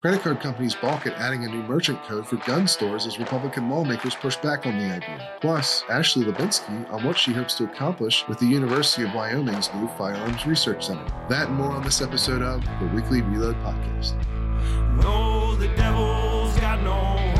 Credit 0.00 0.20
card 0.20 0.38
companies 0.38 0.76
balk 0.76 1.08
at 1.08 1.14
adding 1.14 1.44
a 1.44 1.48
new 1.48 1.60
merchant 1.64 2.00
code 2.04 2.24
for 2.24 2.36
gun 2.46 2.68
stores 2.68 3.04
as 3.04 3.18
Republican 3.18 3.68
lawmakers 3.68 4.14
push 4.14 4.36
back 4.36 4.64
on 4.64 4.78
the 4.78 4.84
idea. 4.84 5.28
Plus, 5.40 5.82
Ashley 5.90 6.24
Hlebinsky 6.24 6.88
on 6.92 7.02
what 7.02 7.18
she 7.18 7.32
hopes 7.32 7.54
to 7.54 7.64
accomplish 7.64 8.24
with 8.28 8.38
the 8.38 8.46
University 8.46 9.02
of 9.02 9.12
Wyoming's 9.12 9.74
new 9.74 9.88
Firearms 9.98 10.46
Research 10.46 10.86
Center. 10.86 11.04
That 11.28 11.48
and 11.48 11.56
more 11.56 11.72
on 11.72 11.82
this 11.82 12.00
episode 12.00 12.42
of 12.42 12.64
the 12.78 12.86
Weekly 12.94 13.22
Reload 13.22 13.56
Podcast. 13.56 14.14
No, 15.02 15.56
the 15.56 15.66
devil's 15.74 16.56
got 16.60 16.80
no 16.84 17.37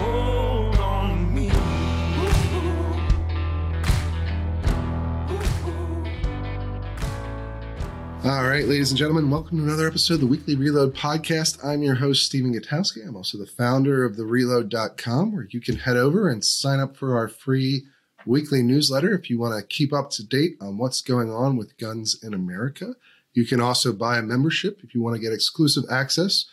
All 8.25 8.49
right, 8.49 8.65
ladies 8.67 8.91
and 8.91 8.99
gentlemen, 8.99 9.31
welcome 9.31 9.59
to 9.59 9.65
another 9.65 9.87
episode 9.87 10.15
of 10.15 10.21
the 10.21 10.27
Weekly 10.27 10.57
Reload 10.57 10.93
Podcast. 10.93 11.65
I'm 11.65 11.83
your 11.83 11.95
host, 11.95 12.27
Stephen 12.27 12.53
Gutowski. 12.53 13.07
I'm 13.07 13.15
also 13.15 13.39
the 13.39 13.47
founder 13.47 14.05
of 14.05 14.17
the 14.17 14.25
reload.com, 14.25 15.33
where 15.33 15.47
you 15.49 15.61
can 15.61 15.77
head 15.77 15.97
over 15.97 16.29
and 16.29 16.45
sign 16.45 16.81
up 16.81 16.97
for 16.97 17.17
our 17.17 17.29
free 17.29 17.85
weekly 18.27 18.61
newsletter 18.61 19.15
if 19.15 19.31
you 19.31 19.39
want 19.39 19.59
to 19.59 19.67
keep 19.67 19.93
up 19.93 20.11
to 20.11 20.27
date 20.27 20.57
on 20.61 20.79
what's 20.79 21.01
going 21.01 21.31
on 21.31 21.57
with 21.57 21.79
guns 21.79 22.19
in 22.21 22.35
America. 22.35 22.95
You 23.35 23.47
can 23.47 23.61
also 23.61 23.93
buy 23.93 24.19
a 24.19 24.23
membership 24.23 24.81
if 24.83 24.97
you 24.97 25.01
want 25.01 25.15
to 25.15 25.23
get 25.23 25.33
exclusive 25.33 25.85
access 25.89 26.47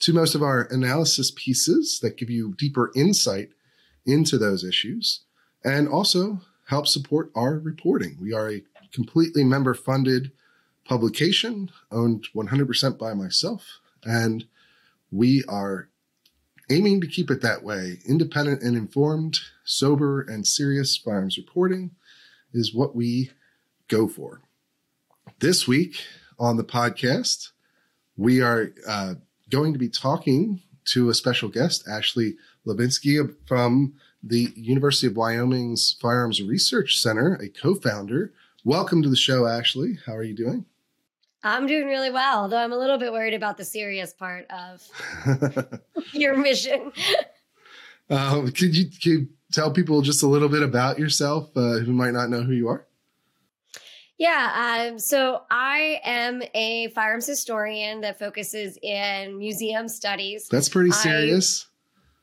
to 0.00 0.12
most 0.12 0.36
of 0.36 0.42
our 0.42 0.68
analysis 0.70 1.32
pieces 1.34 1.98
that 2.00 2.16
give 2.16 2.30
you 2.30 2.54
deeper 2.56 2.92
insight 2.94 3.50
into 4.06 4.38
those 4.38 4.62
issues 4.62 5.24
and 5.64 5.88
also 5.88 6.42
help 6.68 6.86
support 6.86 7.32
our 7.34 7.58
reporting. 7.58 8.16
We 8.20 8.32
are 8.32 8.48
a 8.48 8.62
completely 8.92 9.42
member 9.42 9.74
funded 9.74 10.30
publication 10.88 11.70
owned 11.92 12.26
100% 12.34 12.98
by 12.98 13.14
myself. 13.14 13.78
And 14.04 14.46
we 15.12 15.44
are 15.46 15.88
aiming 16.70 17.00
to 17.02 17.06
keep 17.06 17.30
it 17.30 17.42
that 17.42 17.62
way. 17.62 17.98
Independent 18.06 18.62
and 18.62 18.76
informed, 18.76 19.38
sober 19.64 20.22
and 20.22 20.46
serious 20.46 20.96
firearms 20.96 21.36
reporting 21.36 21.92
is 22.52 22.74
what 22.74 22.96
we 22.96 23.30
go 23.88 24.08
for. 24.08 24.40
This 25.40 25.68
week 25.68 26.02
on 26.38 26.56
the 26.56 26.64
podcast, 26.64 27.50
we 28.16 28.40
are 28.40 28.72
uh, 28.86 29.14
going 29.50 29.74
to 29.74 29.78
be 29.78 29.88
talking 29.88 30.62
to 30.86 31.10
a 31.10 31.14
special 31.14 31.50
guest, 31.50 31.86
Ashley 31.86 32.36
Hlebinsky 32.66 33.34
from 33.46 33.94
the 34.22 34.52
University 34.56 35.06
of 35.06 35.16
Wyoming's 35.16 35.96
Firearms 36.00 36.42
Research 36.42 36.98
Center, 36.98 37.34
a 37.34 37.48
co 37.48 37.74
founder. 37.74 38.32
Welcome 38.64 39.02
to 39.02 39.08
the 39.08 39.16
show, 39.16 39.46
Ashley. 39.46 39.98
How 40.06 40.14
are 40.14 40.22
you 40.22 40.34
doing? 40.34 40.64
I'm 41.42 41.66
doing 41.66 41.86
really 41.86 42.10
well, 42.10 42.48
though 42.48 42.58
I'm 42.58 42.72
a 42.72 42.78
little 42.78 42.98
bit 42.98 43.12
worried 43.12 43.34
about 43.34 43.56
the 43.56 43.64
serious 43.64 44.12
part 44.12 44.46
of 44.50 44.82
your 46.12 46.36
mission. 46.36 46.92
Um, 48.10 48.46
could, 48.50 48.76
you, 48.76 48.86
could, 48.86 49.04
you, 49.04 49.28
tell 49.52 49.70
people 49.70 50.02
just 50.02 50.22
a 50.22 50.26
little 50.26 50.48
bit 50.48 50.62
about 50.62 50.98
yourself 50.98 51.50
uh, 51.56 51.78
who 51.78 51.92
might 51.92 52.12
not 52.12 52.28
know 52.28 52.42
who 52.42 52.52
you 52.52 52.68
are? 52.68 52.86
Yeah, 54.18 54.88
um, 54.90 54.98
so 54.98 55.42
I 55.48 56.00
am 56.02 56.42
a 56.52 56.88
firearms 56.88 57.26
historian 57.26 58.00
that 58.00 58.18
focuses 58.18 58.76
in 58.82 59.38
museum 59.38 59.86
studies. 59.86 60.48
That's 60.48 60.68
pretty 60.68 60.90
serious. 60.90 61.67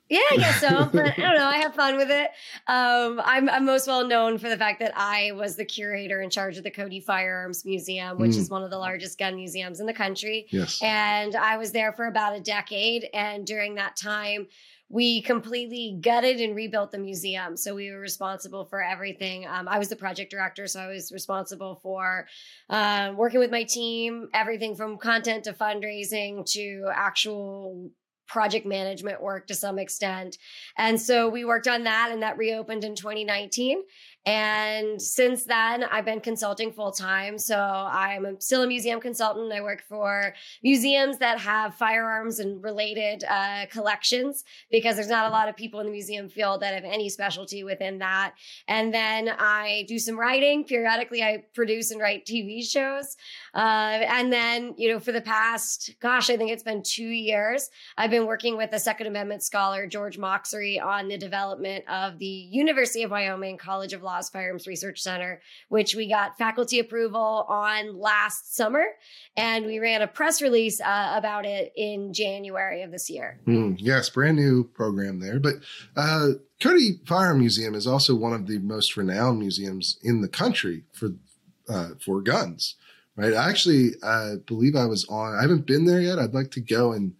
Yeah, 0.09 0.19
I 0.31 0.37
guess 0.37 0.59
so. 0.59 0.89
But 0.93 1.17
I 1.17 1.21
don't 1.21 1.35
know. 1.35 1.47
I 1.47 1.57
have 1.57 1.73
fun 1.73 1.97
with 1.97 2.11
it. 2.11 2.29
Um, 2.67 3.19
I'm, 3.23 3.49
I'm 3.49 3.65
most 3.65 3.87
well 3.87 4.07
known 4.07 4.37
for 4.37 4.49
the 4.49 4.57
fact 4.57 4.79
that 4.79 4.93
I 4.95 5.31
was 5.31 5.55
the 5.55 5.65
curator 5.65 6.21
in 6.21 6.29
charge 6.29 6.57
of 6.57 6.63
the 6.63 6.71
Cody 6.71 6.99
Firearms 6.99 7.65
Museum, 7.65 8.19
which 8.19 8.31
mm. 8.31 8.37
is 8.37 8.49
one 8.49 8.63
of 8.63 8.69
the 8.69 8.77
largest 8.77 9.17
gun 9.17 9.35
museums 9.35 9.79
in 9.79 9.85
the 9.85 9.93
country. 9.93 10.47
Yes. 10.51 10.81
And 10.81 11.35
I 11.35 11.57
was 11.57 11.71
there 11.71 11.91
for 11.91 12.05
about 12.05 12.35
a 12.35 12.39
decade. 12.39 13.09
And 13.13 13.45
during 13.45 13.75
that 13.75 13.95
time, 13.95 14.47
we 14.89 15.21
completely 15.23 15.97
gutted 15.99 16.39
and 16.39 16.55
rebuilt 16.55 16.91
the 16.91 16.99
museum. 16.99 17.57
So 17.57 17.73
we 17.73 17.91
were 17.91 17.99
responsible 17.99 18.65
for 18.65 18.83
everything. 18.83 19.47
Um, 19.47 19.67
I 19.67 19.79
was 19.79 19.89
the 19.89 19.95
project 19.95 20.29
director, 20.29 20.67
so 20.67 20.79
I 20.79 20.87
was 20.87 21.11
responsible 21.11 21.79
for 21.81 22.27
uh, 22.69 23.13
working 23.15 23.39
with 23.39 23.49
my 23.49 23.63
team, 23.63 24.29
everything 24.33 24.75
from 24.75 24.97
content 24.97 25.45
to 25.45 25.53
fundraising 25.53 26.45
to 26.51 26.85
actual 26.93 27.89
project 28.27 28.65
management 28.65 29.21
work 29.21 29.47
to 29.47 29.55
some 29.55 29.79
extent. 29.79 30.37
And 30.77 30.99
so 30.99 31.29
we 31.29 31.45
worked 31.45 31.67
on 31.67 31.83
that 31.83 32.09
and 32.11 32.21
that 32.23 32.37
reopened 32.37 32.83
in 32.83 32.95
2019. 32.95 33.83
And 34.25 34.99
since 34.99 35.43
then, 35.43 35.83
I've 35.83 36.05
been 36.05 36.19
consulting 36.19 36.71
full 36.71 36.91
time. 36.91 37.37
So 37.37 37.57
I'm 37.57 38.39
still 38.39 38.63
a 38.63 38.67
museum 38.67 38.99
consultant. 38.99 39.53
I 39.53 39.61
work 39.61 39.83
for 39.87 40.33
museums 40.63 41.19
that 41.19 41.39
have 41.39 41.75
firearms 41.75 42.39
and 42.39 42.63
related 42.63 43.23
uh, 43.29 43.67
collections 43.69 44.43
because 44.71 44.95
there's 44.95 45.09
not 45.09 45.27
a 45.27 45.31
lot 45.31 45.47
of 45.47 45.55
people 45.55 45.79
in 45.79 45.85
the 45.85 45.91
museum 45.91 46.27
field 46.27 46.61
that 46.61 46.73
have 46.73 46.83
any 46.83 47.07
specialty 47.07 47.63
within 47.63 47.99
that. 47.99 48.33
And 48.67 48.91
then 48.91 49.29
I 49.29 49.85
do 49.87 49.99
some 49.99 50.19
writing. 50.19 50.63
Periodically, 50.63 51.21
I 51.21 51.43
produce 51.53 51.91
and 51.91 52.01
write 52.01 52.25
TV 52.25 52.63
shows. 52.63 53.17
Uh, 53.53 53.99
and 54.07 54.33
then, 54.33 54.73
you 54.77 54.91
know, 54.91 54.99
for 54.99 55.11
the 55.11 55.21
past, 55.21 55.91
gosh, 55.99 56.31
I 56.31 56.37
think 56.37 56.49
it's 56.49 56.63
been 56.63 56.81
two 56.81 57.03
years, 57.03 57.69
I've 57.95 58.09
been 58.09 58.25
working 58.25 58.57
with 58.57 58.73
a 58.73 58.79
Second 58.79 59.07
Amendment 59.07 59.43
scholar, 59.43 59.85
George 59.85 60.17
Mocsary, 60.17 60.83
on 60.83 61.07
the 61.07 61.17
development 61.17 61.85
of 61.87 62.17
the 62.17 62.25
University 62.25 63.03
of 63.03 63.11
Wyoming 63.11 63.57
College 63.57 63.93
of 63.93 64.01
Law 64.01 64.14
Laws 64.15 64.29
Firearms 64.29 64.65
Research 64.65 65.01
Center, 65.01 65.41
which 65.67 65.93
we 65.93 66.07
got 66.07 66.37
faculty 66.37 66.79
approval 66.79 67.45
on 67.49 67.99
last 67.99 68.55
summer. 68.55 68.85
And 69.35 69.65
we 69.65 69.79
ran 69.79 70.01
a 70.01 70.07
press 70.07 70.41
release 70.41 70.79
uh, 70.79 71.13
about 71.15 71.45
it 71.45 71.73
in 71.75 72.13
January 72.13 72.81
of 72.81 72.91
this 72.91 73.09
year. 73.09 73.39
Mm, 73.45 73.75
yes, 73.77 74.09
brand 74.09 74.37
new 74.37 74.63
program 74.63 75.19
there. 75.19 75.39
But 75.39 75.55
uh, 75.97 76.29
Cody 76.61 77.01
Firearm 77.05 77.39
Museum 77.39 77.75
is 77.75 77.85
also 77.85 78.15
one 78.15 78.31
of 78.31 78.47
the 78.47 78.59
most 78.59 78.95
renowned 78.95 79.39
museums 79.39 79.99
in 80.01 80.21
the 80.21 80.29
country 80.29 80.83
for 80.93 81.09
uh, 81.67 81.89
for 82.03 82.21
guns. 82.21 82.75
Right. 83.17 83.33
I 83.33 83.49
actually 83.49 83.91
I 84.03 84.35
believe 84.45 84.75
I 84.75 84.85
was 84.85 85.05
on. 85.09 85.35
I 85.35 85.41
haven't 85.41 85.65
been 85.65 85.85
there 85.85 86.01
yet. 86.01 86.19
I'd 86.19 86.33
like 86.33 86.51
to 86.51 86.61
go 86.61 86.91
and 86.93 87.15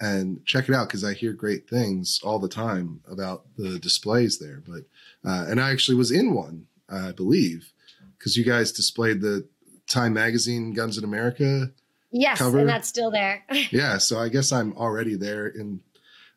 and 0.00 0.44
check 0.44 0.68
it 0.68 0.74
out 0.74 0.88
because 0.88 1.04
I 1.04 1.14
hear 1.14 1.32
great 1.32 1.68
things 1.68 2.20
all 2.22 2.38
the 2.38 2.48
time 2.48 3.00
about 3.10 3.44
the 3.56 3.78
displays 3.78 4.38
there. 4.38 4.62
But 4.66 4.84
uh, 5.24 5.46
and 5.48 5.60
I 5.60 5.70
actually 5.70 5.96
was 5.96 6.10
in 6.10 6.34
one, 6.34 6.66
I 6.88 7.12
believe, 7.12 7.72
because 8.18 8.36
you 8.36 8.44
guys 8.44 8.72
displayed 8.72 9.20
the 9.20 9.48
Time 9.86 10.12
Magazine 10.12 10.72
Guns 10.72 10.98
in 10.98 11.04
America. 11.04 11.70
Yes, 12.10 12.38
cover. 12.38 12.58
and 12.58 12.68
that's 12.68 12.88
still 12.88 13.10
there. 13.10 13.44
yeah, 13.70 13.98
so 13.98 14.18
I 14.18 14.28
guess 14.28 14.52
I'm 14.52 14.76
already 14.76 15.16
there 15.16 15.46
in. 15.46 15.80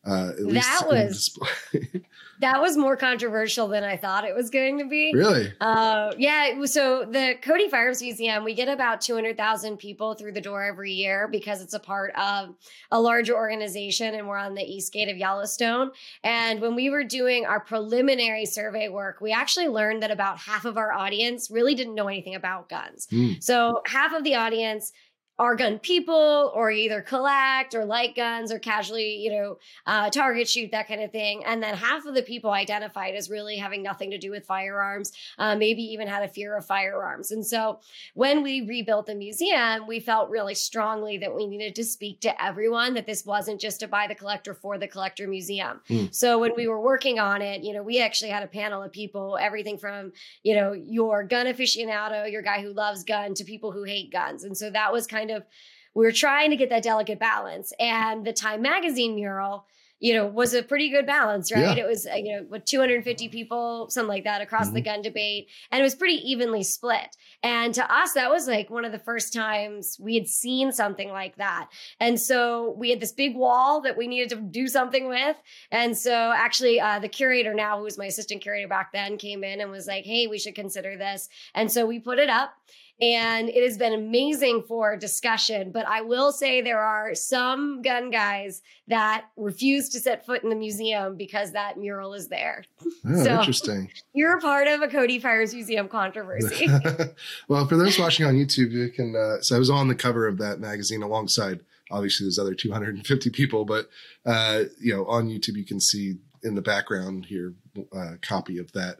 Uh, 0.07 0.31
that 0.38 0.85
was 0.88 1.38
that 2.40 2.62
was 2.62 2.78
more 2.78 2.95
controversial 2.95 3.68
than 3.68 3.84
I 3.84 3.97
thought 3.97 4.23
it 4.23 4.35
was 4.35 4.50
going 4.50 4.78
to 4.79 4.85
be. 4.85 5.12
Really? 5.13 5.51
Uh, 5.59 6.13
yeah. 6.18 6.63
So 6.66 7.03
the 7.03 7.35
Cody 7.41 7.69
Firearms 7.69 8.01
Museum, 8.01 8.44
we 8.44 8.53
get 8.53 8.69
about 8.69 9.01
200,000 9.01 9.78
people 9.78 10.13
through 10.13 10.34
the 10.34 10.41
door 10.41 10.63
every 10.63 10.94
year 10.94 11.28
because 11.28 11.62
it's 11.62 11.73
a 11.73 11.79
part 11.79 12.13
of 12.16 12.56
a 12.91 13.01
larger 13.01 13.35
organization 13.35 14.13
and 14.13 14.28
we're 14.28 14.38
on 14.38 14.53
the 14.53 14.63
east 14.63 14.94
gate 14.94 15.09
of 15.09 15.18
Yellowstone. 15.18 15.91
And 16.24 16.62
when 16.62 16.75
we 16.75 16.89
were 16.89 17.03
doing 17.03 17.45
our 17.45 17.59
preliminary 17.59 18.45
survey 18.45 18.88
work, 18.88 19.19
we 19.19 19.31
actually 19.31 19.68
learned 19.68 20.03
that 20.03 20.12
about 20.12 20.38
half 20.39 20.66
of 20.66 20.78
our 20.78 20.94
audience 20.94 21.50
really 21.50 21.75
didn't 21.75 21.95
know 21.95 22.07
anything 22.07 22.35
about 22.35 22.69
guns. 22.69 23.07
Mm. 23.12 23.44
So 23.44 23.81
half 23.85 24.13
of 24.13 24.24
the 24.24 24.35
audience 24.35 24.94
are 25.39 25.55
gun 25.55 25.77
people 25.77 26.51
or 26.55 26.71
either 26.71 27.01
collect 27.01 27.75
or 27.75 27.85
like 27.85 28.15
guns 28.15 28.51
or 28.51 28.57
casually, 28.57 29.17
you 29.17 29.31
know, 29.31 29.57
uh, 29.85 30.09
target 30.09 30.49
shoot, 30.49 30.71
that 30.71 30.87
kind 30.87 31.01
of 31.01 31.11
thing. 31.11 31.43
And 31.45 31.61
then 31.61 31.75
half 31.75 32.05
of 32.05 32.15
the 32.15 32.23
people 32.23 32.51
identified 32.51 33.13
as 33.13 33.29
really 33.29 33.57
having 33.57 33.83
nothing 33.83 34.09
to 34.11 34.17
do 34.17 34.31
with 34.31 34.45
firearms, 34.45 35.11
uh, 35.37 35.55
maybe 35.55 35.83
even 35.83 36.07
had 36.07 36.23
a 36.23 36.27
fear 36.27 36.57
of 36.57 36.65
firearms. 36.65 37.31
And 37.31 37.45
so 37.45 37.79
when 38.15 38.41
we 38.41 38.61
rebuilt 38.61 39.05
the 39.05 39.15
museum, 39.15 39.85
we 39.85 39.99
felt 39.99 40.29
really 40.29 40.55
strongly 40.55 41.19
that 41.19 41.35
we 41.35 41.45
needed 41.45 41.75
to 41.75 41.83
speak 41.83 42.19
to 42.21 42.43
everyone, 42.43 42.95
that 42.95 43.05
this 43.05 43.25
wasn't 43.25 43.61
just 43.61 43.83
a 43.83 43.87
buy 43.87 44.07
the 44.07 44.15
collector 44.15 44.55
for 44.55 44.79
the 44.79 44.87
collector 44.87 45.27
museum. 45.27 45.81
Mm. 45.89 46.13
So 46.15 46.39
when 46.39 46.56
we 46.56 46.67
were 46.67 46.81
working 46.81 47.19
on 47.19 47.44
it, 47.44 47.63
you 47.63 47.73
know, 47.73 47.83
we 47.83 48.01
actually 48.01 48.31
had 48.31 48.44
a 48.44 48.47
panel 48.47 48.81
of 48.81 48.91
people, 48.91 49.38
everything 49.39 49.77
from, 49.77 50.13
you 50.41 50.56
know, 50.56 50.73
your 50.73 51.23
gun 51.23 51.45
aficionado, 51.45 52.31
your 52.31 52.41
guy 52.41 52.62
who 52.62 52.73
loves 52.73 53.03
gun 53.03 53.35
to 53.35 53.44
people 53.44 53.71
who 53.71 53.83
hate 53.83 54.12
guns. 54.12 54.44
And 54.44 54.57
so 54.57 54.71
that 54.71 54.91
was 54.91 55.06
kind 55.06 55.26
kind 55.27 55.38
of 55.38 55.47
we 55.94 56.06
were 56.06 56.12
trying 56.12 56.51
to 56.51 56.56
get 56.56 56.69
that 56.69 56.83
delicate 56.83 57.19
balance. 57.19 57.74
And 57.79 58.25
the 58.25 58.33
Time 58.33 58.62
Magazine 58.62 59.15
mural, 59.15 59.65
you 60.00 60.13
know, 60.13 60.27
was 60.27 60.53
a 60.53 60.62
pretty 60.62 60.91
good 60.91 61.07
balance, 61.07 61.51
right? 61.51 61.75
Yeah. 61.75 61.85
It 61.85 61.88
was, 61.88 62.06
uh, 62.06 62.13
you 62.13 62.35
know, 62.35 62.45
with 62.47 62.65
250 62.65 63.29
people, 63.29 63.89
something 63.89 64.07
like 64.07 64.25
that 64.25 64.41
across 64.41 64.68
mm-hmm. 64.68 64.75
the 64.75 64.81
gun 64.81 65.01
debate. 65.01 65.47
And 65.71 65.79
it 65.79 65.83
was 65.83 65.95
pretty 65.95 66.18
evenly 66.18 66.62
split. 66.62 67.18
And 67.41 67.74
to 67.74 67.91
us, 67.91 68.13
that 68.13 68.29
was 68.29 68.47
like 68.47 68.69
one 68.69 68.85
of 68.85 68.91
the 68.91 69.00
first 69.00 69.33
times 69.33 69.97
we 70.00 70.13
had 70.13 70.27
seen 70.27 70.71
something 70.71 71.09
like 71.09 71.38
that. 71.38 71.69
And 72.00 72.19
so 72.19 72.75
we 72.77 72.91
had 72.91 73.00
this 73.00 73.12
big 73.12 73.35
wall 73.35 73.81
that 73.81 73.97
we 73.97 74.07
needed 74.07 74.29
to 74.29 74.35
do 74.35 74.68
something 74.68 75.07
with. 75.07 75.35
And 75.71 75.97
so 75.97 76.31
actually, 76.31 76.79
uh, 76.79 77.00
the 77.00 77.09
curator 77.09 77.56
now, 77.56 77.79
who 77.79 77.85
was 77.85 77.97
my 77.97 78.06
assistant 78.06 78.44
curator 78.44 78.68
back 78.68 78.91
then, 78.91 79.18
came 79.18 79.44
in 79.44 79.62
and 79.62 79.71
was 79.71 79.88
like, 79.88 80.06
hey, 80.06 80.27
we 80.27 80.38
should 80.38 80.53
consider 80.53 80.95
this. 80.95 81.27
And 81.56 81.71
so 81.71 81.88
we 81.88 82.00
put 82.00 82.19
it 82.19 82.29
up. 82.29 82.53
And 82.99 83.49
it 83.49 83.63
has 83.63 83.77
been 83.77 83.94
amazing 83.94 84.63
for 84.67 84.97
discussion. 84.97 85.71
But 85.71 85.88
I 85.88 86.01
will 86.01 86.31
say 86.31 86.61
there 86.61 86.81
are 86.81 87.13
some 87.13 87.81
gun 87.81 88.09
guys 88.09 88.61
that 88.88 89.25
refuse 89.35 89.89
to 89.89 89.99
set 89.99 90.25
foot 90.25 90.44
in 90.44 90.49
the 90.49 90.55
museum 90.55 91.15
because 91.15 91.51
that 91.51 91.77
mural 91.77 92.13
is 92.13 92.27
there. 92.27 92.65
Oh, 93.05 93.23
so 93.23 93.39
interesting. 93.39 93.91
You're 94.13 94.38
a 94.38 94.41
part 94.41 94.67
of 94.67 94.81
a 94.81 94.88
Cody 94.88 95.19
Fires 95.19 95.53
Museum 95.53 95.88
controversy. 95.88 96.67
well, 97.47 97.67
for 97.67 97.77
those 97.77 97.99
watching 97.99 98.25
on 98.25 98.33
YouTube, 98.33 98.71
you 98.71 98.89
can. 98.89 99.15
Uh, 99.15 99.41
so 99.41 99.55
I 99.55 99.59
was 99.59 99.69
on 99.69 99.88
the 99.88 99.95
cover 99.95 100.27
of 100.27 100.38
that 100.39 100.59
magazine 100.59 101.03
alongside. 101.03 101.61
Obviously, 101.91 102.25
there's 102.25 102.39
other 102.39 102.55
250 102.55 103.29
people, 103.29 103.63
but 103.63 103.89
uh, 104.25 104.63
you 104.79 104.93
know, 104.93 105.05
on 105.05 105.29
YouTube, 105.29 105.55
you 105.55 105.65
can 105.65 105.79
see 105.79 106.17
in 106.43 106.55
the 106.55 106.61
background 106.61 107.25
here 107.25 107.53
a 107.93 107.97
uh, 107.97 108.11
copy 108.21 108.57
of 108.57 108.71
that 108.73 108.97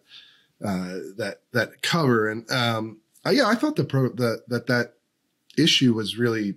uh, 0.64 1.00
that 1.18 1.42
that 1.52 1.82
cover. 1.82 2.30
And 2.30 2.50
um, 2.52 3.00
uh, 3.26 3.32
yeah, 3.32 3.48
I 3.48 3.56
thought 3.56 3.76
the 3.76 3.84
pro 3.84 4.10
the, 4.10 4.42
that 4.48 4.68
that 4.68 4.94
issue 5.58 5.94
was 5.94 6.18
really 6.18 6.56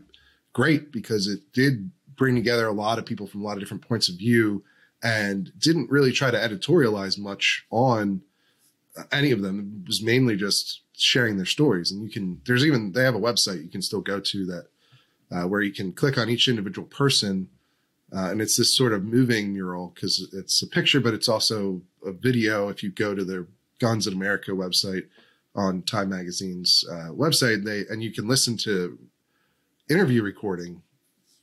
great 0.53 0.93
because 0.93 1.27
it 1.27 1.53
did 1.53 1.91
bring 2.17 2.35
together 2.35 2.67
a 2.67 2.73
lot 2.73 2.99
of 2.99 3.07
people 3.07 3.27
from 3.27 3.41
a 3.41 3.45
lot 3.45 3.55
of 3.55 3.61
different 3.61 3.87
points 3.87 4.09
of 4.09 4.17
view 4.17 4.63
and 5.03 5.53
didn't 5.59 5.91
really 5.91 6.13
try 6.13 6.31
to 6.31 6.37
editorialize 6.37 7.19
much 7.19 7.65
on 7.71 8.21
any 9.11 9.31
of 9.31 9.43
them. 9.43 9.83
It 9.83 9.89
was 9.89 10.03
mainly 10.03 10.37
just 10.37 10.83
sharing 10.97 11.37
their 11.37 11.47
stories. 11.47 11.91
And 11.91 12.03
you 12.03 12.11
can, 12.11 12.41
there's 12.47 12.67
even, 12.67 12.93
they 12.93 13.05
have 13.05 13.15
a 13.15 13.21
website 13.21 13.63
you 13.63 13.71
can 13.71 13.83
still 13.83 14.03
go 14.03 14.21
to 14.21 14.47
that, 14.47 14.67
uh, 15.31 15.49
where 15.49 15.63
you 15.63 15.73
can 15.73 15.93
click 15.93 16.19
on 16.19 16.29
each 16.29 16.49
individual 16.49 16.87
person. 16.87 17.49
Uh, 18.15 18.31
and 18.31 18.43
it's 18.43 18.57
this 18.57 18.77
sort 18.77 18.93
of 18.93 19.05
moving 19.05 19.53
mural 19.55 19.93
because 19.95 20.29
it's 20.33 20.61
a 20.63 20.67
picture, 20.67 21.01
but 21.01 21.15
it's 21.15 21.29
also 21.29 21.81
a 22.05 22.13
video. 22.13 22.69
If 22.69 22.83
you 22.83 22.91
go 22.91 23.15
to 23.15 23.25
their 23.25 23.47
Guns 23.79 24.07
in 24.07 24.13
America 24.13 24.51
website 24.51 25.05
on 25.55 25.83
Time 25.83 26.11
Magazine's 26.11 26.85
uh, 26.91 27.11
website, 27.11 27.65
they 27.65 27.85
and 27.93 28.03
you 28.03 28.13
can 28.13 28.29
listen 28.29 28.57
to 28.59 28.99
interview 29.89 30.23
recording 30.23 30.83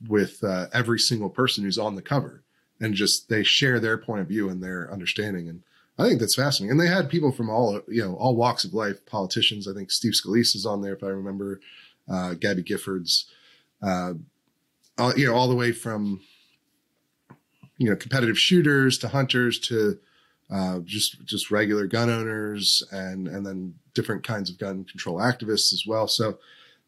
with 0.07 0.43
uh, 0.43 0.67
every 0.73 0.99
single 0.99 1.29
person 1.29 1.63
who's 1.63 1.77
on 1.77 1.95
the 1.95 2.01
cover, 2.01 2.43
and 2.79 2.93
just 2.93 3.29
they 3.29 3.43
share 3.43 3.79
their 3.79 3.97
point 3.97 4.21
of 4.21 4.27
view 4.27 4.49
and 4.49 4.63
their 4.63 4.91
understanding, 4.91 5.49
and 5.49 5.63
I 5.99 6.07
think 6.07 6.19
that's 6.19 6.35
fascinating. 6.35 6.71
And 6.71 6.79
they 6.79 6.87
had 6.93 7.09
people 7.09 7.31
from 7.31 7.49
all 7.49 7.81
you 7.87 8.03
know 8.03 8.15
all 8.15 8.35
walks 8.35 8.63
of 8.63 8.73
life, 8.73 9.05
politicians. 9.05 9.67
I 9.67 9.73
think 9.73 9.91
Steve 9.91 10.13
Scalise 10.13 10.55
is 10.55 10.65
on 10.65 10.81
there, 10.81 10.93
if 10.93 11.03
I 11.03 11.07
remember, 11.07 11.59
uh, 12.09 12.33
Gabby 12.35 12.63
Giffords, 12.63 13.25
uh, 13.81 14.13
all, 14.97 15.17
you 15.17 15.27
know, 15.27 15.35
all 15.35 15.47
the 15.49 15.55
way 15.55 15.71
from 15.71 16.21
you 17.77 17.89
know 17.89 17.95
competitive 17.95 18.39
shooters 18.39 18.97
to 18.99 19.09
hunters 19.09 19.59
to 19.59 19.99
uh, 20.49 20.79
just 20.79 21.23
just 21.25 21.51
regular 21.51 21.87
gun 21.87 22.09
owners 22.09 22.83
and 22.91 23.27
and 23.27 23.45
then 23.45 23.73
different 23.93 24.23
kinds 24.23 24.49
of 24.49 24.57
gun 24.57 24.83
control 24.85 25.17
activists 25.17 25.73
as 25.73 25.85
well. 25.85 26.07
So 26.07 26.37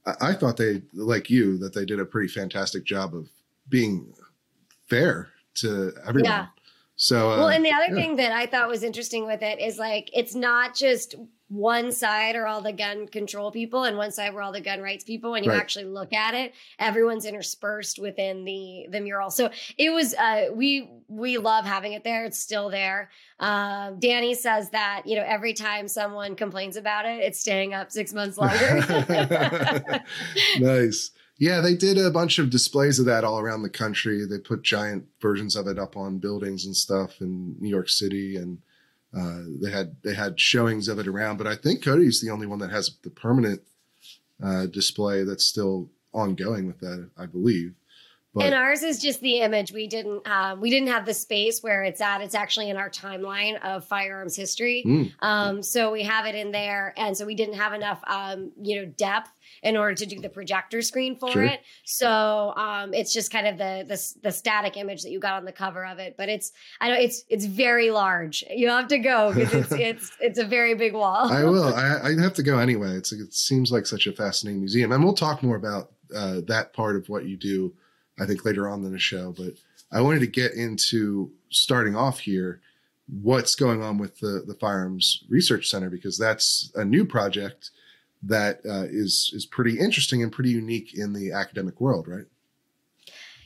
I, 0.05 0.29
I 0.29 0.33
thought 0.33 0.57
they 0.57 0.81
like 0.93 1.29
you 1.29 1.57
that 1.57 1.73
they 1.73 1.85
did 1.85 1.99
a 1.99 2.05
pretty 2.05 2.29
fantastic 2.29 2.83
job 2.85 3.13
of 3.15 3.27
being 3.67 4.13
fair 4.87 5.29
to 5.55 5.93
everyone. 6.07 6.31
Yeah. 6.31 6.47
So 6.95 7.31
uh, 7.31 7.37
well, 7.37 7.49
and 7.49 7.63
the 7.63 7.71
other 7.71 7.87
yeah. 7.89 7.95
thing 7.95 8.15
that 8.17 8.31
I 8.31 8.45
thought 8.45 8.67
was 8.67 8.83
interesting 8.83 9.25
with 9.25 9.41
it 9.41 9.59
is 9.59 9.77
like 9.77 10.09
it's 10.13 10.35
not 10.35 10.75
just 10.75 11.15
one 11.49 11.91
side 11.91 12.35
are 12.35 12.45
all 12.45 12.61
the 12.61 12.71
gun 12.71 13.07
control 13.07 13.51
people 13.51 13.83
and 13.83 13.97
one 13.97 14.11
side 14.11 14.33
were 14.33 14.41
all 14.41 14.51
the 14.51 14.61
gun 14.61 14.81
rights 14.81 15.03
people 15.03 15.31
when 15.31 15.43
you 15.43 15.49
right. 15.49 15.59
actually 15.59 15.85
look 15.85 16.13
at 16.13 16.35
it 16.35 16.53
everyone's 16.77 17.25
interspersed 17.25 17.99
within 17.99 18.45
the 18.45 18.87
the 18.91 19.01
mural. 19.01 19.31
So 19.31 19.49
it 19.77 19.89
was 19.89 20.13
uh 20.13 20.47
we 20.53 20.89
we 21.07 21.37
love 21.37 21.65
having 21.65 21.93
it 21.93 22.03
there. 22.03 22.25
It's 22.25 22.39
still 22.39 22.69
there. 22.69 23.09
Um 23.39 23.99
danny 23.99 24.35
says 24.35 24.69
that 24.69 25.03
you 25.05 25.15
know 25.15 25.25
every 25.25 25.53
time 25.53 25.87
someone 25.87 26.35
complains 26.35 26.77
about 26.77 27.05
it 27.05 27.23
it's 27.23 27.39
staying 27.39 27.73
up 27.73 27.91
six 27.91 28.13
months 28.13 28.37
longer. 28.39 30.03
Nice. 30.59 31.11
Yeah, 31.39 31.61
they 31.61 31.73
did 31.73 31.97
a 31.97 32.11
bunch 32.11 32.37
of 32.37 32.49
displays 32.49 32.99
of 32.99 33.05
that 33.05 33.23
all 33.23 33.39
around 33.39 33.61
the 33.61 33.69
country. 33.69 34.25
They 34.25 34.39
put 34.39 34.61
giant 34.61 35.05
versions 35.21 35.55
of 35.55 35.67
it 35.67 35.79
up 35.79 35.95
on 35.95 36.19
buildings 36.19 36.65
and 36.65 36.75
stuff 36.75 37.21
in 37.21 37.55
New 37.59 37.69
York 37.69 37.87
City 37.87 38.35
and 38.35 38.59
uh, 39.15 39.41
they 39.61 39.71
had 39.71 39.95
they 40.03 40.13
had 40.13 40.39
showings 40.39 40.87
of 40.87 40.99
it 40.99 41.07
around, 41.07 41.37
but 41.37 41.47
I 41.47 41.55
think 41.55 41.83
Cody's 41.83 42.21
the 42.21 42.29
only 42.29 42.47
one 42.47 42.59
that 42.59 42.71
has 42.71 42.97
the 43.03 43.09
permanent 43.09 43.61
uh, 44.43 44.67
display 44.67 45.23
that's 45.23 45.45
still 45.45 45.89
ongoing 46.13 46.67
with 46.67 46.79
that, 46.79 47.09
I 47.17 47.25
believe. 47.25 47.73
But, 48.35 48.45
and 48.45 48.53
ours 48.53 48.83
is 48.83 49.01
just 49.01 49.21
the 49.21 49.39
image. 49.39 49.71
We 49.71 49.87
didn't 49.87 50.27
um, 50.27 50.61
we 50.61 50.69
didn't 50.69 50.89
have 50.89 51.07
the 51.07 51.15
space 51.15 51.63
where 51.63 51.83
it's 51.83 51.99
at. 51.99 52.21
It's 52.21 52.35
actually 52.35 52.69
in 52.69 52.77
our 52.77 52.89
timeline 52.89 53.59
of 53.63 53.85
firearms 53.85 54.35
history. 54.35 54.83
Mm. 54.85 55.11
Um, 55.21 55.63
so 55.63 55.91
we 55.91 56.03
have 56.03 56.27
it 56.27 56.35
in 56.35 56.51
there, 56.51 56.93
and 56.95 57.17
so 57.17 57.25
we 57.25 57.33
didn't 57.33 57.55
have 57.55 57.73
enough 57.73 58.01
um, 58.05 58.51
you 58.61 58.75
know 58.75 58.85
depth 58.85 59.31
in 59.63 59.77
order 59.77 59.95
to 59.95 60.05
do 60.05 60.19
the 60.19 60.29
projector 60.29 60.81
screen 60.81 61.15
for 61.15 61.31
sure. 61.31 61.43
it. 61.43 61.61
So 61.85 62.53
um, 62.55 62.93
it's 62.93 63.13
just 63.13 63.31
kind 63.31 63.47
of 63.47 63.57
the, 63.57 63.85
the, 63.87 64.29
the 64.29 64.31
static 64.31 64.77
image 64.77 65.03
that 65.03 65.11
you 65.11 65.19
got 65.19 65.33
on 65.33 65.45
the 65.45 65.51
cover 65.51 65.85
of 65.85 65.99
it. 65.99 66.15
But 66.17 66.29
it's 66.29 66.51
I 66.79 66.89
know 66.89 66.95
it's 66.95 67.23
it's 67.29 67.45
very 67.45 67.91
large. 67.91 68.43
You 68.49 68.69
have 68.69 68.87
to 68.89 68.97
go 68.97 69.33
because 69.33 69.71
it's 69.71 69.71
it's 69.79 70.17
it's 70.19 70.39
a 70.39 70.45
very 70.45 70.75
big 70.75 70.93
wall. 70.93 71.31
I 71.31 71.43
will. 71.43 71.63
I, 71.75 72.09
I 72.09 72.21
have 72.21 72.33
to 72.35 72.43
go 72.43 72.59
anyway. 72.59 72.91
It's 72.91 73.11
it 73.11 73.33
seems 73.33 73.71
like 73.71 73.85
such 73.85 74.07
a 74.07 74.13
fascinating 74.13 74.59
museum, 74.59 74.91
and 74.91 75.03
we'll 75.03 75.13
talk 75.13 75.43
more 75.43 75.55
about 75.55 75.91
uh, 76.15 76.41
that 76.47 76.73
part 76.73 76.95
of 76.95 77.09
what 77.09 77.25
you 77.25 77.37
do. 77.37 77.73
I 78.19 78.25
think 78.25 78.43
later 78.43 78.67
on 78.67 78.83
in 78.83 78.91
the 78.91 78.99
show, 78.99 79.33
but 79.37 79.53
I 79.91 80.01
wanted 80.01 80.19
to 80.19 80.27
get 80.27 80.53
into 80.53 81.31
starting 81.49 81.95
off 81.95 82.19
here 82.19 82.61
what's 83.21 83.55
going 83.55 83.81
on 83.81 83.97
with 83.97 84.19
the 84.19 84.43
the 84.45 84.53
firearms 84.53 85.23
research 85.29 85.69
center 85.69 85.89
because 85.89 86.17
that's 86.17 86.71
a 86.75 86.85
new 86.85 87.05
project 87.05 87.71
that 88.23 88.59
uh, 88.65 88.85
is 88.89 89.31
is 89.33 89.45
pretty 89.45 89.79
interesting 89.79 90.23
and 90.23 90.31
pretty 90.31 90.49
unique 90.51 90.93
in 90.93 91.13
the 91.13 91.31
academic 91.31 91.79
world, 91.79 92.07
right? 92.07 92.25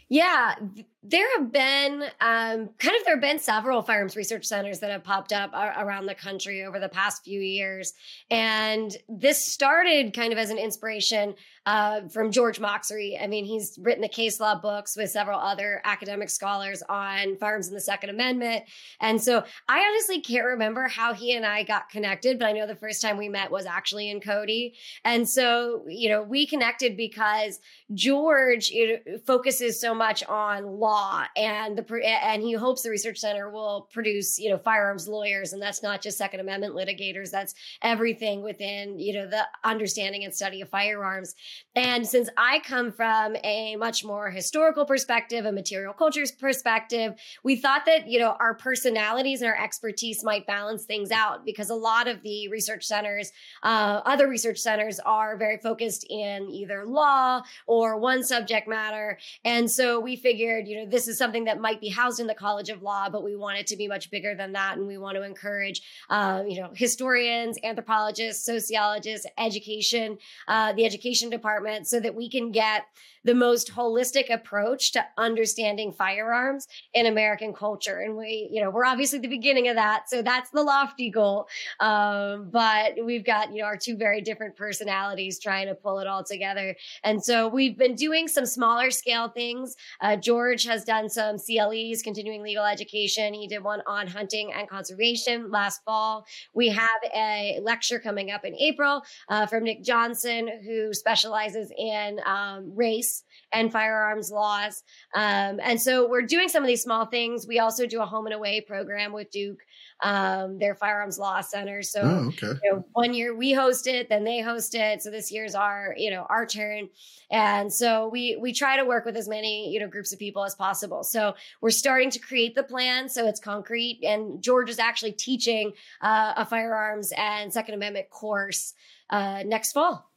Yeah, 0.10 0.56
there 1.04 1.28
have 1.38 1.52
been 1.52 2.04
um, 2.22 2.70
kind 2.80 2.96
of 2.96 3.04
there 3.06 3.16
have 3.16 3.22
been 3.22 3.40
several 3.40 3.82
firearms 3.82 4.16
research 4.16 4.46
centers 4.46 4.80
that 4.80 4.90
have 4.90 5.04
popped 5.04 5.34
up 5.34 5.52
around 5.54 6.06
the 6.06 6.16
country 6.16 6.64
over 6.64 6.80
the 6.80 6.90
past 6.90 7.24
few 7.24 7.40
years, 7.40 7.94
and 8.32 8.96
this 9.10 9.46
started 9.46 10.14
kind 10.14 10.32
of 10.32 10.40
as 10.40 10.50
an 10.50 10.58
inspiration 10.58 11.36
uh, 11.66 12.08
from 12.10 12.32
George 12.32 12.60
Mocsary. 12.60 13.22
I 13.22 13.28
mean, 13.28 13.46
he's 13.46 13.78
written 13.82 14.02
the 14.02 14.10
case 14.10 14.40
law 14.40 14.60
books 14.60 14.96
with 14.98 15.10
several 15.10 15.40
other 15.40 15.82
academic 15.86 16.30
scholars 16.30 16.84
on 16.90 17.38
firearms 17.38 17.68
in 17.68 17.74
the 17.74 17.82
Second 17.82 18.10
Amendment. 18.10 18.64
And 19.00 19.22
so 19.22 19.44
I 19.70 19.80
honestly 19.80 20.22
can't 20.22 20.46
remember 20.46 20.88
how 20.88 21.14
he 21.14 21.36
and 21.36 21.46
I 21.46 21.64
got 21.64 21.90
connected, 21.90 22.38
but 22.38 22.48
I 22.48 22.52
know 22.52 22.68
the 22.68 22.76
first 22.76 23.02
time 23.02 23.18
we 23.18 23.30
met 23.30 23.52
was 23.52 23.66
actually 23.66 24.10
in 24.10 24.20
Cody. 24.20 24.76
And 25.06 25.28
so, 25.28 25.84
you 25.88 26.10
know, 26.10 26.22
we 26.22 26.46
connected 26.46 26.98
because 26.98 27.60
George 27.94 28.70
you 28.70 29.00
know, 29.06 29.18
focuses 29.26 29.80
so 29.80 29.94
much 29.94 30.24
on 30.26 30.66
law 30.66 30.93
and 31.36 31.78
the 31.78 32.04
and 32.06 32.42
he 32.42 32.54
hopes 32.54 32.84
the 32.84 32.90
research 32.90 33.19
center 33.19 33.50
will 33.50 33.88
produce, 33.92 34.40
you 34.40 34.50
know, 34.50 34.57
firearms 34.57 35.07
lawyers 35.07 35.54
and 35.54 35.62
that's 35.62 35.83
not 35.83 36.02
just 36.02 36.18
second 36.18 36.40
amendment 36.40 36.76
litigators, 36.76 37.31
that's 37.31 37.54
everything 37.81 38.42
within, 38.42 39.00
you 39.00 39.14
know, 39.14 39.28
the 39.28 39.45
understanding 39.64 40.23
and 40.23 40.33
study 40.33 40.62
of 40.62 40.69
firearms. 40.69 41.35
And 41.76 42.07
since 42.07 42.30
I 42.38 42.59
come 42.59 42.92
from 42.92 43.35
a 43.44 43.76
much 43.76 44.04
more 44.06 44.30
historical 44.30 44.85
perspective, 44.85 45.45
a 45.45 45.52
material 45.52 45.94
cultures 45.94 46.31
perspective, 46.31 47.16
we 47.44 47.56
thought 47.56 47.85
that, 47.85 48.07
you 48.07 48.19
know, 48.19 48.35
our 48.40 48.54
personalities 48.54 49.42
and 49.42 49.50
our 49.50 49.62
expertise 49.62 50.23
might 50.23 50.45
balance 50.45 50.85
things 50.85 51.12
out 51.12 51.45
because 51.45 51.69
a 51.69 51.76
lot 51.76 52.07
of 52.07 52.21
the 52.23 52.47
research 52.50 52.85
centers, 52.85 53.31
uh, 53.64 54.02
other 54.06 54.28
research 54.28 54.59
centers 54.59 55.00
are 55.00 55.38
very 55.38 55.57
focused 55.57 56.06
in 56.09 56.50
either 56.50 56.85
law 56.85 57.42
or 57.68 57.97
one 57.97 58.23
subject 58.23 58.68
matter. 58.68 59.18
And 59.44 59.69
so 59.69 60.00
we 60.00 60.16
figured, 60.16 60.68
you 60.68 60.78
know, 60.78 60.82
this 60.90 61.07
is 61.07 61.18
something 61.18 61.45
that 61.45 61.59
might 61.59 61.81
be 61.81 61.90
housed 61.90 62.19
in 62.19 62.28
the 62.28 62.35
College 62.35 62.69
of 62.69 62.81
Law, 62.81 63.09
but 63.09 63.23
we 63.23 63.35
want 63.35 63.57
it 63.57 63.68
to 63.68 63.78
be 63.78 63.87
much 63.87 64.09
bigger 64.09 64.35
than 64.35 64.54
that. 64.54 64.78
And 64.78 64.87
we 64.87 64.97
want 64.97 65.16
to 65.16 65.23
encourage, 65.23 65.81
uh, 66.09 66.44
you 66.47 66.61
know, 66.61 66.71
historians, 66.73 67.57
anthropologists, 67.63 68.45
sociologists, 68.45 69.25
education, 69.37 70.18
uh, 70.47 70.73
the 70.73 70.85
education 70.85 71.30
department 71.30 71.87
so 71.87 71.99
that 71.99 72.16
we 72.16 72.30
can 72.30 72.52
get 72.52 72.85
the 73.23 73.33
most 73.33 73.71
holistic 73.71 74.33
approach 74.33 74.92
to 74.92 75.06
understanding 75.18 75.92
firearms 75.92 76.68
in 76.94 77.06
American 77.06 77.53
culture. 77.53 77.99
And 77.99 78.18
we, 78.18 78.49
you 78.51 78.61
know, 78.61 78.69
we're 78.69 78.85
obviously 78.85 79.19
the 79.19 79.27
beginning 79.27 79.68
of 79.69 79.75
that. 79.75 80.09
So 80.09 80.21
that's 80.21 80.49
the 80.49 80.63
lofty 80.63 81.09
goal. 81.09 81.47
Um, 81.80 82.49
but 82.51 82.94
we've 83.03 83.25
got, 83.25 83.51
you 83.53 83.61
know, 83.61 83.65
our 83.65 83.77
two 83.77 83.95
very 83.95 84.21
different 84.21 84.56
personalities 84.56 85.39
trying 85.39 85.68
to 85.68 85.75
pull 85.75 85.99
it 85.99 86.07
all 86.07 86.23
together. 86.23 86.75
And 87.03 87.23
so 87.23 87.47
we've 87.47 87.77
been 87.77 87.95
doing 87.95 88.27
some 88.27 88.45
smaller 88.45 88.92
scale 88.92 89.30
things. 89.30 89.75
Uh, 90.01 90.15
George 90.15 90.65
has 90.65 90.83
done 90.83 91.09
some 91.09 91.37
CLEs, 91.37 92.01
continuing 92.01 92.42
legal 92.42 92.65
education. 92.65 93.33
He 93.33 93.47
did 93.47 93.63
one 93.63 93.81
on 93.87 94.07
hunting 94.07 94.51
and 94.53 94.68
conservation 94.68 95.49
last 95.49 95.83
fall. 95.85 96.25
We 96.53 96.69
have 96.69 96.89
a 97.15 97.59
lecture 97.61 97.99
coming 97.99 98.31
up 98.31 98.44
in 98.45 98.56
April 98.56 99.03
uh, 99.30 99.45
from 99.45 99.63
Nick 99.63 99.83
Johnson, 99.83 100.49
who 100.65 100.94
specializes 100.94 101.71
in 101.77 102.19
um, 102.25 102.75
race 102.75 103.13
and 103.52 103.72
firearms 103.72 104.32
laws. 104.32 104.84
Um, 105.14 105.60
and 105.62 105.80
so 105.80 106.10
we're 106.10 106.24
doing 106.24 106.50
some 106.50 106.64
of 106.64 106.68
these 106.68 106.84
small 106.84 107.06
things. 107.06 107.48
We 107.48 107.60
also 107.60 107.86
do 107.86 108.02
a 108.02 108.06
home 108.06 108.26
and 108.26 108.34
away 108.34 108.62
program 108.62 109.14
with 109.14 109.30
Duke 109.32 109.60
um, 110.04 110.60
their 110.60 110.76
firearms 110.76 111.18
law 111.18 111.42
center. 111.42 111.82
So 111.82 112.02
oh, 112.02 112.28
okay. 112.28 112.60
you 112.64 112.72
know, 112.72 112.86
one 112.92 113.14
year 113.14 113.36
we 113.36 113.54
host 113.54 113.88
it, 113.88 114.10
then 114.10 114.24
they 114.24 114.42
host 114.42 114.76
it. 114.76 115.02
So 115.02 115.10
this 115.10 115.32
year's 115.32 115.56
our, 115.56 115.96
you 115.98 116.12
know, 116.12 116.26
our 116.30 116.46
turn. 116.46 116.90
And 117.32 117.72
so 117.72 118.10
we 118.10 118.38
we 118.40 118.54
try 118.54 118.78
to 118.78 118.84
work 118.84 119.06
with 119.06 119.16
as 119.16 119.28
many, 119.28 119.72
you 119.72 119.80
know, 119.80 119.88
groups 119.88 120.12
of 120.12 120.20
people 120.20 120.44
as 120.44 120.56
possible. 120.56 121.04
So 121.04 121.36
we're 121.62 121.72
starting 121.72 122.10
to 122.12 122.20
create 122.20 122.54
the 122.54 122.64
plan 122.64 123.10
so 123.10 123.28
it's 123.28 123.40
concrete. 123.40 124.02
And 124.04 124.42
George 124.44 124.70
is 124.70 124.78
actually 124.78 125.14
teaching 125.14 125.72
uh, 126.02 126.34
a 126.38 126.46
firearms 126.46 127.14
and 127.18 127.52
Second 127.52 127.76
Amendment 127.76 128.10
course 128.10 128.74
uh, 129.10 129.44
next 129.46 129.72
fall. 129.72 130.10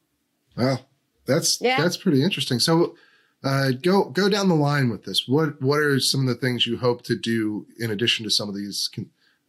Wow, 0.57 0.81
that's 1.27 1.61
yeah. 1.61 1.83
that's 1.83 1.97
pretty 1.97 2.23
interesting. 2.23 2.59
So 2.59 2.97
uh, 3.45 3.71
go 3.83 4.11
go 4.11 4.29
down 4.29 4.49
the 4.49 4.55
line 4.55 4.89
with 4.89 5.05
this. 5.05 5.29
What 5.29 5.61
what 5.61 5.79
are 5.81 6.01
some 6.01 6.23
of 6.23 6.27
the 6.27 6.41
things 6.41 6.67
you 6.67 6.79
hope 6.79 7.03
to 7.03 7.17
do 7.17 7.67
in 7.79 7.91
addition 7.91 8.25
to 8.25 8.31
some 8.31 8.49
of 8.49 8.55
these 8.55 8.91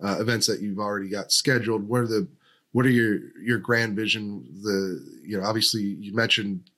uh, 0.04 0.18
events 0.20 0.48
that 0.48 0.62
you've 0.62 0.80
already 0.80 1.10
got 1.10 1.32
scheduled? 1.32 1.88
What 1.88 2.02
are 2.02 2.08
the 2.08 2.28
what 2.74 2.86
are 2.86 2.90
your 2.90 3.20
your 3.42 3.58
grand 3.58 3.96
vision? 3.96 4.46
The 4.62 5.22
you 5.24 5.40
know 5.40 5.46
obviously 5.46 5.82
you 5.82 6.14
mentioned 6.14 6.70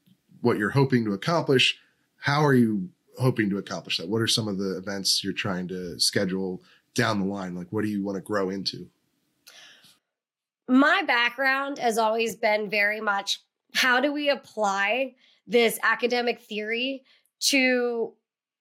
what 0.41 0.57
you're 0.57 0.69
hoping 0.69 1.03
to 1.05 1.13
accomplish. 1.13 1.77
How 2.17 2.45
are 2.45 2.53
you 2.53 2.89
hoping 3.19 3.49
to 3.49 3.57
accomplish 3.57 3.97
that? 3.97 4.07
What 4.07 4.21
are 4.21 4.27
some 4.27 4.47
of 4.47 4.57
the 4.57 4.77
events 4.77 5.23
you're 5.23 5.33
trying 5.33 5.67
to 5.69 5.99
schedule 5.99 6.61
down 6.95 7.19
the 7.19 7.25
line? 7.25 7.55
Like 7.55 7.67
what 7.71 7.83
do 7.83 7.89
you 7.89 8.03
want 8.03 8.15
to 8.15 8.21
grow 8.21 8.49
into? 8.49 8.87
My 10.67 11.01
background 11.05 11.79
has 11.79 11.97
always 11.97 12.35
been 12.35 12.69
very 12.69 13.01
much 13.01 13.41
how 13.73 13.99
do 13.99 14.11
we 14.11 14.29
apply 14.29 15.13
this 15.47 15.79
academic 15.83 16.41
theory 16.41 17.03
to 17.39 18.13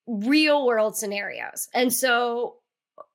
real 0.08 0.66
world 0.66 0.96
scenarios. 0.96 1.68
And 1.74 1.92
so 1.92 2.56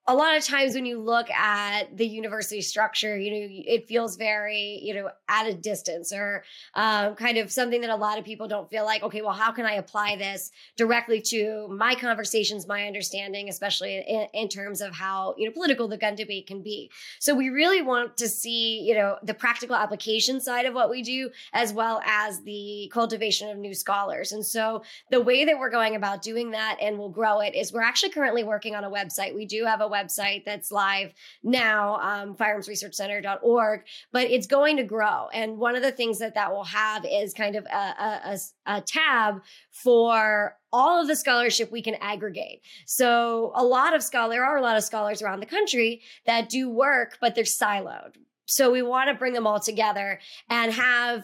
a 0.05 0.13
lot 0.13 0.35
of 0.35 0.43
times 0.43 0.75
when 0.75 0.85
you 0.85 0.99
look 0.99 1.29
at 1.31 1.95
the 1.95 2.05
university 2.05 2.59
structure, 2.59 3.17
you 3.17 3.31
know, 3.31 3.47
it 3.49 3.87
feels 3.87 4.17
very, 4.17 4.81
you 4.83 4.93
know, 4.93 5.09
at 5.29 5.47
a 5.47 5.53
distance 5.53 6.11
or 6.11 6.43
um, 6.75 7.15
kind 7.15 7.37
of 7.37 7.49
something 7.49 7.79
that 7.79 7.89
a 7.89 7.95
lot 7.95 8.19
of 8.19 8.25
people 8.25 8.49
don't 8.49 8.69
feel 8.69 8.83
like, 8.83 9.01
okay, 9.01 9.21
well, 9.21 9.31
how 9.31 9.53
can 9.53 9.65
I 9.65 9.75
apply 9.75 10.17
this 10.17 10.51
directly 10.75 11.21
to 11.21 11.69
my 11.69 11.95
conversations, 11.95 12.67
my 12.67 12.85
understanding, 12.85 13.47
especially 13.47 14.03
in, 14.05 14.27
in 14.33 14.49
terms 14.49 14.81
of 14.81 14.93
how, 14.93 15.35
you 15.37 15.45
know, 15.45 15.53
political 15.53 15.87
the 15.87 15.97
gun 15.97 16.15
debate 16.15 16.47
can 16.47 16.61
be. 16.61 16.91
So 17.19 17.33
we 17.33 17.47
really 17.47 17.81
want 17.81 18.17
to 18.17 18.27
see, 18.27 18.81
you 18.81 18.95
know, 18.95 19.15
the 19.23 19.33
practical 19.33 19.75
application 19.75 20.41
side 20.41 20.65
of 20.65 20.73
what 20.73 20.89
we 20.89 21.01
do, 21.01 21.29
as 21.53 21.71
well 21.71 22.01
as 22.05 22.41
the 22.41 22.91
cultivation 22.93 23.49
of 23.49 23.57
new 23.57 23.73
scholars. 23.73 24.33
And 24.33 24.45
so 24.45 24.83
the 25.11 25.21
way 25.21 25.45
that 25.45 25.57
we're 25.57 25.69
going 25.69 25.95
about 25.95 26.21
doing 26.21 26.51
that 26.51 26.77
and 26.81 26.99
we'll 26.99 27.07
grow 27.07 27.39
it 27.39 27.55
is 27.55 27.71
we're 27.71 27.81
actually 27.81 28.09
currently 28.09 28.43
working 28.43 28.75
on 28.75 28.83
a 28.83 28.91
website. 28.91 29.33
We 29.33 29.45
do 29.45 29.63
have 29.63 29.79
a 29.79 29.92
website 29.93 30.45
that's 30.45 30.71
live 30.71 31.13
now, 31.43 31.95
um, 32.01 32.35
firearmsresearchcenter.org, 32.35 33.81
but 34.11 34.23
it's 34.29 34.47
going 34.47 34.77
to 34.77 34.83
grow. 34.83 35.27
And 35.33 35.57
one 35.57 35.75
of 35.75 35.83
the 35.83 35.91
things 35.91 36.19
that 36.19 36.35
that 36.35 36.51
will 36.51 36.63
have 36.63 37.05
is 37.05 37.33
kind 37.33 37.55
of 37.55 37.65
a, 37.65 37.77
a, 37.77 38.21
a, 38.25 38.77
a 38.77 38.81
tab 38.81 39.41
for 39.71 40.57
all 40.71 41.01
of 41.01 41.07
the 41.07 41.15
scholarship 41.15 41.71
we 41.71 41.81
can 41.81 41.95
aggregate. 41.95 42.61
So 42.85 43.51
a 43.55 43.63
lot 43.63 43.95
of 43.95 44.01
scholar, 44.01 44.33
there 44.33 44.45
are 44.45 44.57
a 44.57 44.61
lot 44.61 44.77
of 44.77 44.83
scholars 44.83 45.21
around 45.21 45.39
the 45.39 45.45
country 45.45 46.01
that 46.25 46.49
do 46.49 46.69
work, 46.69 47.17
but 47.21 47.35
they're 47.35 47.43
siloed. 47.43 48.15
So 48.45 48.71
we 48.71 48.81
want 48.81 49.09
to 49.09 49.15
bring 49.15 49.33
them 49.33 49.47
all 49.47 49.59
together 49.59 50.19
and 50.49 50.73
have 50.73 51.23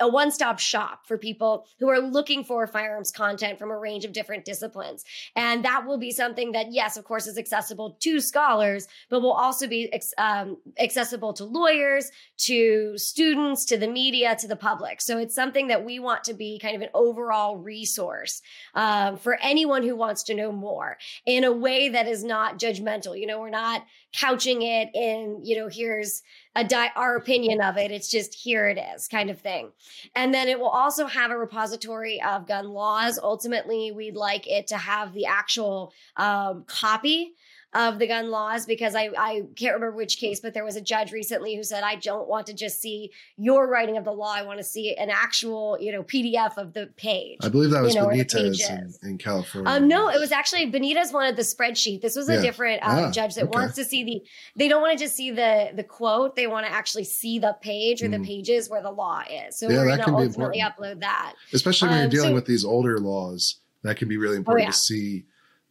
a 0.00 0.08
one 0.08 0.30
stop 0.30 0.58
shop 0.58 1.06
for 1.06 1.18
people 1.18 1.66
who 1.78 1.88
are 1.88 2.00
looking 2.00 2.42
for 2.42 2.66
firearms 2.66 3.12
content 3.12 3.58
from 3.58 3.70
a 3.70 3.78
range 3.78 4.04
of 4.04 4.12
different 4.12 4.44
disciplines. 4.44 5.04
And 5.36 5.64
that 5.64 5.86
will 5.86 5.98
be 5.98 6.10
something 6.10 6.52
that, 6.52 6.72
yes, 6.72 6.96
of 6.96 7.04
course, 7.04 7.26
is 7.26 7.38
accessible 7.38 7.96
to 8.00 8.20
scholars, 8.20 8.88
but 9.08 9.20
will 9.20 9.32
also 9.32 9.66
be 9.66 9.92
um, 10.18 10.56
accessible 10.78 11.32
to 11.34 11.44
lawyers, 11.44 12.10
to 12.38 12.96
students, 12.96 13.64
to 13.66 13.76
the 13.76 13.88
media, 13.88 14.36
to 14.36 14.48
the 14.48 14.56
public. 14.56 15.00
So 15.00 15.18
it's 15.18 15.34
something 15.34 15.68
that 15.68 15.84
we 15.84 15.98
want 15.98 16.24
to 16.24 16.34
be 16.34 16.58
kind 16.58 16.74
of 16.74 16.82
an 16.82 16.88
overall 16.94 17.58
resource 17.58 18.42
um, 18.74 19.16
for 19.16 19.38
anyone 19.40 19.82
who 19.82 19.96
wants 19.96 20.22
to 20.24 20.34
know 20.34 20.52
more 20.52 20.96
in 21.26 21.44
a 21.44 21.52
way 21.52 21.90
that 21.90 22.08
is 22.08 22.24
not 22.24 22.58
judgmental. 22.58 23.18
You 23.18 23.26
know, 23.26 23.40
we're 23.40 23.50
not 23.50 23.84
couching 24.18 24.62
it 24.62 24.88
in, 24.94 25.40
you 25.44 25.56
know, 25.56 25.68
here's 25.68 26.22
a 26.56 26.64
di- 26.64 26.90
our 26.96 27.16
opinion 27.16 27.60
of 27.60 27.76
it. 27.76 27.90
It's 27.90 28.10
just 28.10 28.34
here 28.34 28.68
it 28.68 28.78
is 28.94 29.06
kind 29.08 29.30
of 29.30 29.40
thing. 29.40 29.70
And 30.16 30.34
then 30.34 30.48
it 30.48 30.58
will 30.58 30.68
also 30.68 31.06
have 31.06 31.30
a 31.30 31.38
repository 31.38 32.20
of 32.22 32.46
gun 32.46 32.68
laws. 32.68 33.18
Ultimately, 33.22 33.92
we'd 33.92 34.16
like 34.16 34.48
it 34.48 34.66
to 34.68 34.76
have 34.76 35.12
the 35.12 35.26
actual 35.26 35.92
um, 36.16 36.64
copy 36.66 37.34
of 37.72 38.00
the 38.00 38.06
gun 38.06 38.30
laws 38.30 38.66
because 38.66 38.96
I, 38.96 39.10
I 39.16 39.42
can't 39.54 39.74
remember 39.74 39.96
which 39.96 40.18
case, 40.18 40.40
but 40.40 40.54
there 40.54 40.64
was 40.64 40.74
a 40.74 40.80
judge 40.80 41.12
recently 41.12 41.54
who 41.54 41.62
said, 41.62 41.84
I 41.84 41.96
don't 41.96 42.28
want 42.28 42.46
to 42.48 42.54
just 42.54 42.80
see 42.80 43.12
your 43.36 43.68
writing 43.68 43.96
of 43.96 44.04
the 44.04 44.12
law. 44.12 44.34
I 44.34 44.42
want 44.42 44.58
to 44.58 44.64
see 44.64 44.96
an 44.96 45.08
actual, 45.08 45.78
you 45.80 45.92
know, 45.92 46.02
PDF 46.02 46.56
of 46.56 46.72
the 46.72 46.88
page. 46.96 47.38
I 47.42 47.48
believe 47.48 47.70
that 47.70 47.82
was 47.82 47.94
you 47.94 48.00
know, 48.00 48.08
Benitez 48.08 48.68
in, 48.68 48.92
in, 49.08 49.18
California. 49.18 49.70
Um, 49.70 49.86
no, 49.86 50.08
it 50.08 50.18
was 50.18 50.32
actually 50.32 50.70
Benitez 50.72 51.12
wanted 51.12 51.36
the 51.36 51.42
spreadsheet. 51.42 52.00
This 52.00 52.16
was 52.16 52.28
a 52.28 52.34
yeah. 52.34 52.40
different 52.40 52.82
um, 52.82 53.04
ah, 53.04 53.10
judge 53.12 53.36
that 53.36 53.44
okay. 53.44 53.56
wants 53.56 53.76
to 53.76 53.84
see 53.84 54.02
the, 54.02 54.22
they 54.56 54.66
don't 54.66 54.82
want 54.82 54.98
to 54.98 55.04
just 55.04 55.14
see 55.14 55.30
the, 55.30 55.70
the 55.72 55.84
quote. 55.84 56.34
They 56.34 56.48
want 56.48 56.66
to 56.66 56.72
actually 56.72 57.04
see 57.04 57.38
the 57.38 57.56
page 57.60 58.02
or 58.02 58.08
mm. 58.08 58.18
the 58.18 58.26
pages 58.26 58.68
where 58.68 58.82
the 58.82 58.90
law 58.90 59.22
is. 59.30 59.56
So 59.56 59.68
yeah, 59.68 59.78
we're 59.78 59.96
going 59.96 59.98
to 60.00 60.08
ultimately 60.12 60.60
upload 60.60 61.00
that. 61.00 61.34
Especially 61.52 61.88
when 61.88 61.98
um, 61.98 62.02
you're 62.02 62.10
dealing 62.10 62.30
so, 62.30 62.34
with 62.34 62.46
these 62.46 62.64
older 62.64 62.98
laws, 62.98 63.60
that 63.82 63.96
can 63.96 64.08
be 64.08 64.16
really 64.16 64.34
oh, 64.34 64.38
important 64.38 64.64
oh, 64.64 64.66
yeah. 64.66 64.72
to 64.72 64.76
see 64.76 65.24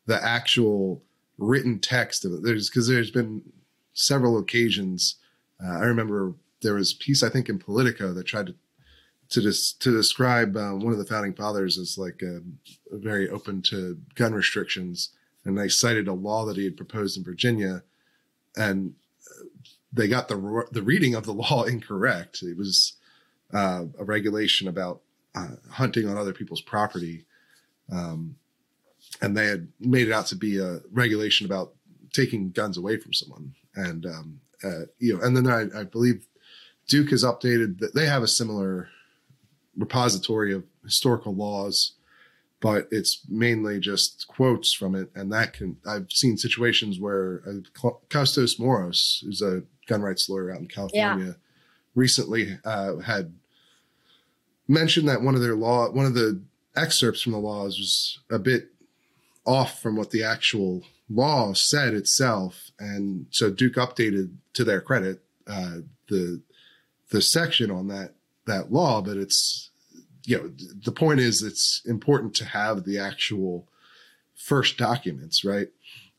the 0.06 0.24
actual 0.24 1.04
written 1.40 1.80
text 1.80 2.26
of 2.26 2.34
it. 2.34 2.44
There's 2.44 2.70
because 2.70 2.88
there's 2.88 3.12
been 3.12 3.42
several 3.94 4.38
occasions. 4.38 5.16
Uh, 5.64 5.80
I 5.80 5.84
remember 5.84 6.34
there 6.62 6.76
was 6.76 6.94
piece 6.94 7.24
I 7.24 7.30
think 7.30 7.50
in 7.50 7.60
Politico 7.60 8.14
that 8.14 8.26
tried 8.26 8.48
to 8.48 8.56
to 9.30 9.42
dis, 9.42 9.74
to 9.74 9.92
describe 9.92 10.58
uh, 10.58 10.72
one 10.72 10.92
of 10.92 10.98
the 10.98 11.06
founding 11.06 11.34
fathers 11.34 11.78
as 11.78 11.98
like 11.98 12.22
a, 12.24 12.42
a 12.92 12.98
very 12.98 13.30
open 13.30 13.62
to 13.62 13.98
gun 14.16 14.34
restrictions, 14.34 15.10
and 15.46 15.58
they 15.58 15.70
cited 15.70 16.08
a 16.08 16.14
law 16.14 16.46
that 16.46 16.58
he 16.58 16.64
had 16.64 16.78
proposed 16.78 17.18
in 17.18 17.24
Virginia, 17.24 17.84
and 18.58 18.94
uh, 19.30 19.46
they 19.94 20.08
got 20.08 20.28
the 20.28 20.66
the 20.72 20.82
reading 20.82 21.16
of 21.16 21.26
the 21.26 21.34
law 21.34 21.64
incorrect. 21.68 22.42
It 22.42 22.58
was 22.58 22.94
uh, 23.54 23.86
a 23.98 24.04
regulation 24.04 24.68
about 24.68 25.02
uh, 25.36 25.56
hunting 25.72 26.08
on 26.08 26.18
other 26.18 26.34
people's 26.34 26.62
property. 26.62 27.26
Um, 27.92 28.36
and 29.22 29.36
they 29.36 29.48
had 29.48 29.68
made 29.80 30.08
it 30.08 30.14
out 30.14 30.28
to 30.28 30.36
be 30.36 30.60
a 30.60 30.80
regulation 30.92 31.46
about 31.46 31.74
taking 32.14 32.52
guns 32.52 32.78
away 32.78 32.98
from 32.98 33.14
someone. 33.14 33.54
And 33.76 34.06
um, 34.06 34.42
uh, 34.64 34.86
you 34.98 35.16
know, 35.16 35.24
and 35.24 35.36
then 35.36 35.48
I, 35.48 35.82
I 35.82 35.84
believe 35.84 36.26
Duke 36.88 37.10
has 37.12 37.24
updated 37.24 37.80
that 37.80 37.94
they 37.94 38.06
have 38.06 38.24
a 38.24 38.28
similar 38.28 38.90
repository 39.78 40.54
of 40.54 40.64
historical 40.84 41.34
laws, 41.34 41.94
but 42.60 42.88
it's 42.92 43.22
mainly 43.30 43.80
just 43.80 44.28
quotes 44.28 44.74
from 44.74 44.96
it. 44.96 45.10
And 45.16 45.32
that 45.32 45.54
can 45.54 45.78
I've 45.88 46.12
seen 46.12 46.38
situations 46.38 47.00
where 47.00 47.42
uh, 47.48 47.90
Kostas 48.10 48.60
Moros, 48.60 49.22
who's 49.24 49.42
a 49.42 49.64
gun 49.88 50.02
rights 50.02 50.30
lawyer 50.30 50.52
out 50.52 50.60
in 50.60 50.68
California, 50.68 51.26
yeah. 51.26 51.34
recently 51.96 52.58
uh, 52.66 52.98
had 52.98 53.34
mentioned 54.68 55.08
that 55.10 55.22
one 55.22 55.36
of 55.36 55.42
their 55.42 55.56
law, 55.56 55.90
one 55.90 56.06
of 56.06 56.14
the 56.14 56.42
excerpts 56.76 57.22
from 57.22 57.34
the 57.34 57.40
laws 57.40 57.78
was 57.78 58.20
a 58.30 58.40
bit 58.40 58.70
off 59.50 59.82
from 59.82 59.96
what 59.96 60.12
the 60.12 60.24
actual 60.24 60.84
law 61.10 61.54
said 61.54 61.96
itself. 61.96 62.70
And 62.78 63.26
so 63.32 63.50
Duke 63.50 63.76
updated 63.76 64.36
to 64.54 64.64
their 64.64 64.80
credit 64.80 65.24
uh, 65.48 65.78
the 66.08 66.42
the 67.10 67.22
section 67.22 67.72
on 67.72 67.88
that 67.88 68.14
that 68.46 68.72
law, 68.72 69.02
but 69.02 69.18
it's 69.18 69.72
you 70.26 70.38
know 70.38 70.52
the 70.86 70.92
point 70.92 71.20
is 71.20 71.42
it's 71.42 71.82
important 71.86 72.36
to 72.36 72.46
have 72.46 72.84
the 72.84 73.00
actual 73.00 73.68
first 74.36 74.78
documents 74.78 75.44
right 75.44 75.70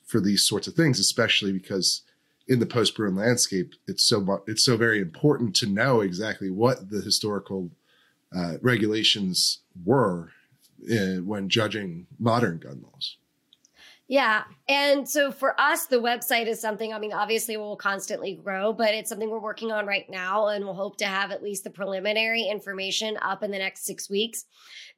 for 0.04 0.20
these 0.20 0.44
sorts 0.44 0.66
of 0.66 0.74
things, 0.74 0.98
especially 0.98 1.52
because 1.52 2.02
in 2.48 2.58
the 2.58 2.66
post 2.66 2.96
Bruen 2.96 3.14
landscape, 3.14 3.74
it's 3.86 4.02
so 4.08 4.42
it's 4.48 4.64
so 4.64 4.76
very 4.76 5.00
important 5.00 5.54
to 5.56 5.66
know 5.66 6.00
exactly 6.00 6.50
what 6.50 6.90
the 6.90 7.00
historical 7.00 7.70
uh, 8.36 8.54
regulations 8.60 9.60
were 9.84 10.32
uh, 10.90 11.22
when 11.22 11.48
judging 11.48 12.08
modern 12.18 12.58
gun 12.58 12.82
laws. 12.82 13.16
Yeah. 14.10 14.42
And 14.68 15.08
so 15.08 15.30
for 15.30 15.58
us, 15.60 15.86
the 15.86 16.00
website 16.00 16.48
is 16.48 16.60
something, 16.60 16.92
I 16.92 16.98
mean, 16.98 17.12
obviously 17.12 17.56
we'll 17.56 17.76
constantly 17.76 18.34
grow, 18.34 18.72
but 18.72 18.92
it's 18.92 19.08
something 19.08 19.30
we're 19.30 19.38
working 19.38 19.70
on 19.70 19.86
right 19.86 20.10
now. 20.10 20.48
And 20.48 20.64
we'll 20.64 20.74
hope 20.74 20.96
to 20.96 21.04
have 21.04 21.30
at 21.30 21.44
least 21.44 21.62
the 21.62 21.70
preliminary 21.70 22.42
information 22.42 23.16
up 23.22 23.44
in 23.44 23.52
the 23.52 23.58
next 23.58 23.84
six 23.84 24.10
weeks 24.10 24.46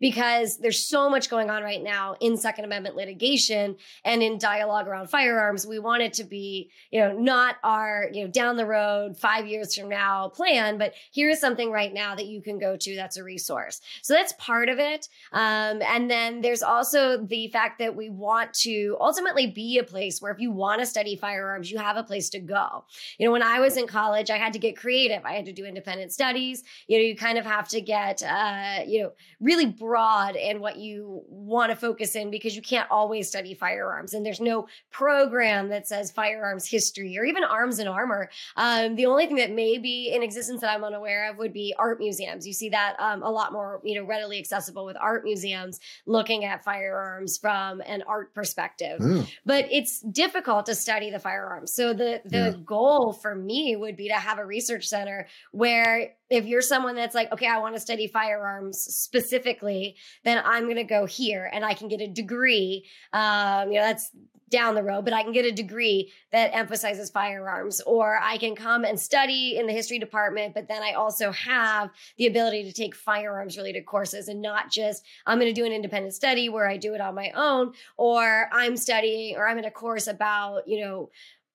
because 0.03 0.57
there's 0.57 0.85
so 0.85 1.09
much 1.09 1.31
going 1.31 1.49
on 1.49 1.63
right 1.63 1.81
now 1.81 2.17
in 2.19 2.37
Second 2.37 2.65
Amendment 2.65 2.97
litigation 2.97 3.77
and 4.05 4.21
in 4.21 4.37
dialogue 4.37 4.89
around 4.89 5.09
firearms. 5.09 5.65
We 5.65 5.79
want 5.79 6.03
it 6.03 6.13
to 6.15 6.25
be, 6.25 6.71
you 6.91 6.99
know, 6.99 7.17
not 7.17 7.55
our, 7.63 8.11
you 8.13 8.25
know, 8.25 8.31
down 8.31 8.57
the 8.57 8.67
road, 8.67 9.17
five 9.17 9.47
years 9.47 9.77
from 9.77 9.89
now 9.89 10.29
plan, 10.31 10.77
but 10.77 10.95
here 11.13 11.31
is 11.31 11.41
something 11.41 11.71
right 11.71 11.95
now 11.95 12.17
that 12.17 12.27
you 12.27 12.43
can 12.43 12.59
go 12.59 12.77
to 12.77 12.97
that's 12.97 13.17
a 13.17 13.23
resource. 13.23 13.81
So 14.03 14.15
that's 14.15 14.33
part 14.39 14.69
of 14.69 14.81
it. 14.81 15.09
Um, 15.33 15.81
and 15.83 16.11
then 16.11 16.41
there's 16.41 16.65
also 16.65 17.25
the 17.25 17.47
fact 17.47 17.79
that 17.79 17.95
we 17.95 18.11
want 18.11 18.53
to 18.55 18.97
ultimately 19.01 19.47
be 19.47 19.79
a 19.79 19.85
place 19.85 20.21
where 20.21 20.33
if 20.33 20.41
you 20.41 20.51
want 20.51 20.81
to 20.81 20.87
study 20.87 21.15
firearms, 21.15 21.71
you 21.71 21.79
have 21.79 21.97
a 21.97 22.03
place 22.03 22.29
to 22.31 22.41
go. 22.41 22.85
You 23.19 23.27
know, 23.27 23.33
when 23.33 23.45
I 23.45 23.61
was 23.61 23.77
in 23.77 23.87
college, 23.87 24.31
I 24.31 24.37
had 24.37 24.53
to 24.55 24.59
get 24.59 24.77
creative. 24.77 25.25
I 25.25 25.35
had 25.35 25.45
to 25.45 25.53
do 25.53 25.65
independent 25.65 26.13
studies. 26.13 26.65
You 26.89 26.99
know, 26.99 27.05
you 27.05 27.15
kind 27.15 27.39
of 27.39 27.45
have 27.45 27.69
to 27.69 27.81
get, 27.81 28.21
uh, 28.25 28.81
you 28.85 29.05
know, 29.05 29.13
really 29.39 29.67
broad 29.67 29.92
in 30.37 30.61
what 30.61 30.77
you 30.77 31.23
want 31.29 31.71
to 31.71 31.77
focus 31.77 32.15
in 32.17 32.31
because 32.31 32.57
you 32.57 32.63
can't 32.63 32.91
always 32.91 33.29
study 33.29 33.55
firearms. 33.55 34.15
And 34.15 34.25
there's 34.25 34.41
no 34.41 34.67
program 34.91 35.69
that 35.69 35.87
says 35.89 36.11
firearms 36.11 36.67
history 36.69 37.19
or 37.19 37.25
even 37.25 37.45
arms 37.45 37.79
and 37.79 37.89
armor. 37.89 38.31
Um, 38.57 38.95
the 38.97 39.07
only 39.07 39.27
thing 39.27 39.37
that 39.37 39.51
may 39.51 39.79
be 39.79 40.13
in 40.15 40.23
existence 40.23 40.61
that 40.61 40.71
I'm 40.75 40.85
unaware 40.85 41.31
of 41.31 41.39
would 41.39 41.53
be 41.53 41.75
art 41.79 41.99
museums. 41.99 42.47
You 42.47 42.53
see 42.53 42.69
that 42.71 42.97
um, 42.99 43.23
a 43.23 43.31
lot 43.31 43.53
more, 43.53 43.81
you 43.85 44.01
know, 44.01 44.07
readily 44.07 44.39
accessible 44.39 44.85
with 44.85 44.97
art 45.01 45.25
museums 45.25 45.81
looking 46.07 46.45
at 46.45 46.65
firearms 46.65 47.39
from 47.39 47.81
an 47.87 48.03
art 48.07 48.35
perspective 48.35 48.99
Oh, 49.01 49.27
but 49.45 49.67
it's 49.71 50.01
difficult 50.01 50.67
to 50.67 50.75
study 50.75 51.11
the 51.11 51.19
firearms. 51.19 51.73
So 51.75 51.93
the 51.93 52.21
the 52.25 52.39
Yeah. 52.39 52.53
goal 52.65 53.13
for 53.13 53.35
me 53.35 53.77
would 53.77 53.97
be 53.97 54.09
to 54.09 54.15
have 54.15 54.39
a 54.39 54.45
research 54.47 54.87
center 54.87 55.27
where 55.53 56.15
if 56.31 56.47
you're 56.47 56.63
someone 56.63 56.95
that's 56.95 57.15
like, 57.15 57.31
okay, 57.33 57.47
I 57.47 57.59
want 57.59 57.75
to 57.75 57.81
study 57.81 58.07
firearms 58.07 58.79
specifically, 58.79 59.82
then 60.25 60.43
I'm 60.45 60.65
going 60.65 60.77
to 60.77 60.85
go 60.85 61.07
here 61.07 61.51
and 61.53 61.65
I 61.65 61.75
can 61.75 61.89
get 61.89 62.01
a 62.01 62.09
degree. 62.09 62.85
Um, 63.13 63.71
you 63.71 63.79
know, 63.79 63.87
that's 63.87 64.11
down 64.53 64.75
the 64.75 64.83
road, 64.83 65.05
but 65.05 65.15
I 65.15 65.23
can 65.23 65.33
get 65.33 65.47
a 65.47 65.51
degree 65.51 66.13
that 66.31 66.55
emphasizes 66.55 67.11
firearms, 67.11 67.81
or 67.87 68.19
I 68.23 68.37
can 68.37 68.55
come 68.55 68.85
and 68.85 69.01
study 69.01 69.57
in 69.57 69.67
the 69.67 69.73
history 69.73 69.99
department, 69.99 70.53
but 70.53 70.69
then 70.69 70.83
I 70.83 70.93
also 70.93 71.33
have 71.33 71.91
the 72.19 72.27
ability 72.27 72.65
to 72.65 72.73
take 72.73 72.95
firearms 72.95 73.57
related 73.57 73.87
courses 73.87 74.29
and 74.29 74.43
not 74.43 74.71
just 74.71 75.05
I'm 75.27 75.39
going 75.41 75.53
to 75.53 75.59
do 75.59 75.67
an 75.67 75.73
independent 75.73 76.15
study 76.15 76.51
where 76.51 76.69
I 76.69 76.77
do 76.77 76.93
it 76.95 77.01
on 77.01 77.15
my 77.15 77.33
own, 77.35 77.73
or 77.97 78.51
I'm 78.53 78.77
studying 78.77 79.37
or 79.37 79.49
I'm 79.49 79.59
in 79.59 79.65
a 79.65 79.71
course 79.71 80.07
about, 80.07 80.69
you 80.69 80.85
know, 80.85 81.11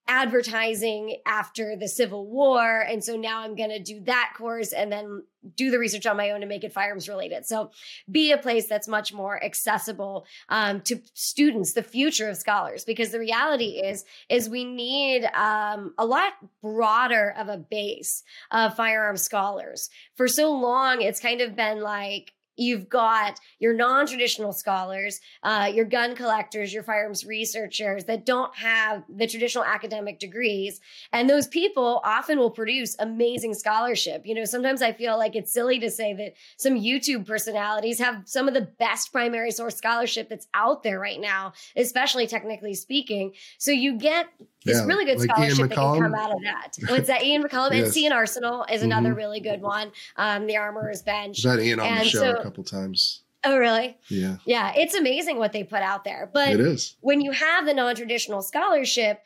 advertising 0.08 1.18
after 1.26 1.76
the 1.76 1.88
Civil 1.88 2.28
War. 2.28 2.82
And 2.82 3.04
so 3.04 3.16
now 3.16 3.42
I'm 3.42 3.56
going 3.56 3.70
to 3.70 3.80
do 3.80 4.00
that 4.02 4.34
course 4.38 4.72
and 4.72 4.92
then 4.92 5.24
do 5.56 5.72
the 5.72 5.80
research 5.80 6.06
on 6.06 6.18
my 6.18 6.32
own 6.32 6.42
and 6.42 6.50
make 6.50 6.64
it 6.64 6.74
firearms 6.74 7.08
related. 7.08 7.46
So 7.46 7.72
be 8.10 8.32
a 8.32 8.38
place 8.38 8.68
that's 8.68 8.88
much 8.88 9.14
more 9.14 9.42
accessible 9.44 10.26
um, 10.50 10.82
to 10.82 11.00
students, 11.14 11.74
the 11.74 11.84
future 11.84 12.30
of 12.30 12.38
scholars, 12.38 12.84
because 12.84 13.12
the 13.12 13.20
reality 13.20 13.82
is, 13.82 14.04
is 14.30 14.50
we 14.50 14.66
need 14.66 15.26
um, 15.34 15.94
a 15.98 16.06
lot 16.06 16.34
broader 16.62 17.34
of 17.38 17.48
a 17.48 17.58
base 17.58 18.24
of 18.52 18.76
firearm 18.76 19.18
scholars. 19.18 19.90
For 20.16 20.28
so 20.28 20.52
long, 20.52 21.02
it's 21.02 21.20
kind 21.20 21.42
of 21.42 21.56
been 21.56 21.82
like, 21.82 22.34
You've 22.58 22.90
got 22.90 23.40
your 23.60 23.74
non 23.74 24.08
traditional 24.08 24.52
scholars, 24.52 25.22
uh, 25.44 25.72
your 25.74 25.86
gun 25.86 26.16
collectors, 26.16 26.74
your 26.74 26.84
firearms 26.84 27.26
researchers 27.26 28.06
that 28.06 28.26
don't 28.26 28.54
have 28.56 29.04
the 29.08 29.28
traditional 29.28 29.64
academic 29.64 30.20
degrees. 30.20 30.82
And 31.14 31.30
those 31.30 31.48
people 31.48 32.02
often 32.04 32.40
will 32.40 32.52
produce 32.52 32.96
amazing 33.00 33.54
scholarship. 33.54 34.24
You 34.26 34.36
know, 34.36 34.46
sometimes 34.46 34.82
I 34.82 34.92
feel 34.92 35.18
like 35.18 35.36
it's 35.36 35.54
silly 35.54 35.80
to 35.80 35.90
say 35.92 36.14
that 36.16 36.34
some 36.58 36.74
YouTube 36.74 37.26
personalities 37.28 38.00
have 38.00 38.24
some 38.26 38.48
of 38.48 38.54
the 38.54 38.62
best 38.62 39.12
primary 39.12 39.52
source 39.52 39.76
scholarship 39.76 40.30
that's 40.30 40.48
out 40.54 40.84
there 40.84 41.00
right 41.00 41.20
now, 41.22 41.54
especially 41.76 42.26
technically 42.28 42.74
speaking. 42.74 43.34
So 43.60 43.72
you 43.72 43.98
get 43.98 44.28
this 44.66 44.78
Yeah, 44.80 44.86
really 44.86 45.06
good 45.06 45.20
like 45.20 45.30
scholarship 45.30 45.70
that 45.70 45.76
can 45.76 46.02
come 46.02 46.16
out 46.16 46.32
of 46.32 46.42
that. 46.44 46.72
What's 46.90 47.08
that? 47.08 47.24
Ian 47.24 47.44
McCollum 47.44 47.68
and 47.72 47.78
Yes. 47.86 47.94
C&Rsenal 47.94 48.70
is 48.72 48.82
another 48.82 49.12
Mhm. 49.14 49.16
really 49.18 49.40
good 49.40 49.62
one. 49.62 49.92
Um, 50.18 50.46
the 50.48 50.58
Armorer's 50.58 51.02
Bench. 51.04 51.46
I've 51.46 51.60
had 51.60 51.66
Ian 51.66 51.80
on 51.80 51.98
the 52.00 52.04
show 52.04 52.20
so- 52.44 52.47
couple 52.48 52.63
times. 52.63 53.24
Oh, 53.44 53.58
really? 53.58 53.98
Yeah, 54.10 54.38
Yeah, 54.46 54.74
it's 54.75 54.96
amazing 54.96 55.38
what 55.38 55.54
they 55.54 55.63
put 55.63 55.82
out 55.82 56.04
there. 56.04 56.30
But 56.34 56.54
it 56.54 56.60
is. 56.60 56.96
when 57.01 57.22
you 57.22 57.32
have 57.32 57.66
the 57.66 57.74
non-traditional 57.74 58.42
scholarship 58.42 59.22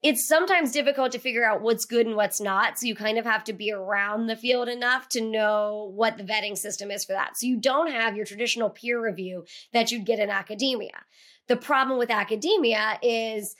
it's 0.00 0.28
sometimes 0.28 0.70
difficult 0.70 1.10
to 1.10 1.18
figure 1.18 1.44
out 1.44 1.60
what's 1.60 1.84
good 1.84 2.06
and 2.06 2.14
what's 2.14 2.40
not 2.40 2.78
so 2.78 2.86
you 2.86 2.94
kind 2.94 3.18
of 3.18 3.24
have 3.24 3.42
to 3.44 3.52
be 3.52 3.72
around 3.72 4.26
the 4.26 4.36
field 4.36 4.68
enough 4.68 5.08
to 5.08 5.20
know 5.20 5.90
what 5.94 6.16
the 6.16 6.22
vetting 6.22 6.56
system 6.56 6.90
is 6.90 7.04
for 7.04 7.12
that 7.12 7.36
so 7.36 7.46
you 7.46 7.56
don't 7.56 7.90
have 7.90 8.16
your 8.16 8.24
traditional 8.24 8.70
peer 8.70 9.02
review 9.02 9.44
that 9.72 9.90
you'd 9.90 10.06
get 10.06 10.20
in 10.20 10.30
academia 10.30 11.04
the 11.48 11.56
problem 11.56 11.98
with 11.98 12.10
academia 12.10 12.98
is 13.02 13.56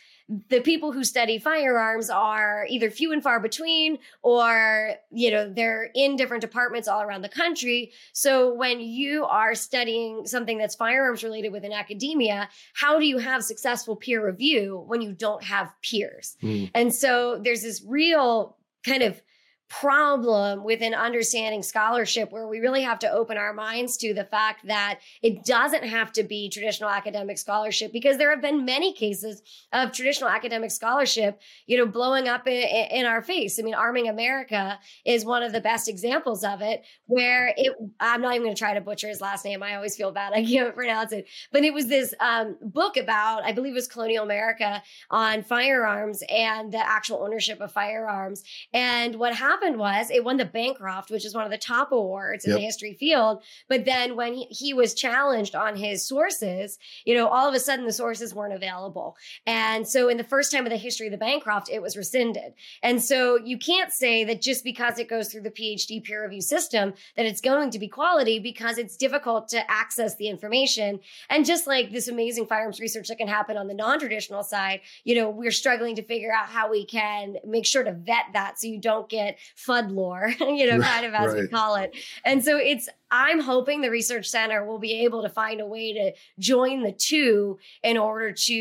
the 0.51 0.61
people 0.61 0.93
who 0.93 1.05
study 1.05 1.39
firearms 1.39 2.11
are 2.11 2.67
either 2.69 2.91
few 2.91 3.13
and 3.13 3.23
far 3.23 3.41
between 3.41 3.99
or 4.23 4.91
you 5.11 5.31
know 5.31 5.51
they're 5.51 5.91
in 5.95 6.17
different 6.17 6.43
departments 6.43 6.87
all 6.87 7.01
around 7.01 7.23
the 7.23 7.29
country 7.31 7.93
so 8.13 8.53
when 8.53 8.79
you 8.79 9.25
are 9.25 9.55
studying 9.55 10.27
something 10.27 10.59
that's 10.59 10.75
firearms 10.75 11.25
related 11.25 11.51
within 11.51 11.73
academia 11.73 12.49
how 12.75 12.99
do 12.99 13.07
you 13.07 13.17
have 13.19 13.43
successful 13.43 13.97
peer 13.97 14.25
review 14.25 14.85
when 14.87 15.01
you 15.01 15.13
don't 15.13 15.43
have 15.45 15.73
peers 15.83 16.37
Mm. 16.43 16.71
and 16.75 16.95
so 16.95 17.41
there's 17.43 17.63
this 17.63 17.83
real 17.87 18.57
kind 18.85 19.03
of 19.03 19.21
problem 19.69 20.65
within 20.65 20.95
understanding 20.95 21.63
scholarship 21.63 22.33
where 22.33 22.49
we 22.49 22.59
really 22.59 22.83
have 22.83 22.99
to 22.99 23.11
open 23.11 23.37
our 23.37 23.53
minds 23.53 23.99
to 23.99 24.15
the 24.15 24.25
fact 24.25 24.67
that 24.67 25.01
it 25.23 25.45
doesn't 25.45 25.85
have 25.85 26.11
to 26.13 26.23
be 26.23 26.49
traditional 26.49 26.89
academic 26.89 27.37
scholarship 27.37 27.93
because 27.93 28.17
there 28.17 28.31
have 28.31 28.41
been 28.41 28.65
many 28.65 28.95
cases 28.95 29.43
of 29.73 29.93
traditional 29.93 30.31
academic 30.31 30.71
scholarship 30.71 31.41
you 31.67 31.77
know 31.77 31.87
blowing 31.87 32.29
up 32.29 32.47
in, 32.47 32.63
in 32.91 33.05
our 33.05 33.21
face. 33.21 33.59
I 33.59 33.63
mean 33.63 33.75
arming 33.75 34.09
america 34.09 34.79
is 35.05 35.25
one 35.25 35.43
of 35.43 35.53
the 35.53 35.61
best 35.61 35.89
examples 35.89 36.45
of 36.45 36.63
it 36.63 36.83
where 37.07 37.53
it 37.57 37.75
i'm 38.01 38.23
not 38.23 38.35
even 38.35 38.45
going 38.45 38.55
to 38.55 38.59
try 38.59 38.73
to 38.73 38.81
butcher 38.81 39.09
his 39.09 39.21
last 39.21 39.45
name. 39.45 39.63
I 39.63 39.75
always 39.75 39.97
feel 39.97 40.13
bad. 40.13 40.33
I 40.33 40.45
can't 40.45 40.75
pronounce 40.75 41.13
it. 41.13 41.27
But 41.53 41.65
it 41.65 41.75
was 41.75 41.89
this 41.89 42.15
um, 42.21 42.57
book 42.63 42.97
about 42.97 43.45
i 43.45 43.53
believe 43.53 43.73
it 43.73 43.75
was 43.75 43.87
colonial 43.87 44.25
america 44.25 44.83
on 45.11 45.43
firearms 45.43 46.23
and 46.31 46.73
the 46.73 46.79
actual 46.79 47.19
ownership 47.23 47.61
of 47.61 47.71
firearms. 47.71 48.45
And 48.73 49.17
what 49.17 49.35
happened 49.35 49.58
was 49.63 50.11
it 50.11 50.25
won 50.25 50.37
the 50.37 50.45
Bancroft, 50.45 51.11
which 51.11 51.25
is 51.25 51.35
one 51.35 51.45
of 51.45 51.51
the 51.51 51.59
top 51.59 51.93
awards 51.93 52.45
in 52.45 52.51
Yep. 52.51 52.59
the 52.59 52.65
history 52.65 52.95
field. 52.95 53.43
But 53.69 53.85
then 53.85 54.17
when 54.17 54.35
he, 54.35 54.45
he 54.51 54.75
was 54.75 54.95
challenged 54.95 55.55
on 55.55 55.77
his 55.77 56.07
sources, 56.07 56.79
you 57.05 57.15
know, 57.15 57.29
all 57.29 57.49
of 57.49 57.55
a 57.55 57.61
sudden 57.61 57.85
the 57.85 57.93
sources 57.93 58.35
weren't 58.35 58.55
available. 58.55 59.17
And 59.47 59.87
so 59.87 60.09
in 60.09 60.17
the 60.17 60.25
first 60.25 60.51
time 60.53 60.65
of 60.65 60.71
the 60.71 60.77
history 60.77 61.07
of 61.07 61.13
the 61.13 61.19
Bancroft, 61.19 61.69
it 61.71 61.83
was 61.83 61.97
rescinded. 61.97 62.55
And 62.83 63.03
so 63.03 63.39
you 63.39 63.59
can't 63.59 63.93
say 63.93 64.25
that 64.25 64.41
just 64.41 64.65
because 64.65 64.99
it 64.99 65.09
goes 65.09 65.31
through 65.31 65.43
the 65.43 65.51
PhD 65.51 66.03
peer 66.03 66.23
review 66.23 66.41
system 66.41 66.95
that 67.17 67.27
it's 67.27 67.41
going 67.41 67.71
to 67.71 67.79
be 67.79 67.89
quality 67.89 68.39
because 68.39 68.79
it's 68.79 68.97
difficult 68.97 69.49
to 69.49 69.71
access 69.71 70.17
the 70.17 70.29
information. 70.29 71.01
And 71.29 71.45
just 71.45 71.67
like 71.67 71.91
this 71.93 72.09
amazing 72.09 72.47
firearms 72.47 72.81
research 72.81 73.09
that 73.09 73.19
can 73.19 73.29
happen 73.29 73.57
on 73.57 73.67
the 73.67 73.75
non-traditional 73.75 74.43
side, 74.43 74.81
you 75.05 75.15
know, 75.15 75.29
we're 75.29 75.51
struggling 75.51 75.97
to 75.97 76.03
figure 76.03 76.33
out 76.33 76.47
how 76.49 76.71
we 76.71 76.85
can 76.87 77.37
make 77.45 77.67
sure 77.67 77.83
to 77.83 77.93
vet 77.93 78.27
that 78.33 78.59
so 78.59 78.67
you 78.67 78.79
don't 78.81 79.09
get 79.09 79.39
Fudd 79.57 79.91
lore, 79.91 80.33
you 80.41 80.67
know, 80.71 80.81
kind 80.81 81.07
of 81.07 81.15
as 81.15 81.35
we 81.35 81.49
call 81.49 81.77
it. 81.77 81.97
And 82.25 82.45
so 82.45 82.57
it's, 82.57 82.89
I'm 83.11 83.41
hoping 83.41 83.81
the 83.81 83.91
research 83.91 84.29
center 84.29 84.65
will 84.65 84.79
be 84.79 85.05
able 85.05 85.23
to 85.23 85.29
find 85.29 85.61
a 85.61 85.67
way 85.67 85.93
to 85.95 86.13
join 86.39 86.83
the 86.83 86.93
two 86.93 87.59
in 87.83 87.97
order 87.97 88.33
to, 88.33 88.53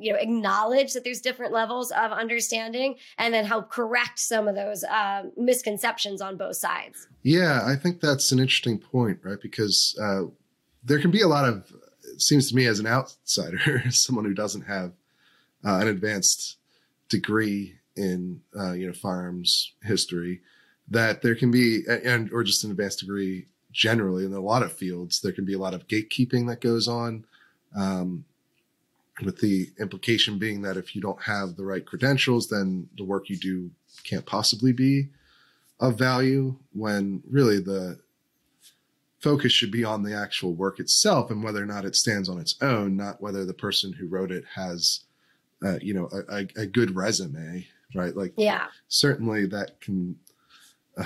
you 0.00 0.12
know, 0.12 0.18
acknowledge 0.18 0.92
that 0.92 1.04
there's 1.04 1.20
different 1.20 1.52
levels 1.52 1.90
of 1.90 2.12
understanding 2.12 2.96
and 3.18 3.32
then 3.32 3.44
help 3.44 3.70
correct 3.70 4.18
some 4.18 4.46
of 4.48 4.54
those 4.54 4.84
um, 4.84 5.32
misconceptions 5.36 6.20
on 6.20 6.36
both 6.36 6.56
sides. 6.56 7.08
Yeah, 7.22 7.62
I 7.64 7.76
think 7.76 8.00
that's 8.00 8.32
an 8.32 8.38
interesting 8.38 8.78
point, 8.78 9.20
right? 9.22 9.40
Because 9.40 9.98
uh, 10.00 10.24
there 10.84 11.00
can 11.00 11.10
be 11.10 11.22
a 11.22 11.28
lot 11.28 11.48
of, 11.48 11.72
it 12.12 12.20
seems 12.20 12.50
to 12.50 12.56
me 12.56 12.66
as 12.66 12.78
an 12.78 12.86
outsider, 12.86 13.82
someone 13.90 14.24
who 14.24 14.34
doesn't 14.34 14.62
have 14.62 14.92
uh, 15.64 15.78
an 15.78 15.88
advanced 15.88 16.58
degree 17.08 17.78
in, 17.96 18.40
uh, 18.58 18.72
you 18.72 18.86
know, 18.86 18.92
firearms 18.92 19.72
history, 19.82 20.40
that 20.88 21.22
there 21.22 21.34
can 21.34 21.50
be, 21.50 21.82
and 21.88 22.32
or 22.32 22.44
just 22.44 22.64
an 22.64 22.70
advanced 22.70 23.00
degree 23.00 23.46
generally 23.72 24.24
in 24.24 24.32
a 24.32 24.40
lot 24.40 24.62
of 24.62 24.72
fields, 24.72 25.20
there 25.20 25.32
can 25.32 25.44
be 25.44 25.54
a 25.54 25.58
lot 25.58 25.74
of 25.74 25.88
gatekeeping 25.88 26.48
that 26.48 26.60
goes 26.60 26.88
on. 26.88 27.24
Um, 27.76 28.24
with 29.22 29.38
the 29.40 29.70
implication 29.78 30.38
being 30.38 30.62
that 30.62 30.76
if 30.76 30.94
you 30.96 31.00
don't 31.00 31.22
have 31.22 31.54
the 31.54 31.64
right 31.64 31.86
credentials, 31.86 32.48
then 32.48 32.88
the 32.96 33.04
work 33.04 33.28
you 33.28 33.36
do 33.36 33.70
can't 34.02 34.26
possibly 34.26 34.72
be 34.72 35.08
of 35.80 35.96
value 35.98 36.56
when 36.72 37.22
really 37.28 37.60
the 37.60 37.98
focus 39.20 39.52
should 39.52 39.70
be 39.70 39.84
on 39.84 40.02
the 40.02 40.14
actual 40.14 40.52
work 40.52 40.78
itself 40.80 41.30
and 41.30 41.42
whether 41.42 41.62
or 41.62 41.66
not 41.66 41.84
it 41.84 41.96
stands 41.96 42.28
on 42.28 42.38
its 42.38 42.56
own, 42.60 42.96
not 42.96 43.20
whether 43.22 43.44
the 43.44 43.54
person 43.54 43.92
who 43.92 44.06
wrote 44.06 44.30
it 44.30 44.44
has, 44.54 45.00
uh, 45.64 45.78
you 45.80 45.94
know, 45.94 46.08
a, 46.12 46.34
a, 46.34 46.48
a, 46.62 46.66
good 46.66 46.94
resume, 46.94 47.66
right? 47.94 48.16
Like, 48.16 48.34
yeah, 48.36 48.66
certainly 48.88 49.46
that 49.46 49.80
can 49.80 50.16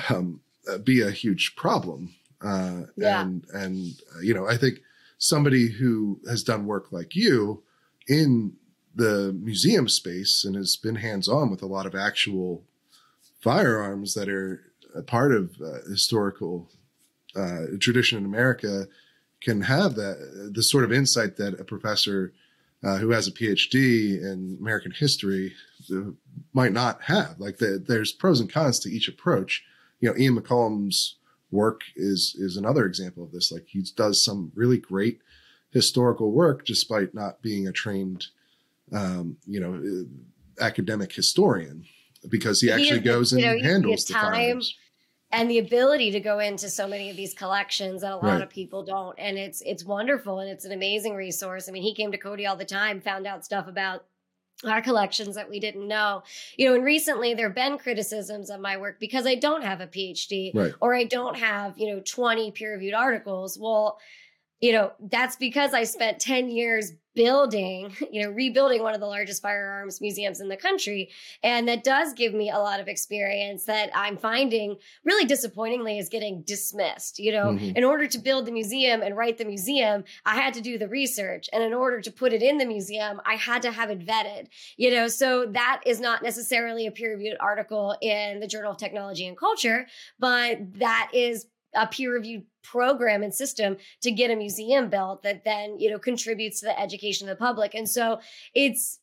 um, 0.09 0.41
uh, 0.71 0.79
be 0.79 1.03
a 1.03 1.11
huge 1.11 1.57
problem. 1.57 2.15
Uh, 2.41 2.83
yeah. 2.97 3.23
And 3.23 3.45
and 3.53 4.01
uh, 4.15 4.21
you 4.21 4.35
know, 4.35 4.49
I 4.49 4.57
think 4.57 4.81
somebody 5.19 5.69
who 5.69 6.21
has 6.29 6.43
done 6.43 6.67
work 6.67 6.93
like 6.93 7.17
you 7.17 7.63
in 8.07 8.55
the 8.95 9.37
museum 9.41 9.89
space 9.89 10.45
and 10.45 10.57
has 10.57 10.77
been 10.77 10.97
hands 10.97 11.29
on 11.29 11.51
with 11.51 11.63
a 11.63 11.67
lot 11.67 11.87
of 11.87 11.95
actual 11.95 12.65
firearms 13.41 14.15
that 14.15 14.29
are 14.29 14.73
a 14.95 15.03
part 15.03 15.33
of 15.33 15.57
uh, 15.61 15.89
historical 15.89 16.69
uh, 17.37 17.63
tradition 17.81 18.19
in 18.19 18.25
America 18.25 18.87
can 19.41 19.61
have 19.61 19.95
that 19.95 20.51
the 20.53 20.63
sort 20.63 20.85
of 20.85 20.93
insight 20.93 21.37
that 21.37 21.61
a 21.61 21.65
professor 21.65 22.33
uh, 22.85 22.97
who 22.99 23.11
has 23.11 23.27
a 23.27 23.33
PhD 23.33 24.21
in 24.23 24.57
American 24.61 24.93
history 24.93 25.53
uh, 25.93 26.11
might 26.53 26.73
not 26.73 27.03
have. 27.03 27.37
Like 27.39 27.59
the, 27.59 27.83
there's 27.87 28.13
pros 28.13 28.41
and 28.41 28.53
cons 28.53 28.79
to 28.81 28.91
each 28.91 29.09
approach. 29.09 29.65
You 30.01 30.11
know, 30.11 30.17
Ian 30.17 30.39
McCollum's 30.39 31.17
work 31.51 31.83
is 31.97 32.37
is 32.39 32.57
another 32.57 32.87
example 32.87 33.25
of 33.25 33.33
this. 33.33 33.51
Like 33.51 33.67
he 33.69 33.85
does 33.97 34.25
some 34.25 34.53
really 34.55 34.79
great 34.79 35.21
historical 35.71 36.31
work 36.31 36.65
despite 36.65 37.15
not 37.15 37.43
being 37.43 37.67
a 37.67 37.73
trained, 37.73 38.27
um, 38.93 39.37
you 39.47 39.61
know, 39.61 39.75
uh, 39.75 40.65
academic 40.65 41.13
historian 41.13 41.85
because 42.29 42.61
he 42.61 42.71
actually 42.71 42.99
he 42.99 43.01
goes 43.01 43.33
and 43.33 43.43
know, 43.43 43.59
handles 43.61 44.05
the 44.05 44.15
time. 44.15 44.61
And 45.31 45.51
the 45.51 45.59
ability 45.59 46.11
to 46.13 46.21
go 46.21 46.39
into 46.39 46.71
so 46.71 46.89
many 46.89 47.11
of 47.11 47.17
these 47.17 47.35
collections 47.35 48.01
that 48.01 48.13
a 48.13 48.17
lot 48.17 48.23
right. 48.23 48.43
of 48.43 48.49
people 48.49 48.83
don't 48.83 49.15
and 49.19 49.37
it's 49.37 49.61
it's 49.63 49.85
wonderful 49.85 50.41
and 50.41 50.51
it's 50.51 50.65
an 50.65 50.73
amazing 50.73 51.15
resource 51.15 51.69
i 51.69 51.73
mean 51.73 51.83
he 51.83 51.95
came 51.95 52.11
to 52.13 52.19
cody 52.19 52.47
all 52.47 52.57
the 52.57 52.65
time 52.65 53.01
found 53.01 53.27
out 53.27 53.45
stuff 53.45 53.69
about 53.69 54.07
our 54.65 54.83
collections 54.83 55.37
that 55.37 55.49
we 55.49 55.61
didn't 55.61 55.87
know 55.87 56.23
you 56.57 56.67
know 56.67 56.75
and 56.75 56.85
recently 56.85 57.35
there 57.35 57.49
have 57.49 57.55
been 57.55 57.79
criticisms 57.79 58.51
of 58.51 58.61
my 58.61 58.77
work 58.77 58.99
because 58.99 59.27
i 59.27 59.35
don't 59.35 59.63
have 59.63 59.81
a 59.81 59.87
phd 59.87 60.55
right. 60.55 60.73
or 60.81 60.95
i 60.95 61.05
don't 61.05 61.37
have 61.37 61.79
you 61.79 61.87
know 61.87 62.01
20 62.01 62.51
peer 62.53 62.73
reviewed 62.73 62.95
articles 62.95 63.59
well 63.59 63.99
you 64.61 64.73
know 64.73 64.93
that's 65.11 65.37
because 65.37 65.75
i 65.75 65.85
spent 65.85 66.21
10 66.21 66.49
years 66.51 66.93
building, 67.19 67.93
you 68.13 68.23
know, 68.23 68.31
rebuilding 68.31 68.81
one 68.81 68.95
of 68.95 69.01
the 69.01 69.07
largest 69.07 69.43
firearms 69.43 70.01
museums 70.01 70.41
in 70.41 70.49
the 70.49 70.57
country. 70.57 71.11
And 71.43 71.67
that 71.67 71.83
does 71.83 72.13
give 72.13 72.33
me 72.33 72.49
a 72.49 72.59
lot 72.59 72.79
of 72.79 72.87
experience 72.87 73.65
that 73.65 73.91
I'm 73.93 74.17
finding 74.17 74.77
really 75.05 75.25
disappointingly 75.25 75.99
is 75.99 76.09
getting 76.09 76.43
dismissed. 76.43 77.19
You 77.19 77.33
know, 77.33 77.47
mm-hmm. 77.47 77.77
in 77.77 77.83
order 77.83 78.07
to 78.07 78.19
build 78.19 78.47
the 78.47 78.53
museum 78.53 79.03
and 79.03 79.17
write 79.17 79.37
the 79.37 79.45
museum, 79.45 80.05
I 80.25 80.37
had 80.37 80.55
to 80.55 80.61
do 80.61 80.79
the 80.79 80.89
research. 80.89 81.49
And 81.53 81.63
in 81.65 81.75
order 81.75 82.01
to 82.01 82.13
put 82.13 82.33
it 82.33 82.43
in 82.43 82.57
the 82.57 82.67
museum, 82.67 83.21
I 83.27 83.35
had 83.35 83.63
to 83.63 83.73
have 83.73 83.91
it 83.91 84.07
vetted, 84.07 84.47
you 84.77 84.93
know, 84.93 85.09
so 85.09 85.47
that 85.47 85.83
is 85.85 85.99
not 85.99 86.23
necessarily 86.23 86.87
a 86.87 86.93
peer 86.93 87.11
reviewed 87.11 87.37
article 87.41 87.97
in 88.01 88.39
the 88.39 88.47
Journal 88.47 88.71
of 88.71 88.79
Technology 88.79 89.27
and 89.27 89.37
Culture, 89.37 89.87
but 90.21 90.59
that 90.79 91.11
is 91.13 91.47
a 91.75 91.87
peer 91.87 92.13
reviewed 92.13 92.45
program 92.63 93.23
and 93.23 93.35
system 93.35 93.77
to 94.03 94.11
get 94.11 94.31
a 94.31 94.37
museum 94.37 94.91
built 94.91 95.23
that 95.23 95.45
then 95.45 95.79
you 95.79 95.91
know 95.91 95.99
contributes 95.99 96.61
to 96.61 96.67
the 96.67 96.81
education 96.81 97.29
of 97.29 97.37
the 97.37 97.45
public. 97.45 97.75
And 97.75 97.89
so 97.89 98.21
it's 98.55 99.01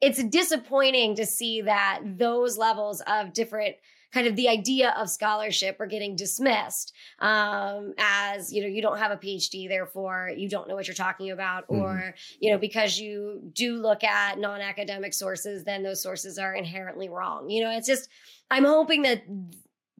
it's 0.00 0.22
disappointing 0.22 1.16
to 1.16 1.26
see 1.26 1.62
that 1.62 2.00
those 2.04 2.56
levels 2.56 3.02
of 3.06 3.32
different 3.32 3.76
kind 4.12 4.26
of 4.26 4.36
the 4.36 4.48
idea 4.48 4.94
of 4.96 5.10
scholarship 5.10 5.76
are 5.80 5.86
getting 5.86 6.16
dismissed 6.16 6.94
um, 7.18 7.92
as 7.98 8.52
you 8.52 8.62
know 8.62 8.68
you 8.68 8.80
don't 8.80 8.98
have 8.98 9.10
a 9.10 9.16
phd 9.16 9.68
therefore 9.68 10.30
you 10.34 10.48
don't 10.48 10.66
know 10.68 10.74
what 10.74 10.86
you're 10.86 10.94
talking 10.94 11.30
about. 11.30 11.64
Mm-hmm. 11.68 11.82
or 11.82 12.14
you 12.40 12.50
know 12.50 12.58
because 12.58 12.98
you 12.98 13.40
do 13.52 13.76
look 13.76 14.04
at 14.04 14.38
non-academic 14.38 15.12
sources 15.12 15.64
then 15.64 15.82
those 15.82 16.02
sources 16.02 16.38
are 16.38 16.54
inherently 16.54 17.08
wrong. 17.08 17.50
You 17.50 17.64
know 17.64 17.70
it's 17.70 17.86
just 17.86 18.08
i'm 18.50 18.64
hoping 18.64 19.02
that 19.02 19.24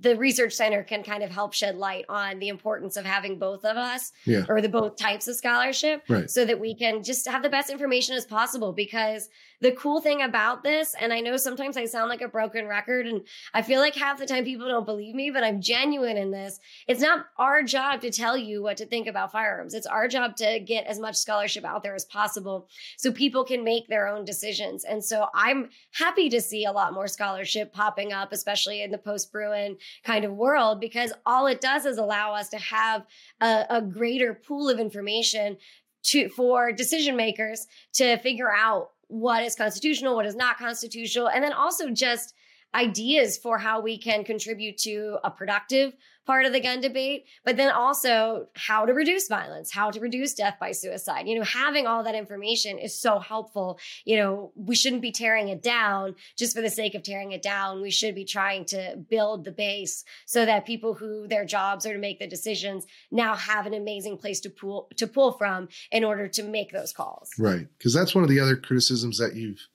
the 0.00 0.16
research 0.16 0.52
center 0.52 0.82
can 0.82 1.02
kind 1.02 1.22
of 1.22 1.30
help 1.30 1.52
shed 1.52 1.76
light 1.76 2.04
on 2.08 2.38
the 2.38 2.48
importance 2.48 2.96
of 2.96 3.04
having 3.04 3.38
both 3.38 3.64
of 3.64 3.76
us 3.76 4.12
yeah. 4.24 4.44
or 4.48 4.60
the 4.60 4.68
both 4.68 4.96
types 4.96 5.26
of 5.26 5.36
scholarship 5.36 6.02
right. 6.08 6.30
so 6.30 6.44
that 6.44 6.58
we 6.58 6.74
can 6.74 7.02
just 7.02 7.26
have 7.26 7.42
the 7.42 7.48
best 7.48 7.70
information 7.70 8.14
as 8.14 8.24
possible 8.24 8.72
because 8.72 9.28
the 9.60 9.72
cool 9.72 10.00
thing 10.00 10.22
about 10.22 10.62
this, 10.62 10.94
and 11.00 11.12
I 11.12 11.20
know 11.20 11.36
sometimes 11.36 11.76
I 11.76 11.86
sound 11.86 12.08
like 12.08 12.20
a 12.20 12.28
broken 12.28 12.68
record, 12.68 13.06
and 13.06 13.22
I 13.52 13.62
feel 13.62 13.80
like 13.80 13.94
half 13.94 14.18
the 14.18 14.26
time 14.26 14.44
people 14.44 14.68
don't 14.68 14.86
believe 14.86 15.14
me, 15.14 15.30
but 15.30 15.42
I'm 15.42 15.60
genuine 15.60 16.16
in 16.16 16.30
this. 16.30 16.60
It's 16.86 17.00
not 17.00 17.26
our 17.38 17.62
job 17.62 18.00
to 18.02 18.10
tell 18.10 18.36
you 18.36 18.62
what 18.62 18.76
to 18.76 18.86
think 18.86 19.08
about 19.08 19.32
firearms. 19.32 19.74
It's 19.74 19.86
our 19.86 20.06
job 20.06 20.36
to 20.36 20.60
get 20.60 20.86
as 20.86 21.00
much 21.00 21.16
scholarship 21.16 21.64
out 21.64 21.82
there 21.82 21.94
as 21.94 22.04
possible 22.04 22.68
so 22.96 23.10
people 23.10 23.44
can 23.44 23.64
make 23.64 23.88
their 23.88 24.06
own 24.06 24.24
decisions. 24.24 24.84
And 24.84 25.04
so 25.04 25.26
I'm 25.34 25.70
happy 25.92 26.28
to 26.30 26.40
see 26.40 26.64
a 26.64 26.72
lot 26.72 26.94
more 26.94 27.08
scholarship 27.08 27.72
popping 27.72 28.12
up, 28.12 28.32
especially 28.32 28.82
in 28.82 28.90
the 28.90 28.98
post 28.98 29.32
Bruen 29.32 29.76
kind 30.04 30.24
of 30.24 30.32
world, 30.32 30.80
because 30.80 31.12
all 31.26 31.46
it 31.46 31.60
does 31.60 31.84
is 31.84 31.98
allow 31.98 32.32
us 32.32 32.48
to 32.50 32.58
have 32.58 33.04
a, 33.40 33.64
a 33.70 33.82
greater 33.82 34.34
pool 34.34 34.68
of 34.68 34.78
information 34.78 35.56
to 36.04 36.28
for 36.28 36.72
decision 36.72 37.16
makers 37.16 37.66
to 37.92 38.16
figure 38.18 38.50
out 38.50 38.90
what 39.08 39.42
is 39.42 39.54
constitutional, 39.54 40.14
what 40.14 40.26
is 40.26 40.36
not 40.36 40.58
constitutional, 40.58 41.28
and 41.28 41.42
then 41.42 41.52
also 41.52 41.90
just 41.90 42.34
ideas 42.74 43.38
for 43.38 43.58
how 43.58 43.80
we 43.80 43.98
can 43.98 44.24
contribute 44.24 44.76
to 44.76 45.18
a 45.24 45.30
productive 45.30 45.94
part 46.28 46.44
of 46.44 46.52
the 46.52 46.60
gun 46.60 46.78
debate, 46.78 47.24
but 47.42 47.56
then 47.56 47.70
also 47.70 48.46
how 48.54 48.84
to 48.84 48.92
reduce 48.92 49.28
violence, 49.28 49.72
how 49.72 49.90
to 49.90 49.98
reduce 49.98 50.34
death 50.34 50.56
by 50.60 50.72
suicide. 50.72 51.26
You 51.26 51.38
know, 51.38 51.44
having 51.44 51.86
all 51.86 52.04
that 52.04 52.14
information 52.14 52.78
is 52.78 52.94
so 52.94 53.18
helpful. 53.18 53.78
You 54.04 54.18
know, 54.18 54.52
we 54.54 54.74
shouldn't 54.76 55.00
be 55.00 55.10
tearing 55.10 55.48
it 55.48 55.62
down 55.62 56.16
just 56.36 56.54
for 56.54 56.60
the 56.60 56.68
sake 56.68 56.94
of 56.94 57.02
tearing 57.02 57.32
it 57.32 57.40
down. 57.40 57.80
We 57.80 57.90
should 57.90 58.14
be 58.14 58.26
trying 58.26 58.66
to 58.66 58.98
build 59.08 59.46
the 59.46 59.52
base 59.52 60.04
so 60.26 60.44
that 60.44 60.66
people 60.66 60.92
who 60.92 61.26
their 61.26 61.46
jobs 61.46 61.86
are 61.86 61.94
to 61.94 61.98
make 61.98 62.18
the 62.18 62.26
decisions 62.26 62.86
now 63.10 63.34
have 63.34 63.64
an 63.64 63.72
amazing 63.72 64.18
place 64.18 64.40
to 64.40 64.50
pull 64.50 64.90
to 64.96 65.06
pull 65.06 65.32
from 65.32 65.68
in 65.90 66.04
order 66.04 66.28
to 66.28 66.42
make 66.42 66.72
those 66.72 66.92
calls. 66.92 67.30
Right. 67.38 67.66
Because 67.78 67.94
that's 67.94 68.14
one 68.14 68.22
of 68.22 68.28
the 68.28 68.38
other 68.38 68.54
criticisms 68.54 69.16
that 69.16 69.34
you've 69.34 69.66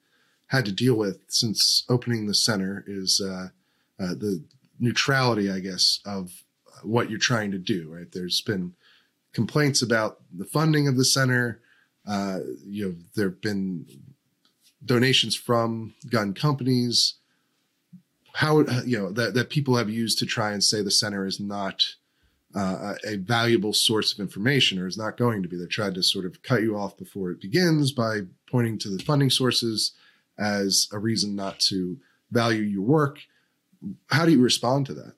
had 0.50 0.66
to 0.66 0.72
deal 0.72 0.94
with 0.94 1.24
since 1.30 1.84
opening 1.89 2.28
the 2.28 2.36
center 2.36 2.84
is 2.86 3.20
uh, 3.26 3.48
uh, 4.00 4.13
the 4.13 4.44
neutrality, 4.80 5.52
I 5.52 5.60
guess, 5.60 6.00
of 6.06 6.44
what 6.82 7.10
you're 7.10 7.20
trying 7.20 7.52
to 7.52 7.58
do. 7.58 7.90
Right? 7.90 8.12
There's 8.12 8.42
been 8.42 8.74
complaints 9.34 9.82
about 9.82 10.20
the 10.32 10.46
funding 10.46 10.88
of 10.88 10.98
the 10.98 11.06
center. 11.06 11.62
Uh, 12.08 12.40
you 12.66 12.86
know, 12.86 12.96
there 13.16 13.30
have 13.30 13.42
been 13.42 13.86
donations 14.86 15.36
from 15.36 15.94
gun 16.10 16.34
companies. 16.34 17.16
How 18.34 18.60
you 18.84 18.98
know 18.98 19.12
that 19.12 19.36
that 19.36 19.50
people 19.50 19.78
have 19.78 19.90
used 19.90 20.20
to 20.20 20.26
try 20.26 20.52
and 20.52 20.64
say 20.64 20.82
the 20.82 20.92
center 20.92 21.26
is 21.26 21.40
not 21.40 21.86
uh, 22.56 22.96
a 23.06 23.18
valuable 23.18 23.74
source 23.74 24.14
of 24.14 24.20
information 24.20 24.80
or 24.80 24.88
is 24.88 24.98
not 24.98 25.18
going 25.18 25.44
to 25.44 25.50
be. 25.50 25.58
They 25.58 25.66
tried 25.66 25.96
to 25.96 26.04
sort 26.04 26.26
of 26.26 26.42
cut 26.42 26.62
you 26.62 26.78
off 26.78 26.98
before 26.98 27.32
it 27.32 27.42
begins 27.42 27.92
by 27.92 28.22
pointing 28.50 28.78
to 28.80 28.90
the 28.90 29.04
funding 29.04 29.30
sources 29.30 29.94
as 30.38 30.88
a 30.92 31.00
reason 31.00 31.36
not 31.36 31.60
to 31.60 31.98
value 32.32 32.62
your 32.62 32.84
work. 32.84 33.20
How 34.08 34.26
do 34.26 34.32
you 34.32 34.41
respond 34.41 34.86
to 34.88 34.93
that? 34.96 35.13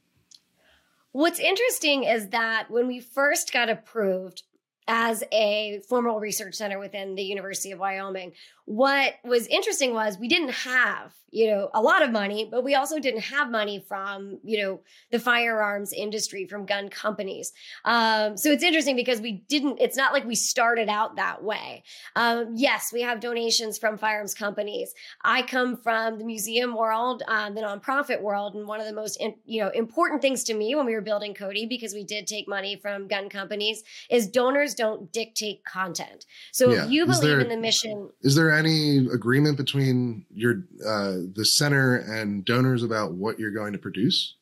What's 1.12 1.40
interesting 1.40 2.04
is 2.04 2.30
that 2.30 2.70
when 2.70 2.88
we 2.88 3.00
first 3.00 3.54
got 3.54 3.70
approved 3.70 4.44
as 4.88 5.24
a 5.32 5.82
formal 5.88 6.20
research 6.20 6.56
center 6.56 6.78
within 6.78 7.16
the 7.16 7.24
University 7.24 7.72
of 7.72 7.80
Wyoming, 7.80 8.34
what 8.66 9.14
was 9.24 9.48
interesting 9.48 9.94
was 9.94 10.18
we 10.18 10.28
didn't 10.28 10.50
have 10.50 11.14
you 11.36 11.52
know 11.52 11.70
a 11.74 11.82
lot 11.82 12.02
of 12.02 12.12
money 12.12 12.48
but 12.50 12.64
we 12.64 12.76
also 12.76 12.98
didn't 12.98 13.20
have 13.20 13.52
money 13.52 13.84
from 13.90 14.40
you 14.42 14.58
know 14.58 14.80
the 15.12 15.20
firearms 15.20 15.92
industry 15.92 16.48
from 16.48 16.66
gun 16.66 16.90
companies. 16.90 17.52
Um, 17.84 18.38
so 18.38 18.52
it's 18.52 18.64
interesting 18.64 18.96
because 18.96 19.20
we 19.20 19.44
didn't 19.50 19.80
it's 19.82 19.98
not 19.98 20.14
like 20.14 20.26
we 20.26 20.36
started 20.36 20.88
out 20.88 21.18
that 21.18 21.44
way. 21.44 21.84
Um, 22.16 22.54
yes 22.56 22.94
we 22.94 23.02
have 23.02 23.20
donations 23.20 23.78
from 23.78 23.98
firearms 23.98 24.34
companies. 24.34 24.94
I 25.24 25.42
come 25.42 25.76
from 25.76 26.18
the 26.18 26.26
museum 26.26 26.76
world 26.76 27.22
um, 27.28 27.54
the 27.54 27.62
nonprofit 27.62 28.22
world 28.22 28.56
and 28.56 28.66
one 28.66 28.80
of 28.80 28.88
the 28.88 28.94
most 28.94 29.18
in, 29.18 29.36
you 29.46 29.62
know 29.62 29.70
important 29.70 30.22
things 30.22 30.46
to 30.46 30.54
me 30.54 30.74
when 30.74 30.86
we 30.86 30.96
were 30.96 31.02
building 31.02 31.34
cody 31.34 31.66
because 31.66 31.94
we 31.94 32.06
did 32.06 32.28
take 32.28 32.48
money 32.48 32.78
from 32.78 33.08
gun 33.08 33.28
companies 33.28 33.84
is 34.10 34.28
donors 34.28 34.74
don't 34.74 35.12
dictate 35.12 35.66
content. 35.66 36.26
So 36.54 36.72
yeah. 36.72 36.86
if 36.86 36.92
you 36.92 37.06
believe 37.06 37.22
there, 37.22 37.40
in 37.42 37.50
the 37.50 37.58
mission 37.58 38.10
is 38.22 38.36
there 38.36 38.55
any 38.56 38.98
agreement 39.14 39.58
between 39.58 40.26
your 40.34 40.64
uh, 40.86 41.18
the 41.34 41.46
center 41.46 41.98
and 41.98 42.44
donors 42.46 42.84
about 42.84 43.14
what 43.14 43.40
you're 43.40 43.52
going 43.52 43.74
to 43.74 43.80
produce? 43.80 44.36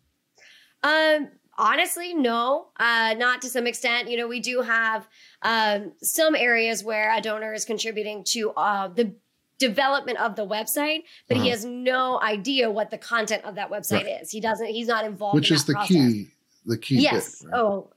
Um, 0.84 1.30
honestly, 1.58 2.14
no, 2.14 2.68
uh, 2.80 3.16
not 3.18 3.42
to 3.42 3.50
some 3.50 3.68
extent. 3.68 4.10
You 4.10 4.18
know, 4.18 4.28
we 4.28 4.40
do 4.40 4.62
have 4.62 5.08
um, 5.42 5.94
some 6.02 6.36
areas 6.36 6.84
where 6.84 7.16
a 7.16 7.22
donor 7.22 7.54
is 7.54 7.66
contributing 7.66 8.24
to 8.30 8.52
uh, 8.52 8.88
the 8.90 9.14
development 9.60 10.20
of 10.20 10.36
the 10.36 10.46
website, 10.46 11.04
but 11.28 11.38
uh-huh. 11.38 11.44
he 11.44 11.50
has 11.50 11.64
no 11.64 12.22
idea 12.22 12.70
what 12.70 12.92
the 12.92 12.98
content 12.98 13.46
of 13.46 13.56
that 13.56 13.72
website 13.72 14.04
right. 14.04 14.22
is. 14.22 14.32
He 14.32 14.42
doesn't. 14.42 14.68
He's 14.68 14.88
not 14.88 15.06
involved. 15.06 15.36
Which 15.36 15.52
in 15.52 15.56
is 15.56 15.66
the 15.66 15.74
process. 15.74 15.96
key. 15.96 16.28
The 16.66 16.78
key. 16.78 17.02
Yes. 17.02 17.42
Bit, 17.42 17.52
right? 17.52 17.60
Oh, 17.60 17.93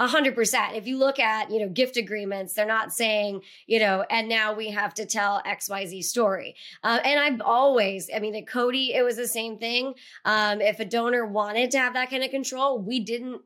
A 0.00 0.06
hundred 0.06 0.34
percent. 0.34 0.76
If 0.76 0.86
you 0.86 0.96
look 0.96 1.18
at, 1.18 1.50
you 1.50 1.58
know, 1.58 1.68
gift 1.68 1.96
agreements, 1.96 2.54
they're 2.54 2.66
not 2.66 2.92
saying, 2.92 3.42
you 3.66 3.80
know, 3.80 4.04
and 4.08 4.28
now 4.28 4.54
we 4.54 4.70
have 4.70 4.94
to 4.94 5.06
tell 5.06 5.42
XYZ 5.44 6.04
story. 6.04 6.54
Uh, 6.84 7.00
and 7.04 7.18
I've 7.18 7.40
always, 7.40 8.08
I 8.14 8.20
mean, 8.20 8.36
at 8.36 8.46
Cody, 8.46 8.94
it 8.94 9.02
was 9.02 9.16
the 9.16 9.26
same 9.26 9.58
thing. 9.58 9.94
Um, 10.24 10.60
if 10.60 10.78
a 10.78 10.84
donor 10.84 11.26
wanted 11.26 11.72
to 11.72 11.78
have 11.78 11.94
that 11.94 12.10
kind 12.10 12.22
of 12.22 12.30
control, 12.30 12.78
we 12.80 13.00
didn't 13.00 13.42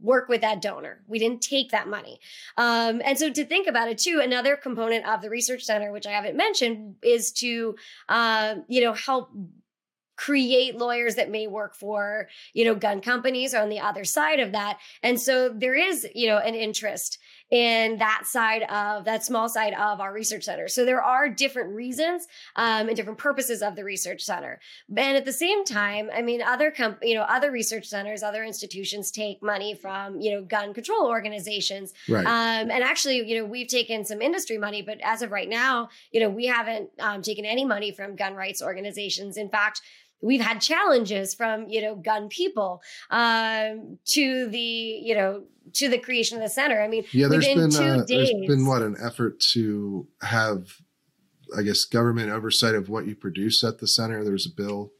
work 0.00 0.28
with 0.28 0.42
that 0.42 0.60
donor. 0.60 1.02
We 1.08 1.18
didn't 1.18 1.40
take 1.40 1.70
that 1.70 1.88
money. 1.88 2.20
Um, 2.58 3.00
and 3.04 3.18
so 3.18 3.32
to 3.32 3.44
think 3.44 3.66
about 3.66 3.88
it 3.88 3.96
too, 3.96 4.20
another 4.22 4.56
component 4.56 5.06
of 5.08 5.22
the 5.22 5.30
research 5.30 5.64
center, 5.64 5.90
which 5.90 6.06
I 6.06 6.10
haven't 6.10 6.36
mentioned, 6.36 6.96
is 7.02 7.32
to, 7.32 7.76
uh, 8.10 8.56
you 8.68 8.82
know, 8.82 8.92
help 8.92 9.30
create 10.16 10.76
lawyers 10.76 11.14
that 11.16 11.30
may 11.30 11.46
work 11.46 11.74
for 11.74 12.28
you 12.52 12.64
know 12.64 12.74
gun 12.74 13.00
companies 13.00 13.54
or 13.54 13.60
on 13.60 13.68
the 13.68 13.80
other 13.80 14.04
side 14.04 14.40
of 14.40 14.52
that. 14.52 14.78
And 15.02 15.20
so 15.20 15.48
there 15.48 15.74
is 15.74 16.06
you 16.14 16.26
know 16.26 16.38
an 16.38 16.54
interest 16.54 17.18
in 17.50 17.98
that 17.98 18.22
side 18.26 18.62
of 18.64 19.04
that 19.04 19.24
small 19.24 19.48
side 19.48 19.74
of 19.74 20.00
our 20.00 20.12
research 20.12 20.44
center. 20.44 20.66
So 20.66 20.84
there 20.84 21.02
are 21.02 21.28
different 21.28 21.74
reasons 21.74 22.26
um, 22.56 22.88
and 22.88 22.96
different 22.96 23.18
purposes 23.18 23.62
of 23.62 23.76
the 23.76 23.84
research 23.84 24.22
center. 24.22 24.60
And 24.88 25.16
at 25.16 25.24
the 25.24 25.32
same 25.32 25.64
time 25.64 26.10
i 26.14 26.22
mean 26.22 26.42
other 26.42 26.70
com- 26.70 26.96
you 27.02 27.14
know 27.14 27.22
other 27.22 27.50
research 27.50 27.86
centers 27.86 28.22
other 28.22 28.44
institutions 28.44 29.10
take 29.10 29.42
money 29.42 29.74
from 29.74 30.20
you 30.20 30.32
know 30.32 30.42
gun 30.42 30.74
control 30.74 31.06
organizations. 31.06 31.92
Right. 32.08 32.24
um, 32.24 32.70
and 32.70 32.82
actually 32.82 33.28
you 33.28 33.38
know 33.38 33.44
we've 33.44 33.68
taken 33.68 34.04
some 34.04 34.22
industry 34.22 34.58
money 34.58 34.82
but 34.82 34.98
as 35.02 35.22
of 35.22 35.30
right 35.30 35.48
now 35.48 35.88
you 36.12 36.20
know 36.20 36.30
we 36.30 36.46
haven't 36.46 36.90
um, 37.00 37.22
taken 37.22 37.44
any 37.44 37.64
money 37.64 37.90
from 37.92 38.16
gun 38.16 38.34
rights 38.34 38.62
organizations. 38.62 39.36
In 39.36 39.48
fact 39.48 39.82
we've 40.24 40.40
had 40.40 40.60
challenges 40.60 41.34
from 41.34 41.68
you 41.68 41.82
know 41.82 41.94
gun 41.94 42.28
people 42.28 42.82
um, 43.10 43.98
to 44.06 44.48
the 44.48 44.58
you 44.58 45.14
know 45.14 45.44
to 45.74 45.88
the 45.88 45.98
creation 45.98 46.38
of 46.38 46.42
the 46.42 46.50
center. 46.50 46.82
I 46.82 46.88
mean, 46.88 47.04
yeah, 47.12 47.28
there's 47.28 47.46
been 47.46 47.74
uh, 47.74 48.04
days, 48.04 48.30
there's 48.30 48.48
been 48.48 48.66
what 48.66 48.82
an 48.82 48.96
effort 49.00 49.38
to 49.52 50.08
have, 50.22 50.66
I 51.56 51.62
guess, 51.62 51.84
government 51.84 52.30
oversight 52.30 52.74
of 52.74 52.88
what 52.88 53.06
you 53.06 53.14
produce 53.14 53.62
at 53.62 53.78
the 53.78 53.86
center. 53.86 54.24
There's 54.24 54.46
a 54.46 54.54
bill 54.54 54.90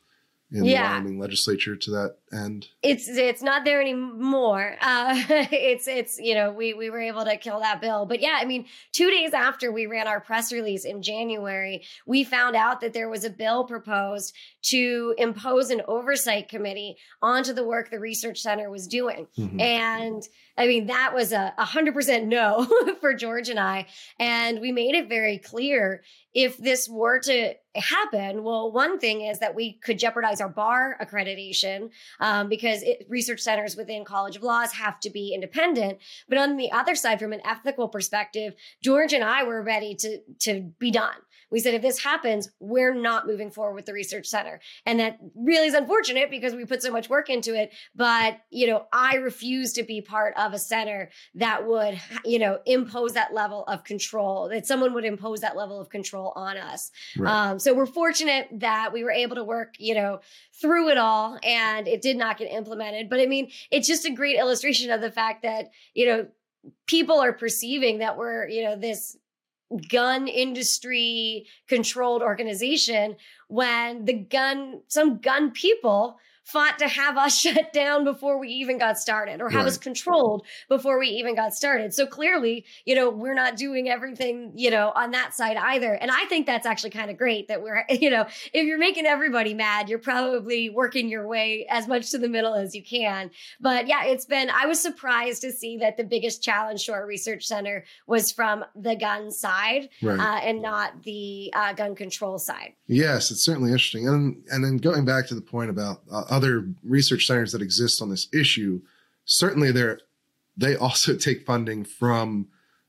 in 0.55 0.64
yeah. 0.64 0.88
the 0.88 0.95
Wyoming 0.95 1.19
legislature 1.19 1.75
to 1.75 1.90
that 1.90 2.17
end? 2.33 2.69
It's 2.83 3.09
it's 3.09 3.43
not 3.43 3.64
there 3.64 3.81
anymore. 3.81 4.77
Uh, 4.81 5.21
it's 5.29 5.88
it's 5.88 6.19
you 6.19 6.35
know 6.35 6.53
we 6.53 6.75
we 6.75 6.90
were 6.90 7.01
able 7.01 7.25
to 7.25 7.37
kill 7.37 7.59
that 7.61 7.81
bill, 7.81 8.07
but 8.07 8.21
yeah, 8.21 8.38
I 8.40 8.45
mean, 8.45 8.67
two 8.93 9.11
days 9.11 9.35
after 9.35 9.73
we 9.73 9.87
ran 9.87 10.07
our 10.07 10.21
press 10.21 10.53
release 10.53 10.85
in 10.85 11.03
January, 11.03 11.83
we 12.07 12.23
found 12.23 12.55
out 12.55 12.81
that 12.83 12.93
there 12.93 13.09
was 13.09 13.25
a 13.25 13.31
bill 13.31 13.64
proposed 13.64 14.33
to 14.62 15.14
impose 15.19 15.71
an 15.71 15.83
oversight 15.88 16.49
committee 16.49 16.97
onto 17.21 17.53
the 17.53 17.64
work 17.64 17.90
the 17.90 17.99
research 17.99 18.40
center 18.40 18.71
was 18.71 18.87
doing, 18.87 19.27
mm-hmm. 19.37 19.61
and 19.61 20.23
I 20.57 20.67
mean 20.67 20.87
that 20.87 21.12
was 21.14 21.33
a 21.33 21.53
hundred 21.59 21.95
percent 21.95 22.27
no 22.27 22.67
for 23.01 23.14
George 23.14 23.49
and 23.49 23.59
I, 23.59 23.87
and 24.19 24.61
we 24.61 24.73
made 24.73 24.95
it 24.95 25.09
very 25.09 25.38
clear 25.38 26.03
if 26.35 26.57
this 26.59 26.88
were 26.88 27.21
to 27.21 27.55
happen, 27.77 28.43
well, 28.43 28.71
one 28.71 28.99
thing 28.99 29.23
is 29.23 29.38
that 29.38 29.55
we 29.55 29.75
could 29.75 29.99
jeopardize 29.99 30.40
our 30.40 30.49
bar 30.49 30.97
accreditation 31.01 31.90
um, 32.21 32.49
because 32.49 32.83
it, 32.83 33.07
research 33.09 33.40
centers 33.40 33.77
within 33.77 34.05
College 34.05 34.37
of 34.37 34.43
Laws 34.43 34.73
have 34.73 34.99
to 35.01 35.11
be 35.11 35.33
independent. 35.33 35.99
But 36.29 36.38
on 36.38 36.57
the 36.57 36.73
other 36.73 36.97
side, 36.97 37.21
from 37.21 37.33
an 37.33 37.43
ethical 37.45 37.88
perspective, 37.88 38.55
George 38.83 39.12
and 39.12 39.25
I 39.25 39.45
were 39.45 39.62
ready 39.62 39.95
to 39.97 40.19
to 40.40 40.73
be 40.79 40.90
done. 40.90 41.17
We 41.55 41.61
said, 41.61 41.75
if 41.75 41.83
this 41.83 42.03
happens, 42.03 42.51
we're 42.59 42.93
not 42.93 43.29
moving 43.29 43.49
forward 43.49 43.77
with 43.77 43.87
the 43.87 43.93
research 43.93 44.27
center. 44.27 44.59
And 44.85 44.99
that 44.99 45.21
really 45.37 45.69
is 45.69 45.75
unfortunate 45.75 46.29
because 46.29 46.53
we 46.53 46.64
put 46.64 46.83
so 46.83 46.90
much 46.90 47.09
work 47.09 47.31
into 47.31 47.55
it. 47.55 47.73
But, 47.95 48.40
you 48.51 48.67
know, 48.67 48.87
I 48.93 49.19
refuse 49.19 49.73
to 49.75 49.85
be 49.85 50.01
part 50.01 50.35
of 50.37 50.53
a 50.53 50.59
center 50.59 51.11
that 51.37 51.64
would, 51.64 52.01
you 52.25 52.40
know, 52.40 52.59
impose 52.67 53.12
that 53.12 53.33
level 53.33 53.62
of 53.69 53.85
control, 53.85 54.49
that 54.49 54.67
someone 54.67 54.95
would 54.95 55.05
impose 55.05 55.43
that 55.43 55.57
level 55.57 55.81
of 55.81 55.90
control 55.90 56.33
on 56.35 56.57
us. 56.57 56.90
Right. 57.17 57.31
Um, 57.31 57.61
so 57.61 57.73
we're 57.73 57.87
fortunate 57.87 58.49
that 58.55 58.93
we 58.93 59.05
were 59.05 59.12
able 59.12 59.37
to 59.37 59.45
work, 59.45 59.75
you 59.79 59.95
know, 59.95 60.23
through 60.61 60.88
it 60.88 60.99
all 60.99 61.38
and 61.45 61.87
it 61.87 62.03
did 62.03 62.17
not 62.17 62.37
get 62.37 62.51
implemented. 62.51 63.09
But 63.09 63.21
I 63.21 63.27
mean, 63.27 63.53
it's 63.71 63.87
just 63.87 64.05
a 64.07 64.11
great 64.11 64.40
illustration 64.40 64.90
of 64.90 65.01
the 65.01 65.12
fact 65.12 65.45
that, 65.45 65.71
you 65.95 66.07
know, 66.07 66.27
people 66.88 67.21
are 67.21 67.33
perceiving 67.33 67.99
that 67.99 68.17
we're, 68.17 68.49
you 68.49 68.64
know, 68.64 68.75
this 68.75 69.17
gun 69.88 70.29
industry 70.29 71.46
controlled 71.68 72.22
organization 72.22 73.16
when 73.48 74.05
the 74.05 74.12
gun 74.12 74.83
some 74.88 75.18
gun 75.18 75.50
people 75.50 76.18
fought 76.45 76.79
to 76.79 76.89
have 76.89 77.17
us 77.17 77.39
shut 77.41 77.73
down 77.73 78.05
before 78.05 78.39
we 78.39 78.49
even 78.49 78.79
got 78.79 78.99
started 78.99 79.41
or 79.41 79.49
have 79.49 79.61
right. 79.61 79.69
us 79.69 79.79
controlled 79.79 80.47
before 80.69 80.99
we 80.99 81.09
even 81.09 81.35
got 81.35 81.55
started. 81.55 81.93
So 81.93 82.07
clearly, 82.07 82.65
you 82.85 82.95
know, 82.95 83.11
we're 83.11 83.35
not 83.35 83.57
doing 83.57 83.89
everything, 83.89 84.53
you 84.55 84.71
know, 84.71 84.93
on 84.95 85.11
that 85.13 85.35
side 85.35 85.57
either. 85.57 85.95
And 85.95 86.11
I 86.11 86.25
think 86.27 86.47
that's 86.47 86.67
actually 86.67 86.91
kind 86.91 87.11
of 87.11 87.17
great 87.17 87.49
that 87.49 87.63
we're, 87.63 87.85
you 87.91 88.11
know, 88.11 88.27
if 88.53 88.67
you're 88.67 88.79
making 88.79 89.07
everybody 89.07 89.55
mad, 89.55 89.89
you're 89.89 89.99
probably 89.99 90.71
working 90.71 91.09
your 91.09 91.27
way 91.27 91.67
as 91.69 91.89
much 91.89 92.11
to 92.11 92.19
the 92.19 92.29
middle 92.29 92.55
as 92.55 92.75
you 92.75 92.83
can. 92.83 93.31
But 93.61 93.87
yeah, 93.89 94.05
it's 94.05 94.27
been, 94.27 94.51
I 94.51 94.67
was 94.67 94.81
surprised 94.81 95.43
to 95.43 95.53
see 95.53 95.79
that 95.79 95.97
the 95.97 96.05
biggest 96.05 96.43
challenge 96.43 96.85
to 96.87 96.93
our 96.93 97.07
research 97.07 97.47
center 97.47 97.85
was 98.07 98.31
from 98.31 98.65
the 98.77 98.97
gun 98.97 99.31
side 99.31 99.89
right. 100.03 100.19
uh, 100.19 100.41
and 100.45 100.61
not 100.61 101.03
the 101.03 101.51
uh, 101.55 101.73
gun 101.73 101.95
control 101.95 102.39
side. 102.39 102.75
Yes, 102.87 103.31
it's 103.31 103.43
certainly 103.43 103.71
interesting. 103.71 104.07
And, 104.07 104.45
and 104.51 104.63
then 104.63 104.77
going 104.77 105.05
back 105.05 105.27
to 105.29 105.35
the 105.35 105.41
point 105.41 105.71
about 105.71 106.03
uh, 106.11 106.25
other 106.35 106.68
research 106.83 107.27
centers 107.27 107.53
that 107.53 107.62
exist 107.62 108.03
on 108.03 108.11
this 108.11 108.29
issue, 108.33 108.81
certainly 109.25 109.70
they 109.70 109.94
they 110.57 110.77
also 110.77 111.16
take 111.29 111.47
funding 111.47 111.85
from 111.85 112.49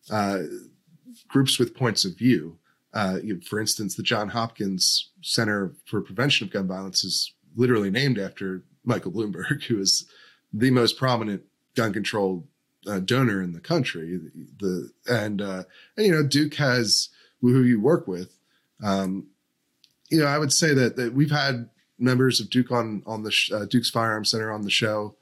uh, 0.09 0.39
groups 1.27 1.59
with 1.59 1.75
points 1.75 2.05
of 2.05 2.17
view. 2.17 2.57
Uh, 2.93 3.19
you 3.23 3.33
know, 3.35 3.39
for 3.41 3.59
instance, 3.59 3.95
the 3.95 4.03
John 4.03 4.29
Hopkins 4.29 5.11
Center 5.21 5.73
for 5.85 6.01
Prevention 6.01 6.47
of 6.47 6.53
Gun 6.53 6.67
Violence 6.67 7.03
is 7.03 7.33
literally 7.55 7.91
named 7.91 8.17
after 8.17 8.63
Michael 8.83 9.11
Bloomberg, 9.11 9.63
who 9.67 9.79
is 9.79 10.09
the 10.53 10.71
most 10.71 10.97
prominent 10.97 11.43
gun 11.75 11.93
control 11.93 12.47
uh, 12.87 12.99
donor 12.99 13.41
in 13.41 13.51
the 13.51 13.59
country. 13.59 14.19
The 14.59 14.91
and, 15.07 15.41
uh, 15.41 15.63
and 15.97 16.05
you 16.05 16.11
know 16.11 16.23
Duke 16.23 16.55
has 16.55 17.09
who 17.41 17.63
you 17.63 17.79
work 17.79 18.07
with. 18.07 18.37
Um, 18.83 19.27
you 20.09 20.19
know, 20.19 20.25
I 20.25 20.37
would 20.37 20.53
say 20.53 20.73
that 20.73 20.95
that 20.95 21.13
we've 21.13 21.31
had 21.31 21.69
members 21.97 22.39
of 22.39 22.49
Duke 22.49 22.71
on 22.71 23.03
on 23.05 23.23
the 23.23 23.31
sh- 23.31 23.51
uh, 23.51 23.65
Duke's 23.65 23.89
Firearm 23.89 24.25
Center 24.25 24.51
on 24.51 24.63
the 24.63 24.69
show. 24.69 25.15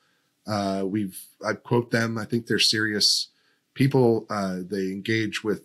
Uh, 0.47 0.83
we've 0.85 1.19
I 1.45 1.53
quote 1.53 1.91
them. 1.91 2.17
I 2.17 2.25
think 2.25 2.47
they're 2.47 2.59
serious 2.59 3.29
people. 3.73 4.25
Uh, 4.29 4.59
they 4.63 4.91
engage 4.91 5.43
with 5.43 5.63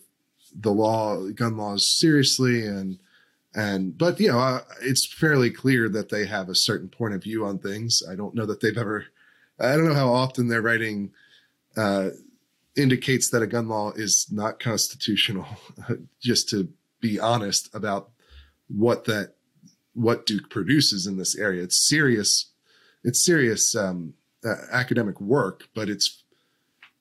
the 0.55 0.73
law, 0.73 1.29
gun 1.31 1.57
laws 1.57 1.87
seriously, 1.87 2.67
and 2.67 2.99
and 3.55 3.97
but 3.97 4.21
you 4.21 4.29
know 4.29 4.39
uh, 4.39 4.61
it's 4.83 5.07
fairly 5.07 5.51
clear 5.51 5.89
that 5.89 6.11
they 6.11 6.27
have 6.27 6.49
a 6.49 6.55
certain 6.55 6.89
point 6.89 7.15
of 7.15 7.23
view 7.23 7.45
on 7.45 7.59
things. 7.59 8.03
I 8.09 8.15
don't 8.15 8.35
know 8.35 8.47
that 8.47 8.61
they've 8.61 8.77
ever. 8.77 9.07
I 9.61 9.77
don't 9.77 9.89
know 9.89 9.95
how 9.95 10.13
often 10.13 10.49
their 10.49 10.63
writing 10.63 11.11
uh, 11.77 12.11
indicates 12.77 13.31
that 13.31 13.43
a 13.43 13.47
gun 13.47 13.69
law 13.69 13.91
is 13.93 14.29
not 14.31 14.61
constitutional. 14.61 15.47
just 16.21 16.49
to 16.51 16.69
be 17.01 17.19
honest 17.19 17.75
about 17.75 18.11
what 18.69 19.05
that 19.05 19.35
what 19.99 20.27
Duke 20.27 20.49
produces 20.49 21.07
in 21.07 21.17
this 21.17 21.37
area. 21.37 21.63
It's 21.63 21.77
serious, 21.77 22.53
it's 23.03 23.25
serious 23.25 23.75
um, 23.75 24.15
uh, 24.45 24.55
academic 24.71 25.21
work, 25.21 25.69
but 25.75 25.89
it's 25.89 26.23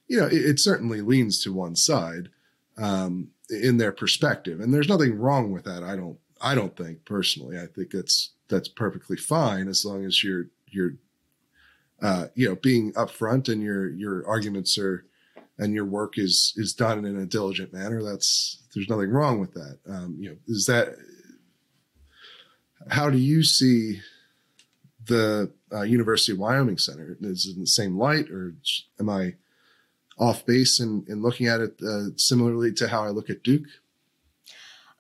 you 0.07 0.19
know 0.19 0.25
it, 0.25 0.33
it 0.33 0.59
certainly 0.59 1.01
leans 1.01 1.41
to 1.43 1.53
one 1.53 1.75
side 1.75 2.29
um, 2.77 3.29
in 3.49 3.77
their 3.77 3.91
perspective, 3.91 4.59
and 4.59 4.73
there's 4.73 4.89
nothing 4.89 5.17
wrong 5.17 5.51
with 5.51 5.63
that. 5.65 5.83
I 5.83 5.95
don't 5.95 6.17
I 6.41 6.55
don't 6.55 6.75
think 6.75 7.05
personally. 7.05 7.59
I 7.59 7.67
think 7.67 7.91
that's 7.91 8.31
that's 8.49 8.67
perfectly 8.67 9.17
fine 9.17 9.67
as 9.67 9.85
long 9.85 10.03
as 10.03 10.23
you're 10.23 10.47
you're 10.67 10.93
uh, 12.01 12.27
you 12.33 12.49
know 12.49 12.55
being 12.55 12.93
upfront 12.93 13.47
and 13.47 13.61
your 13.61 13.89
your 13.89 14.27
arguments 14.27 14.77
are 14.77 15.05
and 15.59 15.73
your 15.73 15.85
work 15.85 16.17
is 16.17 16.53
is 16.55 16.73
done 16.73 17.05
in 17.05 17.17
a 17.17 17.25
diligent 17.27 17.73
manner. 17.73 18.01
That's 18.01 18.63
there's 18.73 18.89
nothing 18.89 19.11
wrong 19.11 19.39
with 19.39 19.53
that. 19.53 19.77
Um, 19.87 20.17
you 20.19 20.29
know, 20.31 20.37
is 20.47 20.65
that 20.65 20.95
how 22.89 23.09
do 23.09 23.17
you 23.17 23.43
see 23.43 24.01
the 25.05 25.51
uh, 25.71 25.81
University 25.81 26.31
of 26.31 26.39
Wyoming 26.39 26.77
Center? 26.77 27.17
Is 27.21 27.45
it 27.45 27.55
in 27.55 27.61
the 27.61 27.67
same 27.67 27.97
light, 27.97 28.29
or 28.29 28.53
am 28.99 29.09
I 29.09 29.35
off 30.17 30.45
base 30.45 30.79
in, 30.79 31.05
in 31.07 31.21
looking 31.21 31.47
at 31.47 31.61
it 31.61 31.79
uh, 31.81 32.15
similarly 32.15 32.71
to 32.73 32.87
how 32.87 33.03
I 33.03 33.09
look 33.09 33.29
at 33.29 33.43
Duke? 33.43 33.67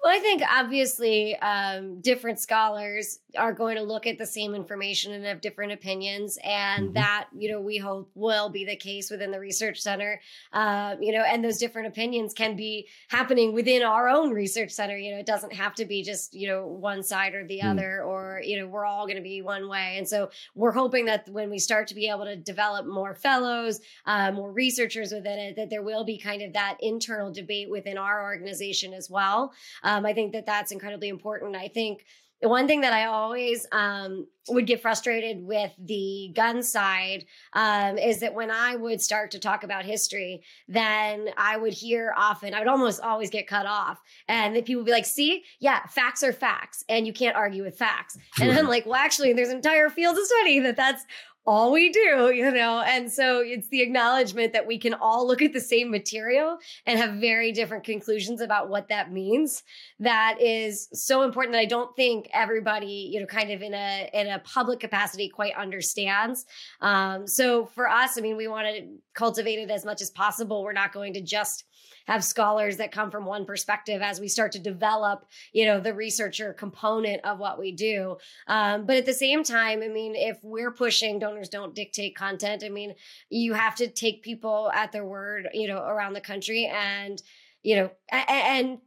Well, 0.03 0.15
I 0.15 0.19
think 0.19 0.43
obviously 0.47 1.35
um, 1.37 2.01
different 2.01 2.39
scholars 2.39 3.19
are 3.35 3.51
going 3.51 3.77
to 3.77 3.83
look 3.83 4.05
at 4.05 4.17
the 4.17 4.25
same 4.25 4.53
information 4.53 5.11
and 5.11 5.25
have 5.25 5.41
different 5.41 5.71
opinions, 5.71 6.37
and 6.43 6.85
mm-hmm. 6.85 6.93
that 6.93 7.27
you 7.35 7.51
know 7.51 7.59
we 7.59 7.77
hope 7.77 8.09
will 8.13 8.49
be 8.49 8.63
the 8.63 8.75
case 8.75 9.09
within 9.09 9.31
the 9.31 9.39
research 9.39 9.81
center. 9.81 10.21
Uh, 10.53 10.95
you 11.01 11.11
know, 11.11 11.23
and 11.23 11.43
those 11.43 11.57
different 11.57 11.87
opinions 11.87 12.33
can 12.33 12.55
be 12.55 12.87
happening 13.07 13.53
within 13.53 13.81
our 13.81 14.07
own 14.07 14.31
research 14.31 14.71
center. 14.71 14.95
You 14.95 15.13
know, 15.13 15.19
it 15.19 15.25
doesn't 15.25 15.53
have 15.53 15.73
to 15.75 15.85
be 15.85 16.03
just 16.03 16.33
you 16.33 16.47
know 16.47 16.67
one 16.67 17.01
side 17.01 17.33
or 17.33 17.45
the 17.45 17.61
mm. 17.63 17.71
other, 17.71 18.03
or 18.03 18.41
you 18.43 18.59
know 18.59 18.67
we're 18.67 18.85
all 18.85 19.07
going 19.07 19.17
to 19.17 19.23
be 19.23 19.41
one 19.41 19.67
way. 19.67 19.95
And 19.97 20.07
so 20.07 20.29
we're 20.53 20.71
hoping 20.71 21.05
that 21.05 21.27
when 21.29 21.49
we 21.49 21.57
start 21.57 21.87
to 21.87 21.95
be 21.95 22.07
able 22.07 22.25
to 22.25 22.35
develop 22.35 22.85
more 22.85 23.15
fellows, 23.15 23.79
uh, 24.05 24.31
more 24.31 24.51
researchers 24.51 25.11
within 25.11 25.39
it, 25.39 25.55
that 25.55 25.71
there 25.71 25.81
will 25.81 26.03
be 26.03 26.19
kind 26.19 26.43
of 26.43 26.53
that 26.53 26.77
internal 26.81 27.31
debate 27.31 27.69
within 27.69 27.97
our 27.97 28.23
organization 28.23 28.93
as 28.93 29.09
well. 29.09 29.53
Um, 29.87 30.05
I 30.05 30.13
think 30.13 30.33
that 30.33 30.45
that's 30.45 30.73
incredibly 30.73 31.07
important. 31.07 31.55
I 31.55 31.69
think 31.69 32.03
the 32.41 32.49
one 32.49 32.67
thing 32.67 32.81
that 32.81 32.93
I 32.93 33.05
always 33.05 33.65
um, 33.71 34.27
would 34.49 34.67
get 34.67 34.81
frustrated 34.81 35.43
with 35.43 35.71
the 35.79 36.31
gun 36.35 36.61
side 36.61 37.25
um, 37.53 37.97
is 37.97 38.19
that 38.19 38.35
when 38.35 38.51
I 38.51 38.75
would 38.75 39.01
start 39.01 39.31
to 39.31 39.39
talk 39.39 39.63
about 39.63 39.85
history, 39.85 40.43
then 40.67 41.29
I 41.37 41.57
would 41.57 41.73
hear 41.73 42.13
often, 42.15 42.53
I 42.53 42.59
would 42.59 42.67
almost 42.67 43.01
always 43.01 43.29
get 43.29 43.47
cut 43.47 43.65
off. 43.65 43.99
And 44.27 44.55
then 44.55 44.63
people 44.63 44.81
would 44.81 44.85
be 44.85 44.91
like, 44.91 45.05
see, 45.05 45.45
yeah, 45.59 45.85
facts 45.87 46.21
are 46.21 46.33
facts, 46.33 46.83
and 46.89 47.07
you 47.07 47.13
can't 47.13 47.35
argue 47.35 47.63
with 47.63 47.77
facts. 47.77 48.17
And 48.39 48.51
I'm 48.51 48.67
like, 48.67 48.85
well, 48.85 48.95
actually, 48.95 49.33
there's 49.33 49.49
entire 49.49 49.89
fields 49.89 50.19
of 50.19 50.25
study 50.25 50.59
that 50.59 50.75
that's 50.75 51.05
all 51.47 51.71
we 51.71 51.89
do, 51.89 52.29
you 52.35 52.51
know? 52.51 52.81
And 52.81 53.11
so 53.11 53.39
it's 53.39 53.69
the 53.69 53.81
acknowledgement 53.81 54.51
that 54.51 54.67
we 54.67 54.77
can 54.77 54.93
all 54.93 55.25
look 55.25 55.41
at 55.41 55.53
the 55.53 55.61
same 55.61 55.89
material 55.89 56.57
and 56.85 56.99
have 56.99 57.21
very 57.21 57.53
different 57.53 57.85
conclusions 57.85 58.41
about 58.41 58.69
what 58.69 58.89
that 58.89 59.13
means. 59.13 59.63
That 59.99 60.39
is 60.41 60.89
so 60.91 61.21
important 61.21 61.53
that 61.53 61.59
I 61.59 61.65
don't 61.65 61.95
think 61.95 62.29
everybody, 62.33 63.09
you 63.13 63.21
know, 63.21 63.25
kind 63.25 63.51
of 63.51 63.61
in 63.61 63.73
a 63.73 64.09
in 64.13 64.27
a 64.27 64.39
public 64.39 64.81
capacity 64.81 65.29
quite 65.29 65.55
understands. 65.55 66.45
Um, 66.81 67.25
so 67.25 67.65
for 67.65 67.87
us, 67.89 68.17
I 68.17 68.21
mean, 68.21 68.35
we 68.35 68.49
want 68.49 68.67
to 68.67 68.85
cultivate 69.13 69.59
it 69.59 69.71
as 69.71 69.85
much 69.85 70.01
as 70.01 70.11
possible. 70.11 70.63
We're 70.63 70.73
not 70.73 70.91
going 70.91 71.13
to 71.13 71.21
just 71.21 71.63
have 72.07 72.23
scholars 72.23 72.77
that 72.77 72.91
come 72.91 73.11
from 73.11 73.25
one 73.25 73.45
perspective 73.45 74.01
as 74.01 74.19
we 74.19 74.27
start 74.27 74.51
to 74.53 74.59
develop, 74.59 75.25
you 75.53 75.65
know, 75.65 75.79
the 75.79 75.93
researcher 75.93 76.53
component 76.53 77.23
of 77.25 77.39
what 77.39 77.59
we 77.59 77.71
do. 77.71 78.17
Um, 78.47 78.85
but 78.85 78.97
at 78.97 79.05
the 79.05 79.13
same 79.13 79.43
time, 79.43 79.83
I 79.83 79.87
mean, 79.87 80.15
if 80.15 80.37
we're 80.41 80.71
pushing 80.71 81.19
donors 81.19 81.49
don't 81.49 81.75
dictate 81.75 82.15
content, 82.15 82.63
I 82.65 82.69
mean, 82.69 82.95
you 83.29 83.53
have 83.53 83.75
to 83.75 83.87
take 83.87 84.23
people 84.23 84.71
at 84.73 84.91
their 84.91 85.05
word, 85.05 85.49
you 85.53 85.67
know, 85.67 85.79
around 85.79 86.13
the 86.13 86.21
country 86.21 86.65
and, 86.65 87.21
you 87.63 87.75
know, 87.75 87.91
and, 88.11 88.79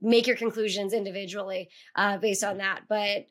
make 0.00 0.28
your 0.28 0.36
conclusions 0.36 0.92
individually 0.92 1.68
uh, 1.96 2.18
based 2.18 2.44
on 2.44 2.58
that. 2.58 2.82
But 2.88 3.26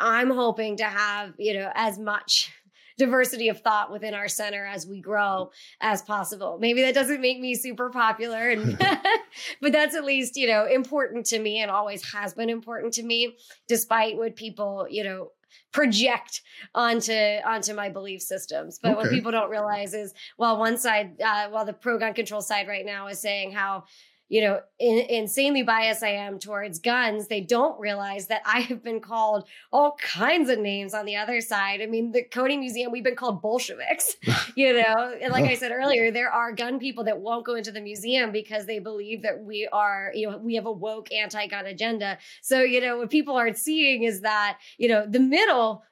I'm 0.00 0.30
hoping 0.30 0.78
to 0.78 0.84
have, 0.84 1.34
you 1.38 1.54
know, 1.54 1.70
as 1.74 1.98
much 1.98 2.50
diversity 2.98 3.48
of 3.48 3.60
thought 3.60 3.90
within 3.90 4.14
our 4.14 4.28
center 4.28 4.64
as 4.64 4.86
we 4.86 5.00
grow 5.00 5.50
as 5.80 6.02
possible. 6.02 6.58
Maybe 6.60 6.82
that 6.82 6.94
doesn't 6.94 7.20
make 7.20 7.40
me 7.40 7.54
super 7.54 7.90
popular 7.90 8.50
and 8.50 8.78
but 9.60 9.72
that's 9.72 9.94
at 9.94 10.04
least, 10.04 10.36
you 10.36 10.46
know, 10.46 10.66
important 10.66 11.26
to 11.26 11.38
me 11.38 11.60
and 11.60 11.70
always 11.70 12.12
has 12.12 12.34
been 12.34 12.50
important 12.50 12.94
to 12.94 13.02
me 13.02 13.36
despite 13.68 14.16
what 14.16 14.36
people, 14.36 14.86
you 14.90 15.04
know, 15.04 15.30
project 15.72 16.42
onto 16.74 17.12
onto 17.12 17.74
my 17.74 17.88
belief 17.88 18.22
systems. 18.22 18.78
But 18.82 18.92
okay. 18.92 19.02
what 19.02 19.10
people 19.10 19.32
don't 19.32 19.50
realize 19.50 19.94
is, 19.94 20.14
while 20.36 20.58
one 20.58 20.78
side, 20.78 21.20
uh, 21.20 21.48
while 21.48 21.64
the 21.64 21.72
pro 21.72 21.98
gun 21.98 22.14
control 22.14 22.40
side 22.40 22.68
right 22.68 22.84
now 22.84 23.08
is 23.08 23.20
saying 23.20 23.52
how 23.52 23.84
you 24.28 24.40
know, 24.40 24.60
in, 24.78 24.98
insanely 25.08 25.62
biased 25.62 26.02
I 26.02 26.14
am 26.14 26.38
towards 26.38 26.78
guns, 26.78 27.28
they 27.28 27.40
don't 27.40 27.78
realize 27.78 28.26
that 28.26 28.42
I 28.44 28.60
have 28.60 28.82
been 28.82 29.00
called 29.00 29.46
all 29.72 29.96
kinds 30.02 30.50
of 30.50 30.58
names 30.58 30.94
on 30.94 31.06
the 31.06 31.16
other 31.16 31.40
side. 31.40 31.80
I 31.80 31.86
mean, 31.86 32.12
the 32.12 32.22
Cody 32.22 32.56
Museum, 32.56 32.90
we've 32.90 33.04
been 33.04 33.16
called 33.16 33.40
Bolsheviks, 33.40 34.16
you 34.56 34.72
know, 34.72 35.14
and 35.20 35.32
like 35.32 35.44
I 35.44 35.54
said 35.54 35.70
earlier, 35.70 36.10
there 36.10 36.30
are 36.30 36.52
gun 36.52 36.78
people 36.78 37.04
that 37.04 37.20
won't 37.20 37.46
go 37.46 37.54
into 37.54 37.70
the 37.70 37.80
museum 37.80 38.32
because 38.32 38.66
they 38.66 38.80
believe 38.80 39.22
that 39.22 39.38
we 39.44 39.68
are, 39.72 40.10
you 40.14 40.28
know, 40.28 40.38
we 40.38 40.56
have 40.56 40.66
a 40.66 40.72
woke 40.72 41.12
anti 41.12 41.46
gun 41.46 41.66
agenda. 41.66 42.18
So, 42.42 42.62
you 42.62 42.80
know, 42.80 42.98
what 42.98 43.10
people 43.10 43.36
aren't 43.36 43.58
seeing 43.58 44.02
is 44.02 44.22
that, 44.22 44.58
you 44.78 44.88
know, 44.88 45.06
the 45.06 45.20
middle 45.20 45.84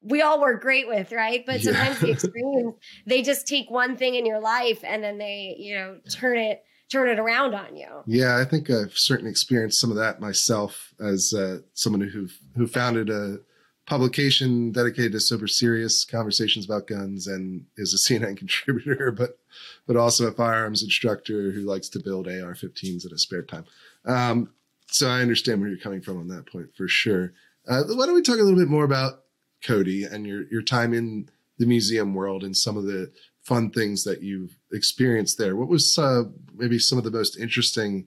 we 0.00 0.22
all 0.22 0.40
work 0.40 0.62
great 0.62 0.86
with, 0.86 1.12
right? 1.12 1.44
But 1.44 1.60
sometimes 1.60 1.96
yeah. 1.96 2.06
the 2.06 2.10
extremes, 2.12 2.74
they 3.06 3.20
just 3.20 3.46
take 3.46 3.68
one 3.68 3.96
thing 3.96 4.14
in 4.14 4.24
your 4.24 4.40
life 4.40 4.82
and 4.84 5.02
then 5.02 5.18
they, 5.18 5.56
you 5.58 5.74
know, 5.74 5.98
turn 6.08 6.38
it 6.38 6.62
turn 6.90 7.08
it 7.08 7.18
around 7.18 7.54
on 7.54 7.76
you. 7.76 7.88
Yeah, 8.06 8.38
I 8.38 8.44
think 8.44 8.70
I've 8.70 8.96
certainly 8.96 9.30
experienced 9.30 9.80
some 9.80 9.90
of 9.90 9.96
that 9.96 10.20
myself 10.20 10.94
as 11.00 11.34
uh, 11.34 11.58
someone 11.74 12.00
who 12.00 12.28
who 12.56 12.66
founded 12.66 13.10
a 13.10 13.38
publication 13.86 14.70
dedicated 14.70 15.12
to 15.12 15.20
sober 15.20 15.46
serious 15.46 16.04
conversations 16.04 16.66
about 16.66 16.86
guns 16.86 17.26
and 17.26 17.64
is 17.76 17.94
a 17.94 17.96
CNN 18.12 18.36
contributor, 18.36 19.10
but 19.10 19.38
but 19.86 19.96
also 19.96 20.26
a 20.26 20.32
firearms 20.32 20.82
instructor 20.82 21.50
who 21.50 21.62
likes 21.62 21.88
to 21.88 21.98
build 21.98 22.28
AR-15s 22.28 23.04
in 23.04 23.10
his 23.10 23.22
spare 23.22 23.42
time. 23.42 23.64
Um, 24.04 24.50
so 24.90 25.08
I 25.08 25.20
understand 25.20 25.60
where 25.60 25.68
you're 25.68 25.78
coming 25.78 26.00
from 26.00 26.18
on 26.18 26.28
that 26.28 26.50
point 26.50 26.74
for 26.76 26.88
sure. 26.88 27.32
Uh, 27.66 27.82
why 27.88 28.06
don't 28.06 28.14
we 28.14 28.22
talk 28.22 28.38
a 28.38 28.42
little 28.42 28.58
bit 28.58 28.68
more 28.68 28.84
about 28.84 29.24
Cody 29.62 30.04
and 30.04 30.26
your 30.26 30.44
your 30.48 30.62
time 30.62 30.94
in 30.94 31.28
the 31.58 31.66
museum 31.66 32.14
world 32.14 32.44
and 32.44 32.56
some 32.56 32.76
of 32.76 32.84
the 32.84 33.10
fun 33.48 33.70
things 33.70 34.04
that 34.04 34.22
you've 34.22 34.54
experienced 34.72 35.38
there. 35.38 35.56
What 35.56 35.68
was 35.68 35.98
uh, 35.98 36.24
maybe 36.54 36.78
some 36.78 36.98
of 36.98 37.04
the 37.04 37.10
most 37.10 37.38
interesting 37.38 38.06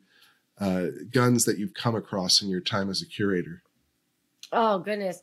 uh, 0.60 0.86
guns 1.10 1.46
that 1.46 1.58
you've 1.58 1.74
come 1.74 1.96
across 1.96 2.44
in 2.44 2.48
your 2.50 2.62
time 2.62 2.92
as 2.92 3.02
a 3.02 3.08
curator? 3.08 3.64
Oh 4.52 4.78
goodness. 4.78 5.20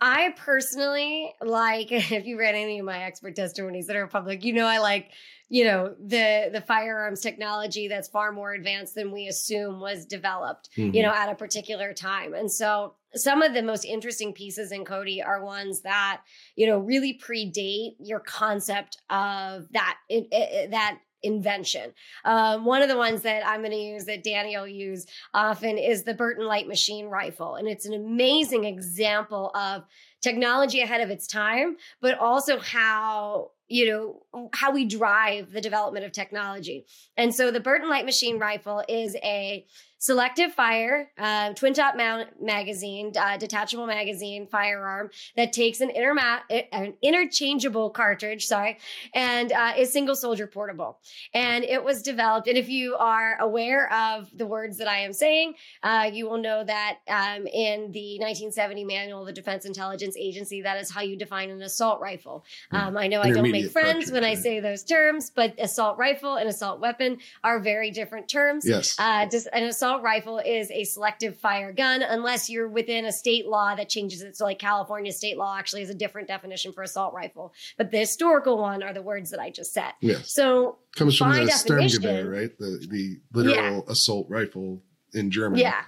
I 0.00 0.34
personally 0.36 1.32
like 1.40 1.92
if 1.92 2.26
you 2.26 2.38
read 2.38 2.56
any 2.56 2.80
of 2.80 2.84
my 2.84 3.04
expert 3.04 3.36
testimonies 3.36 3.86
that 3.86 3.94
are 3.94 4.08
public, 4.08 4.44
you 4.44 4.52
know 4.52 4.66
I 4.66 4.78
like, 4.78 5.12
you 5.48 5.64
know, 5.64 5.94
the 6.04 6.50
the 6.52 6.60
firearms 6.60 7.20
technology 7.20 7.86
that's 7.88 8.08
far 8.08 8.32
more 8.32 8.52
advanced 8.52 8.94
than 8.94 9.12
we 9.12 9.28
assume 9.28 9.80
was 9.80 10.04
developed, 10.04 10.70
mm-hmm. 10.76 10.94
you 10.94 11.02
know, 11.02 11.12
at 11.12 11.30
a 11.30 11.34
particular 11.34 11.92
time. 11.92 12.34
And 12.34 12.50
so 12.50 12.94
some 13.14 13.42
of 13.42 13.54
the 13.54 13.62
most 13.62 13.84
interesting 13.84 14.32
pieces 14.32 14.72
in 14.72 14.84
Cody 14.84 15.22
are 15.22 15.44
ones 15.44 15.82
that 15.82 16.22
you 16.56 16.66
know 16.66 16.78
really 16.78 17.18
predate 17.18 17.94
your 18.00 18.20
concept 18.20 18.98
of 19.08 19.68
that 19.72 19.96
it, 20.08 20.26
it, 20.32 20.70
that 20.72 20.98
invention. 21.22 21.92
Um, 22.24 22.64
one 22.64 22.82
of 22.82 22.88
the 22.88 22.96
ones 22.96 23.22
that 23.22 23.46
I'm 23.46 23.60
going 23.60 23.72
to 23.72 23.76
use 23.76 24.04
that 24.04 24.22
Danny 24.22 24.56
will 24.56 24.68
use 24.68 25.06
often 25.32 25.78
is 25.78 26.04
the 26.04 26.14
Burton 26.14 26.46
Light 26.46 26.66
Machine 26.66 27.06
Rifle, 27.06 27.54
and 27.54 27.68
it's 27.68 27.86
an 27.86 27.94
amazing 27.94 28.64
example 28.64 29.50
of 29.54 29.84
technology 30.22 30.80
ahead 30.80 31.00
of 31.00 31.10
its 31.10 31.26
time, 31.26 31.76
but 32.00 32.18
also 32.18 32.58
how 32.58 33.52
you 33.68 33.90
know 33.90 34.48
how 34.54 34.70
we 34.70 34.84
drive 34.84 35.52
the 35.52 35.60
development 35.60 36.04
of 36.04 36.12
technology. 36.12 36.86
And 37.16 37.34
so 37.34 37.50
the 37.50 37.60
Burton 37.60 37.88
Light 37.88 38.04
Machine 38.04 38.38
Rifle 38.38 38.84
is 38.88 39.16
a 39.16 39.66
selective 40.06 40.54
fire, 40.54 41.10
uh, 41.18 41.52
twin 41.54 41.74
top 41.74 41.96
mount 41.96 42.40
magazine, 42.40 43.12
uh, 43.18 43.36
detachable 43.36 43.88
magazine 43.88 44.46
firearm 44.46 45.10
that 45.36 45.52
takes 45.52 45.80
an, 45.80 45.90
interma- 45.90 46.42
an 46.70 46.94
interchangeable 47.02 47.90
cartridge, 47.90 48.46
sorry, 48.46 48.78
and 49.14 49.50
uh, 49.50 49.72
is 49.76 49.92
single 49.92 50.14
soldier 50.14 50.46
portable. 50.46 51.00
And 51.34 51.64
it 51.64 51.82
was 51.82 52.02
developed. 52.02 52.46
And 52.46 52.56
if 52.56 52.68
you 52.68 52.94
are 52.94 53.36
aware 53.40 53.92
of 53.92 54.30
the 54.32 54.46
words 54.46 54.78
that 54.78 54.86
I 54.86 54.98
am 54.98 55.12
saying, 55.12 55.54
uh, 55.82 56.08
you 56.12 56.28
will 56.28 56.38
know 56.38 56.62
that 56.62 56.98
um, 57.08 57.48
in 57.48 57.90
the 57.90 58.20
1970 58.20 58.84
manual 58.84 59.22
of 59.22 59.26
the 59.26 59.32
Defense 59.32 59.64
Intelligence 59.64 60.16
Agency, 60.16 60.62
that 60.62 60.80
is 60.80 60.88
how 60.88 61.00
you 61.00 61.16
define 61.16 61.50
an 61.50 61.62
assault 61.62 62.00
rifle. 62.00 62.44
Hmm. 62.70 62.76
Um, 62.76 62.96
I 62.96 63.08
know 63.08 63.22
I 63.22 63.32
don't 63.32 63.50
make 63.50 63.72
friends 63.72 64.12
when 64.12 64.22
I 64.22 64.34
say 64.34 64.60
those 64.60 64.84
terms, 64.84 65.30
but 65.34 65.54
assault 65.58 65.98
rifle 65.98 66.36
and 66.36 66.48
assault 66.48 66.78
weapon 66.78 67.18
are 67.42 67.58
very 67.58 67.90
different 67.90 68.28
terms. 68.28 68.64
Yes. 68.64 68.94
Uh, 69.00 69.26
just 69.26 69.48
an 69.52 69.64
assault 69.64 69.95
assault 69.96 70.04
rifle 70.04 70.38
is 70.38 70.70
a 70.70 70.84
selective 70.84 71.36
fire 71.36 71.72
gun 71.72 72.02
unless 72.02 72.50
you're 72.50 72.68
within 72.68 73.04
a 73.04 73.12
state 73.12 73.46
law 73.46 73.74
that 73.74 73.88
changes 73.88 74.22
it. 74.22 74.36
So, 74.36 74.44
like 74.44 74.58
California 74.58 75.12
state 75.12 75.36
law 75.36 75.56
actually 75.56 75.80
has 75.82 75.90
a 75.90 75.94
different 75.94 76.28
definition 76.28 76.72
for 76.72 76.82
assault 76.82 77.14
rifle, 77.14 77.52
but 77.76 77.90
the 77.90 77.98
historical 77.98 78.58
one 78.58 78.82
are 78.82 78.92
the 78.92 79.02
words 79.02 79.30
that 79.30 79.40
I 79.40 79.50
just 79.50 79.72
said. 79.72 79.92
Yes. 80.00 80.32
So 80.32 80.78
comes 80.94 81.16
from 81.16 81.32
the 81.32 81.50
Sturmgewehr, 81.50 82.30
right? 82.30 82.58
The 82.58 82.86
the 82.88 83.20
literal 83.32 83.84
yeah. 83.86 83.92
assault 83.92 84.26
rifle 84.28 84.82
in 85.12 85.30
Germany. 85.30 85.62
Yeah. 85.62 85.82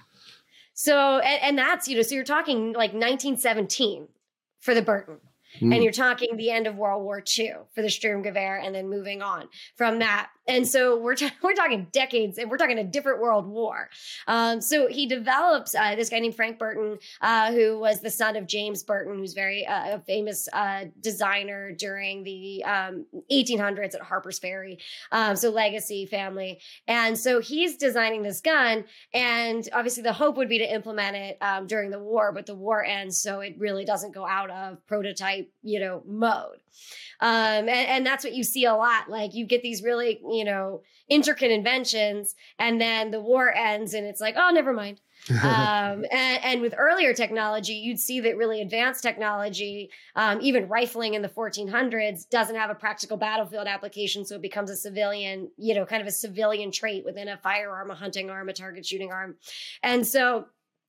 So 0.73 1.19
and, 1.19 1.43
and 1.43 1.57
that's 1.57 1.87
you 1.87 1.95
know 1.95 2.01
so 2.01 2.15
you're 2.15 2.23
talking 2.23 2.73
like 2.73 2.93
1917 2.93 4.07
for 4.59 4.73
the 4.73 4.81
Burton. 4.81 5.17
Mm. 5.61 5.73
And 5.73 5.83
you're 5.83 5.91
talking 5.91 6.37
the 6.37 6.51
end 6.51 6.67
of 6.67 6.75
World 6.75 7.03
War 7.03 7.23
II 7.37 7.53
for 7.73 7.81
the 7.81 7.87
Sturmgewehr 7.87 8.63
and 8.63 8.75
then 8.75 8.87
moving 8.87 9.23
on 9.23 9.49
from 9.75 9.97
that. 9.97 10.29
And 10.49 10.67
so 10.67 10.97
we're 10.97 11.15
t- 11.15 11.29
we're 11.43 11.53
talking 11.53 11.87
decades, 11.91 12.37
and 12.37 12.49
we're 12.49 12.57
talking 12.57 12.79
a 12.79 12.83
different 12.83 13.21
world 13.21 13.47
war. 13.47 13.89
Um, 14.27 14.59
so 14.59 14.87
he 14.87 15.05
develops 15.05 15.75
uh, 15.75 15.95
this 15.95 16.09
guy 16.09 16.19
named 16.19 16.35
Frank 16.35 16.59
Burton, 16.59 16.97
uh, 17.21 17.53
who 17.53 17.79
was 17.79 18.01
the 18.01 18.09
son 18.09 18.35
of 18.35 18.47
James 18.47 18.83
Burton, 18.83 19.17
who's 19.17 19.33
very 19.33 19.65
uh, 19.65 19.95
a 19.95 19.99
famous 19.99 20.49
uh, 20.51 20.85
designer 20.99 21.71
during 21.71 22.23
the 22.23 22.63
um, 22.65 23.05
1800s 23.31 23.95
at 23.95 24.01
Harper's 24.01 24.39
Ferry. 24.39 24.79
Um, 25.11 25.35
so 25.35 25.51
legacy 25.51 26.05
family, 26.07 26.59
and 26.87 27.17
so 27.17 27.39
he's 27.39 27.77
designing 27.77 28.23
this 28.23 28.41
gun, 28.41 28.85
and 29.13 29.69
obviously 29.73 30.03
the 30.03 30.13
hope 30.13 30.35
would 30.37 30.49
be 30.49 30.57
to 30.57 30.73
implement 30.73 31.15
it 31.15 31.37
um, 31.41 31.67
during 31.67 31.91
the 31.91 31.99
war, 31.99 32.31
but 32.33 32.47
the 32.47 32.55
war 32.55 32.83
ends, 32.83 33.21
so 33.21 33.41
it 33.41 33.55
really 33.59 33.85
doesn't 33.85 34.13
go 34.13 34.25
out 34.25 34.49
of 34.49 34.85
prototype, 34.87 35.51
you 35.61 35.79
know, 35.79 36.01
mode. 36.07 36.57
Um, 37.21 37.67
and, 37.67 37.69
and 37.69 38.05
that's 38.05 38.23
what 38.23 38.33
you 38.33 38.43
see 38.43 38.65
a 38.65 38.73
lot. 38.73 39.09
Like 39.09 39.33
you 39.33 39.45
get 39.45 39.61
these 39.61 39.83
really, 39.83 40.21
you 40.29 40.45
know, 40.45 40.81
intricate 41.07 41.51
inventions, 41.51 42.35
and 42.57 42.79
then 42.79 43.11
the 43.11 43.19
war 43.19 43.53
ends, 43.53 43.93
and 43.93 44.05
it's 44.05 44.21
like, 44.21 44.35
oh, 44.37 44.51
never 44.53 44.73
mind. 44.73 45.01
um, 45.43 46.05
and, 46.11 46.43
and, 46.43 46.61
with 46.61 46.73
earlier 46.77 47.13
technology, 47.13 47.73
you'd 47.73 47.99
see 47.99 48.21
that 48.21 48.37
really 48.37 48.61
advanced 48.61 49.03
technology, 49.03 49.91
um, 50.15 50.39
even 50.41 50.69
rifling 50.69 51.13
in 51.13 51.21
the 51.21 51.27
1400s, 51.27 52.27
doesn't 52.29 52.55
have 52.55 52.69
a 52.69 52.75
practical 52.75 53.17
battlefield 53.17 53.67
application. 53.67 54.23
So 54.25 54.35
it 54.35 54.41
becomes 54.41 54.71
a 54.71 54.77
civilian, 54.77 55.49
you 55.57 55.75
know, 55.75 55.85
kind 55.85 56.01
of 56.01 56.07
a 56.07 56.11
civilian 56.11 56.71
trait 56.71 57.03
within 57.03 57.27
a 57.27 57.37
firearm, 57.37 57.91
a 57.91 57.95
hunting 57.95 58.29
arm, 58.29 58.47
a 58.47 58.53
target 58.53 58.85
shooting 58.85 59.11
arm. 59.11 59.35
And 59.83 60.07
so 60.07 60.45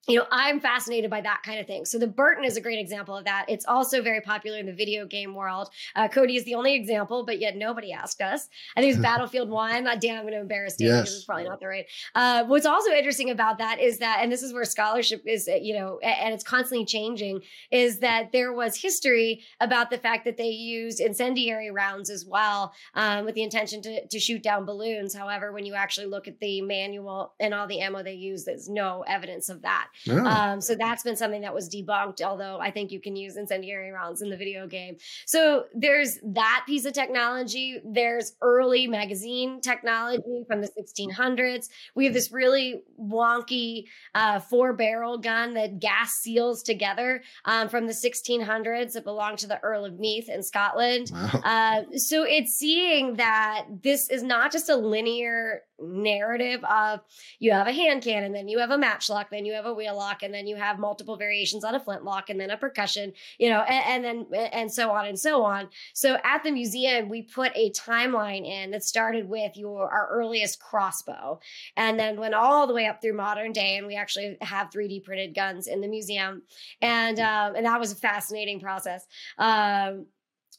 you 0.09 0.17
know, 0.17 0.27
I'm 0.31 0.61
fascinated 0.61 1.11
by 1.11 1.21
that 1.21 1.43
kind 1.45 1.61
of 1.61 1.67
thing. 1.67 1.85
So 1.85 1.99
the 1.99 2.07
Burton 2.07 2.45
is 2.45 2.57
a 2.57 2.61
great 2.61 2.79
example 2.79 3.17
of 3.17 3.25
that. 3.27 3.45
It's 3.49 3.67
also 3.67 4.03
very 4.03 4.21
popular 4.21 4.59
in 4.59 4.67
the 4.67 4.73
video 4.73 5.07
game 5.07 5.35
world. 5.35 5.69
Uh, 5.95 6.09
Cody 6.09 6.37
is 6.37 6.45
the 6.45 6.55
only 6.55 6.75
example, 6.75 7.25
but 7.25 7.39
yet 7.39 7.57
nobody 7.57 7.93
asked 7.93 8.21
us. 8.21 8.49
I 8.77 8.81
think 8.81 8.95
it's 8.95 9.03
Battlefield 9.11 9.51
One. 9.51 9.87
Uh, 9.87 9.97
Dan, 9.97 10.17
I'm 10.17 10.23
going 10.23 10.35
to 10.35 10.41
embarrass 10.41 10.77
Dan 10.77 10.89
yes. 10.89 11.01
because 11.01 11.17
it's 11.17 11.25
probably 11.25 11.45
not 11.45 11.61
the 11.61 11.67
right. 11.67 11.87
Uh, 12.15 12.45
what's 12.45 12.67
also 12.67 12.93
interesting 12.93 13.31
about 13.31 13.59
that 13.59 13.79
is 13.79 13.99
that, 13.99 14.21
and 14.23 14.33
this 14.33 14.43
is 14.43 14.55
where 14.55 14.65
scholarship 14.65 15.23
is, 15.27 15.49
uh, 15.49 15.57
you 15.61 15.75
know, 15.75 15.99
and 15.99 16.33
it's 16.33 16.45
constantly 16.45 16.87
changing, 16.87 17.41
is 17.71 17.99
that 17.99 18.33
there 18.33 18.53
was 18.53 18.77
history 18.77 19.43
about 19.61 19.91
the 19.91 19.99
fact 19.99 20.25
that 20.25 20.39
they 20.39 20.49
used 20.49 21.01
incendiary 21.01 21.71
rounds 21.71 22.09
as 22.09 22.25
well 22.25 22.73
um, 22.95 23.27
with 23.27 23.35
the 23.35 23.43
intention 23.43 23.83
to, 23.83 24.07
to 24.07 24.19
shoot 24.19 24.43
down 24.43 24.65
balloons. 24.65 25.15
However, 25.15 25.53
when 25.53 25.67
you 25.67 25.75
actually 25.75 26.07
look 26.07 26.27
at 26.27 26.41
the 26.41 26.63
manual 26.63 27.35
and 27.39 27.53
all 27.53 27.67
the 27.67 27.81
ammo 27.81 28.03
they 28.03 28.15
use, 28.15 28.45
there's 28.45 28.69
no 28.69 29.05
evidence 29.07 29.49
of 29.49 29.63
that. 29.63 29.89
Oh. 30.09 30.25
Um, 30.25 30.61
so 30.61 30.75
that's 30.75 31.03
been 31.03 31.17
something 31.17 31.43
that 31.43 31.55
was 31.55 31.69
debunked, 31.69 32.23
although 32.23 32.59
I 32.61 32.71
think 32.71 32.91
you 32.91 33.01
can 33.01 33.17
use 33.17 33.37
incendiary 33.37 33.91
rounds 33.91 34.23
in 34.23 34.31
the 34.31 34.37
video 34.37 34.67
game. 34.67 34.97
So 35.27 35.65
there's 35.75 36.19
that 36.23 36.65
piece 36.67 36.85
of 36.85 36.93
technology. 36.93 37.81
There's 37.85 38.35
early 38.43 38.87
magazine 38.87 39.61
technology 39.61 40.45
from 40.47 40.61
the 40.61 40.69
1600s. 40.69 41.69
We 41.95 42.05
have 42.05 42.15
this 42.15 42.33
really 42.33 42.83
wonky 43.01 43.85
uh, 44.15 44.41
four 44.41 44.73
barrel 44.73 45.19
gun 45.19 45.55
that 45.55 45.81
gas 45.81 46.13
seals 46.13 46.63
together 46.63 47.23
um, 47.45 47.69
from 47.69 47.87
the 47.87 47.93
1600s 47.93 48.93
that 48.93 49.05
belonged 49.05 49.39
to 49.39 49.47
the 49.47 49.61
Earl 49.63 49.85
of 49.85 49.99
Meath 49.99 50.29
in 50.29 50.43
Scotland. 50.43 51.11
Wow. 51.13 51.41
Uh, 51.45 51.97
so 51.97 52.25
it's 52.25 52.53
seeing 52.55 53.17
that 53.17 53.67
this 53.83 54.11
is 54.11 54.23
not 54.23 54.53
just 54.53 54.69
a 54.69 54.77
linear 54.77 55.63
narrative 55.81 56.63
of 56.65 57.01
you 57.39 57.53
have 57.53 57.67
a 57.67 57.73
hand 57.73 58.03
cannon, 58.03 58.33
then 58.33 58.49
you 58.49 58.59
have 58.59 58.71
a 58.71 58.79
matchlock, 58.79 59.31
then 59.31 59.45
you 59.45 59.53
have 59.53 59.67
a 59.67 59.75
wheel 59.75 59.97
lock, 59.97 60.23
and 60.23 60.33
then 60.33 60.47
you 60.47 60.57
have 60.57 60.79
multiple 60.79 61.17
variations 61.17 61.65
on 61.65 61.75
a 61.75 61.81
flintlock, 61.81 62.31
and 62.31 62.41
then 62.41 62.51
a 62.51 62.57
percussion, 62.57 63.13
you 63.39 63.49
know, 63.49 63.61
and, 63.61 64.05
and 64.05 64.27
then 64.33 64.51
and 64.53 64.73
so 64.73 64.91
on 64.91 65.07
and 65.07 65.19
so 65.19 65.43
on. 65.43 65.69
So 65.95 66.19
at 66.25 66.43
the 66.43 66.51
museum, 66.51 67.09
we 67.09 67.23
put 67.23 67.53
a 67.55 67.71
timeline 67.71 68.47
in 68.47 68.71
that 68.71 68.85
started 68.85 69.29
with 69.29 69.57
your 69.57 69.91
our 69.91 70.09
earliest 70.11 70.61
crossbow, 70.61 71.41
and 71.77 71.99
then 71.99 72.21
went 72.21 72.35
all 72.35 72.67
the 72.67 72.75
way 72.75 72.87
up 72.87 73.01
through 73.01 73.15
modern 73.15 73.53
day, 73.53 73.77
and 73.77 73.87
we 73.87 73.97
actually 73.97 74.37
have 74.41 74.71
3D 74.71 75.05
printed 75.05 75.35
guns 75.35 75.67
in 75.67 75.81
the 75.81 75.89
museum, 75.89 76.43
and 76.81 77.19
um, 77.19 77.57
and 77.57 77.67
that 77.67 77.81
was 77.81 77.93
a 77.93 77.97
fascinating 77.97 78.61
process. 78.61 79.07
Um, 79.39 80.07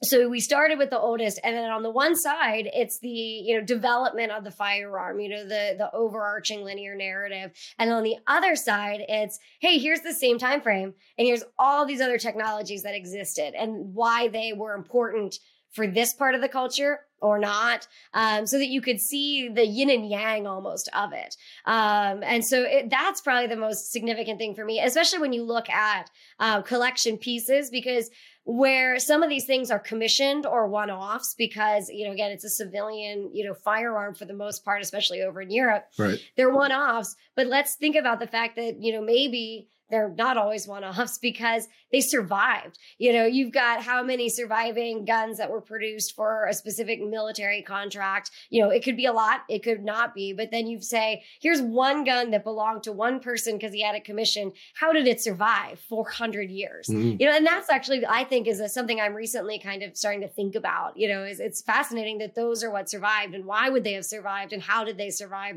so 0.03 0.27
we 0.27 0.39
started 0.39 0.77
with 0.77 0.89
the 0.89 0.99
oldest 0.99 1.39
and 1.43 1.55
then 1.55 1.69
on 1.69 1.83
the 1.83 1.91
one 1.91 2.15
side 2.15 2.69
it's 2.73 2.99
the 2.99 3.09
you 3.09 3.57
know 3.57 3.63
development 3.63 4.31
of 4.31 4.43
the 4.43 4.51
firearm 4.51 5.19
you 5.19 5.29
know 5.29 5.43
the 5.43 5.75
the 5.77 5.89
overarching 5.93 6.63
linear 6.63 6.95
narrative 6.95 7.51
and 7.77 7.91
on 7.91 8.03
the 8.03 8.17
other 8.27 8.55
side 8.55 9.01
it's 9.07 9.39
hey 9.59 9.77
here's 9.77 10.01
the 10.01 10.13
same 10.13 10.37
time 10.37 10.61
frame 10.61 10.93
and 11.17 11.27
here's 11.27 11.43
all 11.59 11.85
these 11.85 12.01
other 12.01 12.17
technologies 12.17 12.83
that 12.83 12.95
existed 12.95 13.53
and 13.55 13.93
why 13.93 14.27
they 14.27 14.53
were 14.53 14.73
important 14.73 15.37
for 15.71 15.87
this 15.87 16.13
part 16.13 16.35
of 16.35 16.41
the 16.41 16.49
culture 16.49 16.99
or 17.21 17.37
not, 17.37 17.87
um, 18.13 18.45
so 18.45 18.57
that 18.57 18.67
you 18.67 18.81
could 18.81 18.99
see 18.99 19.47
the 19.47 19.65
yin 19.65 19.89
and 19.89 20.09
yang 20.09 20.47
almost 20.47 20.89
of 20.93 21.13
it. 21.13 21.35
Um, 21.65 22.23
and 22.23 22.43
so 22.43 22.63
it, 22.63 22.89
that's 22.89 23.21
probably 23.21 23.47
the 23.47 23.55
most 23.55 23.91
significant 23.91 24.39
thing 24.39 24.55
for 24.55 24.65
me, 24.65 24.79
especially 24.79 25.19
when 25.19 25.31
you 25.31 25.43
look 25.43 25.69
at 25.69 26.09
uh, 26.39 26.61
collection 26.63 27.17
pieces, 27.17 27.69
because 27.69 28.09
where 28.43 28.97
some 28.99 29.21
of 29.21 29.29
these 29.29 29.45
things 29.45 29.69
are 29.69 29.79
commissioned 29.79 30.45
or 30.45 30.67
one-offs 30.67 31.35
because 31.35 31.89
you 31.89 32.05
know 32.05 32.11
again 32.11 32.31
it's 32.31 32.43
a 32.43 32.49
civilian 32.49 33.29
you 33.33 33.45
know 33.45 33.53
firearm 33.53 34.15
for 34.15 34.25
the 34.25 34.33
most 34.33 34.65
part 34.65 34.81
especially 34.81 35.21
over 35.21 35.41
in 35.41 35.51
Europe. 35.51 35.85
Right. 35.97 36.19
They're 36.35 36.53
one-offs 36.53 37.15
but 37.35 37.47
let's 37.47 37.75
think 37.75 37.95
about 37.95 38.19
the 38.19 38.27
fact 38.27 38.55
that 38.55 38.81
you 38.81 38.93
know 38.93 39.01
maybe 39.01 39.69
they're 39.89 40.09
not 40.09 40.37
always 40.37 40.67
one-offs 40.67 41.17
because 41.21 41.67
they 41.91 42.01
survived. 42.01 42.77
You 42.97 43.13
know, 43.13 43.25
you've 43.25 43.51
got 43.51 43.83
how 43.83 44.03
many 44.03 44.29
surviving 44.29 45.05
guns 45.05 45.37
that 45.37 45.51
were 45.51 45.61
produced 45.61 46.15
for 46.15 46.45
a 46.47 46.53
specific 46.53 47.01
military 47.01 47.61
contract. 47.61 48.31
You 48.49 48.63
know, 48.63 48.69
it 48.69 48.83
could 48.83 48.97
be 48.97 49.05
a 49.05 49.13
lot, 49.13 49.41
it 49.49 49.63
could 49.63 49.83
not 49.83 50.13
be, 50.13 50.33
but 50.33 50.51
then 50.51 50.67
you 50.67 50.81
say, 50.81 51.23
here's 51.41 51.61
one 51.61 52.03
gun 52.03 52.31
that 52.31 52.43
belonged 52.43 52.83
to 52.83 52.91
one 52.91 53.19
person 53.19 53.57
because 53.57 53.73
he 53.73 53.81
had 53.81 53.95
a 53.95 54.01
commission. 54.01 54.51
How 54.75 54.93
did 54.93 55.07
it 55.07 55.21
survive 55.21 55.79
400 55.79 56.49
years? 56.49 56.87
Mm-hmm. 56.87 57.17
You 57.19 57.27
know, 57.27 57.35
and 57.35 57.45
that's 57.45 57.69
actually 57.69 58.05
I 58.05 58.23
think 58.23 58.47
is 58.47 58.59
a, 58.59 58.69
something 58.69 58.99
I'm 58.99 59.13
recently 59.13 59.59
kind 59.59 59.83
of 59.83 59.97
starting 59.97 60.21
to 60.21 60.27
think 60.27 60.55
about. 60.55 60.97
You 60.97 61.09
know, 61.09 61.23
is 61.23 61.39
it's 61.39 61.61
fascinating 61.61 62.19
that 62.19 62.35
those 62.35 62.63
are 62.63 62.71
what 62.71 62.89
survived 62.89 63.33
and 63.35 63.45
why 63.45 63.69
would 63.69 63.83
they 63.83 63.93
have 63.93 64.05
survived 64.05 64.53
and 64.53 64.61
how 64.61 64.83
did 64.83 64.97
they 64.97 65.09
survive? 65.09 65.55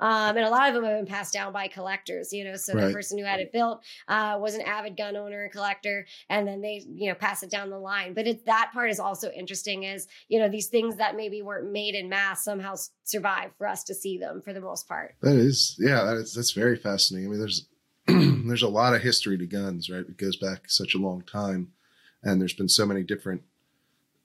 Um, 0.00 0.36
and 0.36 0.46
a 0.46 0.50
lot 0.50 0.68
of 0.68 0.74
them 0.74 0.84
have 0.84 0.98
been 0.98 1.06
passed 1.06 1.32
down 1.32 1.52
by 1.52 1.68
collectors. 1.68 2.32
You 2.32 2.44
know, 2.44 2.56
so 2.56 2.74
right. 2.74 2.86
the 2.86 2.92
person 2.92 3.18
who 3.18 3.24
had 3.24 3.40
it 3.40 3.52
built 3.52 3.82
uh, 4.08 4.38
was 4.40 4.54
an 4.54 4.62
avid 4.62 4.96
gun 4.96 5.16
owner 5.16 5.44
and 5.44 5.52
collector, 5.52 5.75
and 5.84 6.46
then 6.46 6.60
they, 6.60 6.84
you 6.88 7.08
know, 7.08 7.14
pass 7.14 7.42
it 7.42 7.50
down 7.50 7.70
the 7.70 7.78
line. 7.78 8.14
But 8.14 8.26
it's 8.26 8.42
that 8.44 8.70
part 8.72 8.90
is 8.90 9.00
also 9.00 9.30
interesting 9.30 9.84
is, 9.84 10.06
you 10.28 10.38
know, 10.38 10.48
these 10.48 10.68
things 10.68 10.96
that 10.96 11.16
maybe 11.16 11.42
weren't 11.42 11.70
made 11.72 11.94
in 11.94 12.08
mass 12.08 12.44
somehow 12.44 12.74
survive 13.04 13.50
for 13.58 13.66
us 13.66 13.84
to 13.84 13.94
see 13.94 14.18
them 14.18 14.42
for 14.42 14.52
the 14.52 14.60
most 14.60 14.88
part. 14.88 15.14
That 15.22 15.36
is, 15.36 15.76
yeah, 15.78 16.04
that 16.04 16.16
is, 16.16 16.34
that's 16.34 16.52
very 16.52 16.76
fascinating. 16.76 17.28
I 17.28 17.30
mean, 17.30 17.40
there's, 17.40 17.66
there's 18.06 18.62
a 18.62 18.68
lot 18.68 18.94
of 18.94 19.02
history 19.02 19.38
to 19.38 19.46
guns, 19.46 19.90
right? 19.90 20.00
It 20.00 20.16
goes 20.16 20.36
back 20.36 20.68
such 20.68 20.94
a 20.94 20.98
long 20.98 21.22
time, 21.22 21.72
and 22.22 22.40
there's 22.40 22.54
been 22.54 22.68
so 22.68 22.86
many 22.86 23.02
different 23.02 23.42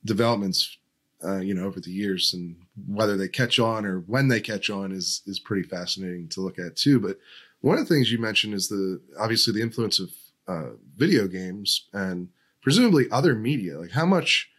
developments 0.05 0.77
uh, 1.23 1.37
you 1.37 1.53
know, 1.53 1.65
over 1.65 1.79
the 1.79 1.91
years, 1.91 2.33
and 2.33 2.55
whether 2.87 3.15
they 3.15 3.27
catch 3.27 3.59
on 3.59 3.85
or 3.85 3.99
when 3.99 4.27
they 4.27 4.41
catch 4.41 4.69
on 4.69 4.91
is 4.91 5.21
is 5.27 5.39
pretty 5.39 5.67
fascinating 5.67 6.27
to 6.29 6.41
look 6.41 6.57
at 6.57 6.75
too. 6.75 6.99
But 6.99 7.17
one 7.61 7.77
of 7.77 7.87
the 7.87 7.93
things 7.93 8.11
you 8.11 8.17
mentioned 8.17 8.53
is 8.53 8.67
the 8.67 8.99
obviously 9.19 9.53
the 9.53 9.61
influence 9.61 9.99
of 9.99 10.09
uh, 10.51 10.71
video 10.97 11.27
games 11.27 11.87
and 11.93 12.29
presumably 12.61 13.05
other 13.11 13.35
media. 13.35 13.79
Like, 13.79 13.91
how 13.91 14.05
much 14.05 14.49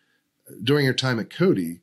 during 0.63 0.85
your 0.85 0.95
time 0.95 1.19
at 1.21 1.31
Cody 1.31 1.81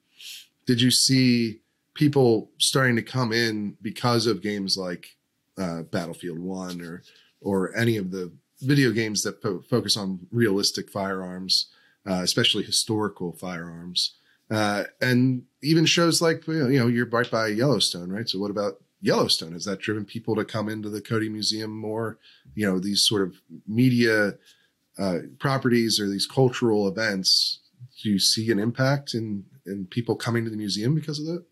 did 0.66 0.82
you 0.82 0.92
see 0.92 1.62
people 1.94 2.52
starting 2.58 2.96
to 2.96 3.02
come 3.02 3.32
in 3.32 3.78
because 3.82 4.28
of 4.28 4.42
games 4.42 4.78
like 4.78 5.18
uh, 5.58 5.84
Battlefield 5.84 6.40
One 6.40 6.82
or 6.82 7.04
or 7.42 7.76
any 7.76 7.98
of 7.98 8.12
the 8.12 8.32
video 8.62 8.92
games 8.92 9.24
that 9.24 9.42
fo- 9.42 9.62
focus 9.62 9.96
on 9.96 10.28
realistic 10.32 10.90
firearms, 10.90 11.68
uh, 12.10 12.22
especially 12.22 12.64
historical 12.64 13.32
firearms, 13.32 14.16
uh, 14.52 14.84
and 15.02 15.44
even 15.62 15.86
shows 15.86 16.22
like 16.22 16.48
you 16.48 16.80
know 16.80 16.88
you're 16.88 17.06
right 17.10 17.30
by 17.30 17.48
Yellowstone, 17.48 18.10
right? 18.12 18.28
So 18.28 18.40
what 18.40 18.52
about 18.52 18.82
Yellowstone? 19.02 19.54
Has 19.54 19.66
that 19.66 19.80
driven 19.80 20.06
people 20.06 20.36
to 20.36 20.46
come 20.46 20.70
into 20.70 20.90
the 20.90 21.02
Cody 21.02 21.30
Museum 21.30 21.72
more? 21.72 22.18
You 22.56 22.68
know, 22.68 22.80
these 22.80 23.02
sort 23.02 23.22
of 23.22 23.36
media 23.68 24.34
uh, 24.98 25.20
properties 25.40 26.00
or 26.00 26.08
these 26.08 26.26
cultural 26.26 26.88
events. 26.88 27.60
Do 28.04 28.10
you 28.10 28.20
see 28.20 28.52
an 28.52 28.60
impact 28.60 29.14
in 29.14 29.46
in 29.66 29.86
people 29.86 30.16
coming 30.16 30.44
to 30.44 30.50
the 30.50 30.58
museum 30.58 30.96
because 30.96 31.20
of 31.20 31.26
that? 31.28 31.46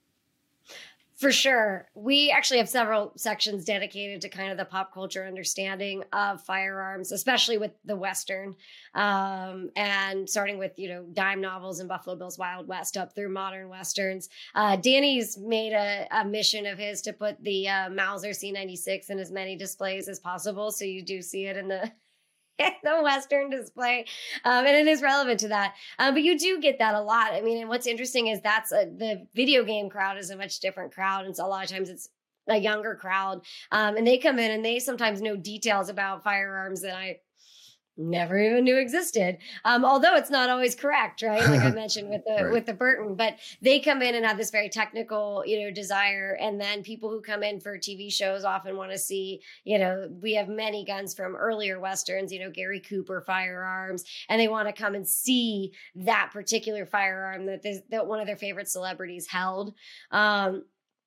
For 1.18 1.32
sure. 1.32 1.90
We 1.96 2.30
actually 2.30 2.60
have 2.60 2.70
several 2.70 3.12
sections 3.18 3.66
dedicated 3.66 4.22
to 4.22 4.30
kind 4.30 4.52
of 4.52 4.58
the 4.58 4.66
pop 4.66 4.94
culture 4.94 5.26
understanding 5.26 6.04
of 6.14 6.44
firearms, 6.44 7.12
especially 7.12 7.58
with 7.58 7.72
the 7.84 7.96
Western. 7.96 8.56
Um, 8.94 9.72
and 9.76 10.30
starting 10.30 10.60
with, 10.60 10.78
you 10.78 10.90
know, 10.90 11.06
dime 11.14 11.42
novels 11.42 11.80
and 11.80 11.90
Buffalo 11.90 12.16
Bill's 12.16 12.38
Wild 12.38 12.68
West 12.68 12.98
up 12.98 13.16
through 13.16 13.30
modern 13.30 13.68
Westerns. 13.68 14.30
Uh, 14.54 14.76
Danny's 14.76 15.40
made 15.40 15.74
a, 15.74 16.08
a, 16.12 16.24
mission 16.24 16.68
of 16.68 16.78
his 16.78 17.02
to 17.02 17.14
put 17.14 17.44
the 17.44 17.68
uh, 17.68 17.90
Mauser 17.90 18.30
C96 18.30 19.10
in 19.10 19.18
as 19.18 19.32
many 19.32 19.56
displays 19.56 20.08
as 20.08 20.20
possible. 20.20 20.70
So 20.72 20.86
you 20.86 21.02
do 21.02 21.24
see 21.24 21.48
it 21.48 21.58
in 21.58 21.68
the 21.68 21.92
the 22.84 23.02
Western 23.04 23.50
display. 23.50 24.06
Um, 24.44 24.66
and 24.66 24.76
it 24.76 24.88
is 24.88 25.02
relevant 25.02 25.40
to 25.42 25.50
that. 25.50 25.76
Um, 26.00 26.14
but 26.14 26.24
you 26.24 26.38
do 26.38 26.60
get 26.60 26.80
that 26.80 26.96
a 26.96 27.02
lot. 27.02 27.34
I 27.34 27.42
mean, 27.42 27.60
and 27.60 27.70
what's 27.70 27.88
interesting 27.88 28.28
is 28.28 28.42
that's 28.42 28.72
a, 28.72 28.86
the 28.86 29.28
video 29.36 29.64
game 29.64 29.90
crowd 29.90 30.18
is 30.18 30.30
a 30.30 30.38
much 30.38 30.60
different 30.60 30.94
crowd. 30.94 31.26
And 31.26 31.36
so 31.36 31.46
a 31.46 31.48
lot 31.48 31.64
of 31.64 31.70
times 31.70 31.90
it's 31.90 32.10
a 32.48 32.58
younger 32.58 32.96
crowd. 32.96 33.42
Um, 33.72 33.98
and 33.98 34.08
they 34.08 34.18
come 34.18 34.40
in 34.40 34.52
and 34.52 34.64
they 34.64 34.80
sometimes 34.80 35.22
know 35.22 35.36
details 35.36 35.90
about 35.90 36.24
firearms 36.24 36.82
that 36.82 36.96
I 36.96 37.20
never 37.98 38.38
even 38.38 38.64
knew 38.64 38.78
existed. 38.78 39.38
Um, 39.66 39.84
although 39.84 40.16
it's 40.16 40.30
not 40.30 40.50
always 40.50 40.76
correct, 40.76 41.22
right? 41.22 41.44
Like 41.44 41.62
I 41.62 41.72
mentioned 41.76 42.10
with 42.10 42.24
the 42.26 42.44
right. 42.46 42.54
with 42.54 42.66
the 42.66 42.74
Burton, 42.74 43.16
but 43.16 43.36
they 43.62 43.80
come 43.80 44.02
in 44.02 44.16
and 44.16 44.26
have 44.26 44.38
this 44.38 44.52
very 44.52 44.70
technical, 44.70 45.44
you 45.46 45.62
know, 45.62 45.72
desire. 45.72 46.38
And 46.40 46.60
then 46.60 46.84
people 46.84 47.10
who 47.10 47.22
come 47.22 47.44
in 47.44 47.60
for 47.60 47.78
TV 47.78 48.12
shows 48.12 48.44
often 48.44 48.78
want 48.78 48.92
to 48.92 48.98
see, 48.98 49.42
you 49.64 49.80
know, 49.80 50.10
we 50.22 50.34
have 50.36 50.48
many 50.48 50.86
guns 50.86 51.14
from 51.14 51.36
earlier 51.36 51.80
westerns, 51.80 52.32
you 52.32 52.40
know, 52.40 52.52
Gary 52.52 52.80
Cooper 52.80 53.24
firearms, 53.26 54.04
and 54.30 54.40
they 54.40 54.48
want 54.48 54.68
to 54.68 54.74
come 54.74 54.96
and 54.96 55.08
see 55.08 55.74
that 55.96 56.30
particular 56.32 56.86
firearm 56.86 57.46
that 57.48 57.62
this, 57.62 57.80
that 57.90 58.08
one 58.08 58.20
of 58.20 58.28
their 58.28 58.38
favorite 58.38 58.68
celebrities 58.68 59.28
held. 59.28 59.74
Um, 60.12 60.64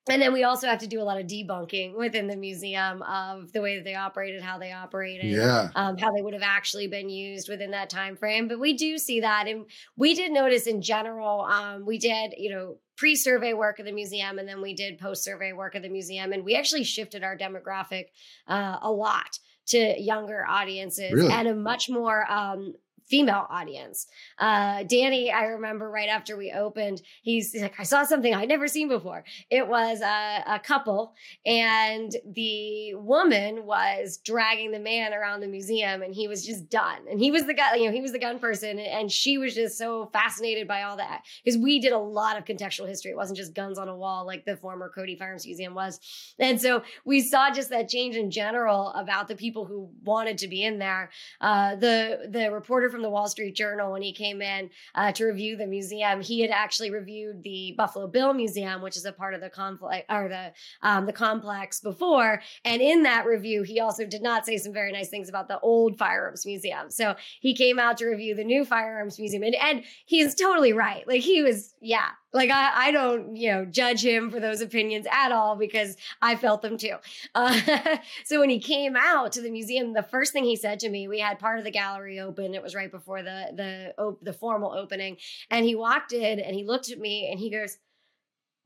and 0.08 0.20
then 0.20 0.32
we 0.32 0.44
also 0.44 0.66
have 0.66 0.78
to 0.78 0.86
do 0.86 1.00
a 1.00 1.04
lot 1.04 1.20
of 1.20 1.26
debunking 1.26 1.96
within 1.96 2.26
the 2.26 2.36
museum 2.36 3.02
of 3.02 3.52
the 3.52 3.60
way 3.60 3.76
that 3.76 3.84
they 3.84 3.94
operated 3.94 4.42
how 4.42 4.58
they 4.58 4.72
operated 4.72 5.32
yeah. 5.32 5.68
um, 5.74 5.98
how 5.98 6.10
they 6.12 6.22
would 6.22 6.32
have 6.32 6.42
actually 6.42 6.86
been 6.86 7.10
used 7.10 7.48
within 7.48 7.72
that 7.72 7.90
time 7.90 8.16
frame. 8.16 8.48
But 8.48 8.58
we 8.58 8.72
do 8.72 8.96
see 8.96 9.20
that. 9.20 9.46
And 9.46 9.66
we 9.96 10.14
did 10.14 10.32
notice 10.32 10.66
in 10.66 10.80
general 10.80 11.42
um, 11.42 11.84
we 11.84 11.98
did 11.98 12.34
you 12.38 12.50
know 12.50 12.78
pre-survey 12.96 13.52
work 13.52 13.78
of 13.78 13.86
the 13.86 13.92
museum 13.92 14.38
and 14.38 14.48
then 14.48 14.60
we 14.60 14.74
did 14.74 14.98
post-survey 14.98 15.52
work 15.52 15.74
of 15.74 15.82
the 15.82 15.88
museum. 15.88 16.32
And 16.32 16.44
we 16.44 16.56
actually 16.56 16.84
shifted 16.84 17.22
our 17.22 17.36
demographic 17.36 18.06
uh, 18.48 18.78
a 18.80 18.90
lot 18.90 19.38
to 19.68 20.00
younger 20.00 20.44
audiences 20.46 21.12
really? 21.12 21.32
and 21.32 21.46
a 21.46 21.54
much 21.54 21.88
more 21.88 22.30
um, 22.30 22.74
female 23.10 23.46
audience. 23.50 24.06
Uh, 24.38 24.84
Danny, 24.84 25.32
I 25.32 25.44
remember 25.44 25.90
right 25.90 26.08
after 26.08 26.36
we 26.36 26.52
opened, 26.52 27.02
he's 27.22 27.54
like, 27.54 27.74
I 27.78 27.82
saw 27.82 28.04
something 28.04 28.32
I'd 28.32 28.48
never 28.48 28.68
seen 28.68 28.88
before. 28.88 29.24
It 29.50 29.66
was 29.66 30.00
a, 30.00 30.44
a 30.46 30.60
couple, 30.60 31.14
and 31.44 32.14
the 32.24 32.94
woman 32.94 33.66
was 33.66 34.18
dragging 34.24 34.70
the 34.70 34.78
man 34.78 35.12
around 35.12 35.40
the 35.40 35.48
museum, 35.48 36.02
and 36.02 36.14
he 36.14 36.28
was 36.28 36.46
just 36.46 36.70
done. 36.70 37.00
And 37.10 37.20
he 37.20 37.30
was 37.30 37.46
the 37.46 37.54
guy, 37.54 37.74
you 37.74 37.86
know, 37.86 37.92
he 37.92 38.00
was 38.00 38.12
the 38.12 38.18
gun 38.18 38.38
person, 38.38 38.78
and 38.78 39.10
she 39.10 39.38
was 39.38 39.54
just 39.54 39.76
so 39.76 40.08
fascinated 40.12 40.68
by 40.68 40.82
all 40.82 40.96
that 40.96 41.22
because 41.44 41.58
we 41.58 41.80
did 41.80 41.92
a 41.92 41.98
lot 41.98 42.38
of 42.38 42.44
contextual 42.44 42.86
history. 42.86 43.10
It 43.10 43.16
wasn't 43.16 43.38
just 43.38 43.54
guns 43.54 43.78
on 43.78 43.88
a 43.88 43.96
wall 43.96 44.24
like 44.24 44.44
the 44.44 44.56
former 44.56 44.88
Cody 44.88 45.16
Firearms 45.16 45.46
Museum 45.46 45.74
was. 45.74 45.98
And 46.38 46.60
so 46.60 46.82
we 47.04 47.20
saw 47.20 47.50
just 47.50 47.70
that 47.70 47.88
change 47.88 48.16
in 48.16 48.30
general 48.30 48.90
about 48.90 49.28
the 49.28 49.34
people 49.34 49.64
who 49.64 49.90
wanted 50.04 50.38
to 50.38 50.48
be 50.48 50.62
in 50.62 50.78
there. 50.78 51.10
Uh, 51.40 51.74
the 51.76 52.28
the 52.30 52.50
reporter 52.52 52.88
from 52.88 52.99
from 53.00 53.04
the 53.04 53.10
Wall 53.10 53.28
Street 53.28 53.54
Journal 53.54 53.92
when 53.92 54.02
he 54.02 54.12
came 54.12 54.42
in 54.42 54.68
uh, 54.94 55.10
to 55.12 55.24
review 55.24 55.56
the 55.56 55.66
museum. 55.66 56.20
He 56.20 56.40
had 56.40 56.50
actually 56.50 56.90
reviewed 56.90 57.42
the 57.42 57.74
Buffalo 57.78 58.06
Bill 58.06 58.34
Museum, 58.34 58.82
which 58.82 58.94
is 58.94 59.06
a 59.06 59.12
part 59.12 59.32
of 59.32 59.40
the 59.40 59.48
conflict 59.48 60.04
or 60.10 60.28
the 60.28 60.52
um, 60.82 61.06
the 61.06 61.12
complex 61.12 61.80
before. 61.80 62.42
And 62.62 62.82
in 62.82 63.04
that 63.04 63.24
review, 63.24 63.62
he 63.62 63.80
also 63.80 64.04
did 64.04 64.22
not 64.22 64.44
say 64.44 64.58
some 64.58 64.74
very 64.74 64.92
nice 64.92 65.08
things 65.08 65.30
about 65.30 65.48
the 65.48 65.58
old 65.60 65.96
firearms 65.96 66.44
museum. 66.44 66.90
So 66.90 67.14
he 67.40 67.54
came 67.54 67.78
out 67.78 67.96
to 67.98 68.06
review 68.06 68.34
the 68.34 68.44
new 68.44 68.66
firearms 68.66 69.18
museum, 69.18 69.44
and 69.44 69.54
and 69.54 69.82
he's 70.04 70.34
totally 70.34 70.74
right. 70.74 71.08
Like 71.08 71.22
he 71.22 71.42
was, 71.42 71.74
yeah, 71.80 72.10
like 72.32 72.50
I, 72.50 72.88
I 72.88 72.90
don't, 72.92 73.36
you 73.36 73.50
know, 73.50 73.64
judge 73.64 74.04
him 74.04 74.30
for 74.30 74.38
those 74.38 74.60
opinions 74.60 75.06
at 75.10 75.32
all 75.32 75.56
because 75.56 75.96
I 76.22 76.36
felt 76.36 76.62
them 76.62 76.76
too. 76.76 76.96
Uh, 77.34 77.96
so 78.24 78.40
when 78.40 78.50
he 78.50 78.60
came 78.60 78.94
out 78.96 79.32
to 79.32 79.42
the 79.42 79.50
museum, 79.50 79.92
the 79.92 80.02
first 80.02 80.32
thing 80.32 80.44
he 80.44 80.56
said 80.56 80.80
to 80.80 80.88
me, 80.88 81.08
we 81.08 81.18
had 81.18 81.38
part 81.38 81.58
of 81.58 81.64
the 81.64 81.70
gallery 81.70 82.20
open. 82.20 82.54
It 82.54 82.62
was 82.62 82.74
right 82.74 82.90
before 82.90 83.22
the 83.22 83.94
the 83.96 84.16
the 84.22 84.32
formal 84.32 84.72
opening, 84.72 85.16
and 85.50 85.64
he 85.64 85.74
walked 85.74 86.12
in 86.12 86.38
and 86.38 86.54
he 86.54 86.64
looked 86.64 86.90
at 86.90 86.98
me 86.98 87.28
and 87.30 87.40
he 87.40 87.50
goes, 87.50 87.78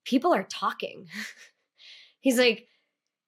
"People 0.04 0.34
are 0.34 0.44
talking." 0.44 1.06
He's 2.20 2.38
like, 2.38 2.66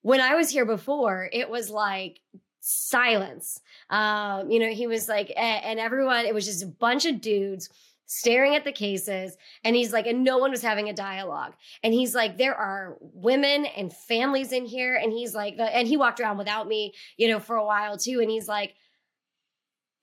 "When 0.02 0.20
I 0.20 0.34
was 0.34 0.50
here 0.50 0.66
before, 0.66 1.30
it 1.32 1.48
was 1.48 1.70
like 1.70 2.20
silence." 2.60 3.60
Um, 3.88 4.50
you 4.50 4.58
know, 4.58 4.70
he 4.70 4.86
was 4.86 5.08
like, 5.08 5.32
and 5.34 5.80
everyone, 5.80 6.26
it 6.26 6.34
was 6.34 6.44
just 6.44 6.62
a 6.62 6.66
bunch 6.66 7.06
of 7.06 7.20
dudes 7.20 7.70
staring 8.06 8.54
at 8.54 8.64
the 8.64 8.72
cases 8.72 9.36
and 9.64 9.74
he's 9.76 9.92
like 9.92 10.06
and 10.06 10.24
no 10.24 10.38
one 10.38 10.50
was 10.50 10.62
having 10.62 10.88
a 10.88 10.94
dialogue. 10.94 11.54
And 11.82 11.92
he's 11.92 12.14
like 12.14 12.38
there 12.38 12.54
are 12.54 12.96
women 13.00 13.66
and 13.66 13.92
families 13.92 14.52
in 14.52 14.64
here. 14.64 14.94
And 14.94 15.12
he's 15.12 15.34
like 15.34 15.56
and 15.58 15.86
he 15.86 15.96
walked 15.96 16.20
around 16.20 16.38
without 16.38 16.68
me 16.68 16.94
you 17.16 17.28
know 17.28 17.40
for 17.40 17.56
a 17.56 17.64
while 17.64 17.98
too. 17.98 18.20
And 18.20 18.30
he's 18.30 18.48
like 18.48 18.74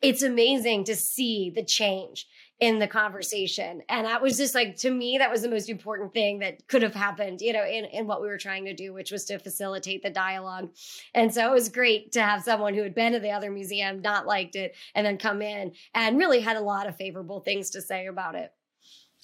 it's 0.01 0.21
amazing 0.21 0.83
to 0.83 0.95
see 0.95 1.49
the 1.49 1.63
change 1.63 2.27
in 2.59 2.79
the 2.79 2.87
conversation. 2.87 3.81
And 3.89 4.05
that 4.05 4.21
was 4.21 4.37
just 4.37 4.55
like, 4.55 4.77
to 4.77 4.91
me, 4.91 5.17
that 5.17 5.31
was 5.31 5.41
the 5.41 5.49
most 5.49 5.69
important 5.69 6.13
thing 6.13 6.39
that 6.39 6.67
could 6.67 6.81
have 6.81 6.93
happened, 6.93 7.41
you 7.41 7.51
know, 7.51 7.65
in, 7.65 7.85
in 7.85 8.07
what 8.07 8.21
we 8.21 8.27
were 8.27 8.37
trying 8.37 8.65
to 8.65 8.73
do, 8.73 8.93
which 8.93 9.11
was 9.11 9.25
to 9.25 9.39
facilitate 9.39 10.03
the 10.03 10.09
dialogue. 10.09 10.69
And 11.13 11.33
so 11.33 11.49
it 11.49 11.53
was 11.53 11.67
great 11.69 12.11
to 12.13 12.21
have 12.21 12.43
someone 12.43 12.73
who 12.73 12.83
had 12.83 12.95
been 12.95 13.13
to 13.13 13.19
the 13.19 13.31
other 13.31 13.51
museum, 13.51 14.01
not 14.01 14.27
liked 14.27 14.55
it, 14.55 14.75
and 14.95 15.05
then 15.05 15.17
come 15.17 15.41
in 15.41 15.73
and 15.93 16.17
really 16.17 16.39
had 16.39 16.55
a 16.55 16.61
lot 16.61 16.87
of 16.87 16.95
favorable 16.95 17.41
things 17.41 17.71
to 17.71 17.81
say 17.81 18.07
about 18.07 18.35
it. 18.35 18.53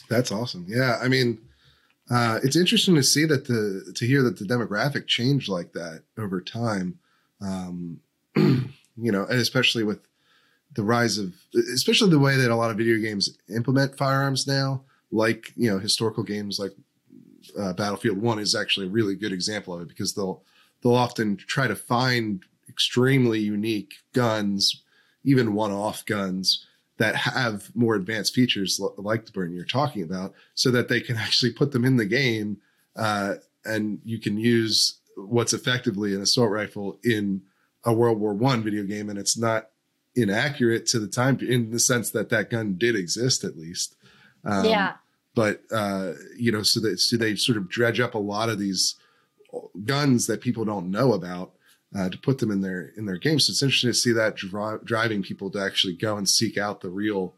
That's 0.09 0.31
awesome. 0.31 0.65
Yeah. 0.67 0.97
I 1.01 1.07
mean, 1.07 1.39
uh, 2.09 2.39
it's 2.43 2.55
interesting 2.55 2.95
to 2.95 3.03
see 3.03 3.25
that 3.25 3.45
the, 3.45 3.93
to 3.95 4.05
hear 4.05 4.23
that 4.23 4.39
the 4.39 4.45
demographic 4.45 5.07
changed 5.07 5.47
like 5.47 5.73
that 5.73 6.03
over 6.17 6.41
time. 6.41 6.97
Um, 7.41 7.99
you 8.35 9.11
know, 9.11 9.23
and 9.23 9.39
especially 9.39 9.83
with, 9.83 9.99
the 10.75 10.83
rise 10.83 11.17
of 11.17 11.33
especially 11.73 12.09
the 12.09 12.19
way 12.19 12.35
that 12.35 12.51
a 12.51 12.55
lot 12.55 12.71
of 12.71 12.77
video 12.77 12.97
games 12.97 13.37
implement 13.53 13.97
firearms 13.97 14.47
now 14.47 14.83
like 15.11 15.53
you 15.55 15.69
know 15.69 15.79
historical 15.79 16.23
games 16.23 16.59
like 16.59 16.71
uh, 17.59 17.73
battlefield 17.73 18.17
1 18.17 18.39
is 18.39 18.55
actually 18.55 18.87
a 18.87 18.91
really 18.91 19.15
good 19.15 19.31
example 19.31 19.73
of 19.73 19.81
it 19.81 19.87
because 19.87 20.13
they'll 20.13 20.43
they'll 20.81 20.93
often 20.93 21.35
try 21.35 21.67
to 21.67 21.75
find 21.75 22.43
extremely 22.67 23.39
unique 23.39 23.95
guns 24.13 24.83
even 25.23 25.53
one-off 25.53 26.05
guns 26.05 26.65
that 26.97 27.15
have 27.15 27.73
more 27.75 27.95
advanced 27.95 28.35
features 28.35 28.79
like 28.97 29.25
the 29.25 29.31
Burton 29.31 29.55
you're 29.55 29.65
talking 29.65 30.03
about 30.03 30.33
so 30.53 30.69
that 30.69 30.89
they 30.89 31.01
can 31.01 31.15
actually 31.15 31.51
put 31.51 31.71
them 31.71 31.85
in 31.85 31.97
the 31.97 32.05
game 32.05 32.57
uh, 32.95 33.35
and 33.65 33.99
you 34.03 34.19
can 34.19 34.37
use 34.37 34.99
what's 35.15 35.53
effectively 35.53 36.13
an 36.13 36.21
assault 36.21 36.51
rifle 36.51 36.99
in 37.03 37.41
a 37.85 37.93
world 37.93 38.19
war 38.19 38.33
one 38.33 38.63
video 38.63 38.83
game 38.83 39.09
and 39.09 39.17
it's 39.17 39.37
not 39.37 39.69
inaccurate 40.15 40.85
to 40.87 40.99
the 40.99 41.07
time 41.07 41.39
in 41.41 41.71
the 41.71 41.79
sense 41.79 42.11
that 42.11 42.29
that 42.29 42.49
gun 42.49 42.75
did 42.77 42.95
exist 42.95 43.43
at 43.43 43.57
least. 43.57 43.95
Um, 44.43 44.65
yeah. 44.65 44.93
But 45.35 45.61
uh, 45.71 46.13
you 46.37 46.51
know, 46.51 46.63
so 46.63 46.79
that 46.81 46.99
so 46.99 47.17
they 47.17 47.35
sort 47.35 47.57
of 47.57 47.69
dredge 47.69 47.99
up 47.99 48.15
a 48.15 48.19
lot 48.19 48.49
of 48.49 48.59
these 48.59 48.95
guns 49.85 50.27
that 50.27 50.41
people 50.41 50.65
don't 50.65 50.91
know 50.91 51.13
about 51.13 51.53
uh, 51.97 52.09
to 52.09 52.17
put 52.17 52.39
them 52.39 52.51
in 52.51 52.61
their 52.61 52.91
in 52.97 53.05
their 53.05 53.17
games. 53.17 53.47
So 53.47 53.51
it's 53.51 53.63
interesting 53.63 53.91
to 53.91 53.93
see 53.93 54.11
that 54.13 54.35
dri- 54.35 54.79
driving 54.83 55.23
people 55.23 55.49
to 55.51 55.59
actually 55.59 55.95
go 55.95 56.17
and 56.17 56.27
seek 56.27 56.57
out 56.57 56.81
the 56.81 56.89
real 56.89 57.35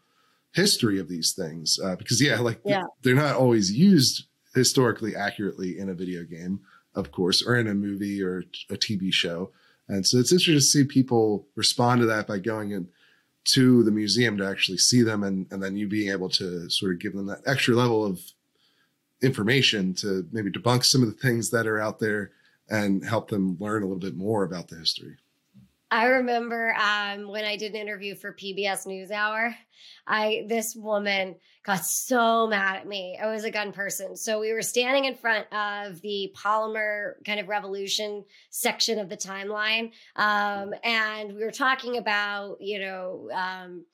history 0.53 0.99
of 0.99 1.07
these 1.07 1.31
things 1.33 1.79
uh, 1.83 1.95
because 1.95 2.21
yeah, 2.21 2.39
like 2.39 2.59
yeah. 2.65 2.83
they're 3.03 3.15
not 3.15 3.35
always 3.35 3.71
used 3.71 4.25
historically 4.53 5.15
accurately 5.15 5.79
in 5.79 5.89
a 5.89 5.93
video 5.93 6.23
game, 6.23 6.59
of 6.93 7.11
course, 7.11 7.45
or 7.45 7.55
in 7.55 7.67
a 7.67 7.73
movie 7.73 8.21
or 8.21 8.43
a 8.69 8.75
TV 8.75 9.13
show. 9.13 9.51
And 9.87 10.05
so 10.05 10.17
it's 10.17 10.31
interesting 10.31 10.55
to 10.55 10.61
see 10.61 10.83
people 10.83 11.47
respond 11.55 12.01
to 12.01 12.07
that 12.07 12.27
by 12.27 12.39
going 12.39 12.71
in 12.71 12.87
to 13.43 13.83
the 13.83 13.91
museum 13.91 14.37
to 14.37 14.47
actually 14.47 14.77
see 14.77 15.01
them 15.01 15.23
and, 15.23 15.47
and 15.51 15.61
then 15.61 15.75
you 15.75 15.87
being 15.87 16.11
able 16.11 16.29
to 16.29 16.69
sort 16.69 16.93
of 16.93 16.99
give 16.99 17.13
them 17.13 17.25
that 17.25 17.41
extra 17.45 17.75
level 17.75 18.05
of 18.05 18.21
information 19.21 19.93
to 19.95 20.27
maybe 20.31 20.51
debunk 20.51 20.85
some 20.85 21.01
of 21.01 21.07
the 21.07 21.19
things 21.19 21.49
that 21.49 21.67
are 21.67 21.79
out 21.79 21.99
there 21.99 22.31
and 22.69 23.05
help 23.05 23.29
them 23.29 23.57
learn 23.59 23.83
a 23.83 23.85
little 23.85 23.99
bit 23.99 24.15
more 24.15 24.43
about 24.43 24.67
the 24.67 24.77
history. 24.77 25.17
I 25.91 26.05
remember 26.05 26.73
um, 26.75 27.27
when 27.27 27.43
I 27.43 27.57
did 27.57 27.73
an 27.73 27.81
interview 27.81 28.15
for 28.15 28.33
PBS 28.33 28.87
NewsHour, 28.87 29.53
I 30.07 30.45
this 30.47 30.73
woman 30.73 31.35
got 31.65 31.85
so 31.85 32.47
mad 32.47 32.77
at 32.77 32.87
me. 32.87 33.19
I 33.21 33.27
was 33.27 33.43
a 33.43 33.51
gun 33.51 33.73
person, 33.73 34.15
so 34.15 34.39
we 34.39 34.53
were 34.53 34.61
standing 34.61 35.03
in 35.03 35.15
front 35.15 35.51
of 35.53 35.99
the 36.01 36.33
polymer 36.33 37.15
kind 37.25 37.41
of 37.41 37.49
revolution 37.49 38.23
section 38.51 38.99
of 38.99 39.09
the 39.09 39.17
timeline, 39.17 39.91
um, 40.15 40.73
and 40.85 41.35
we 41.35 41.43
were 41.43 41.51
talking 41.51 41.97
about 41.97 42.57
you 42.61 42.79
know. 42.79 43.29
Um, 43.33 43.85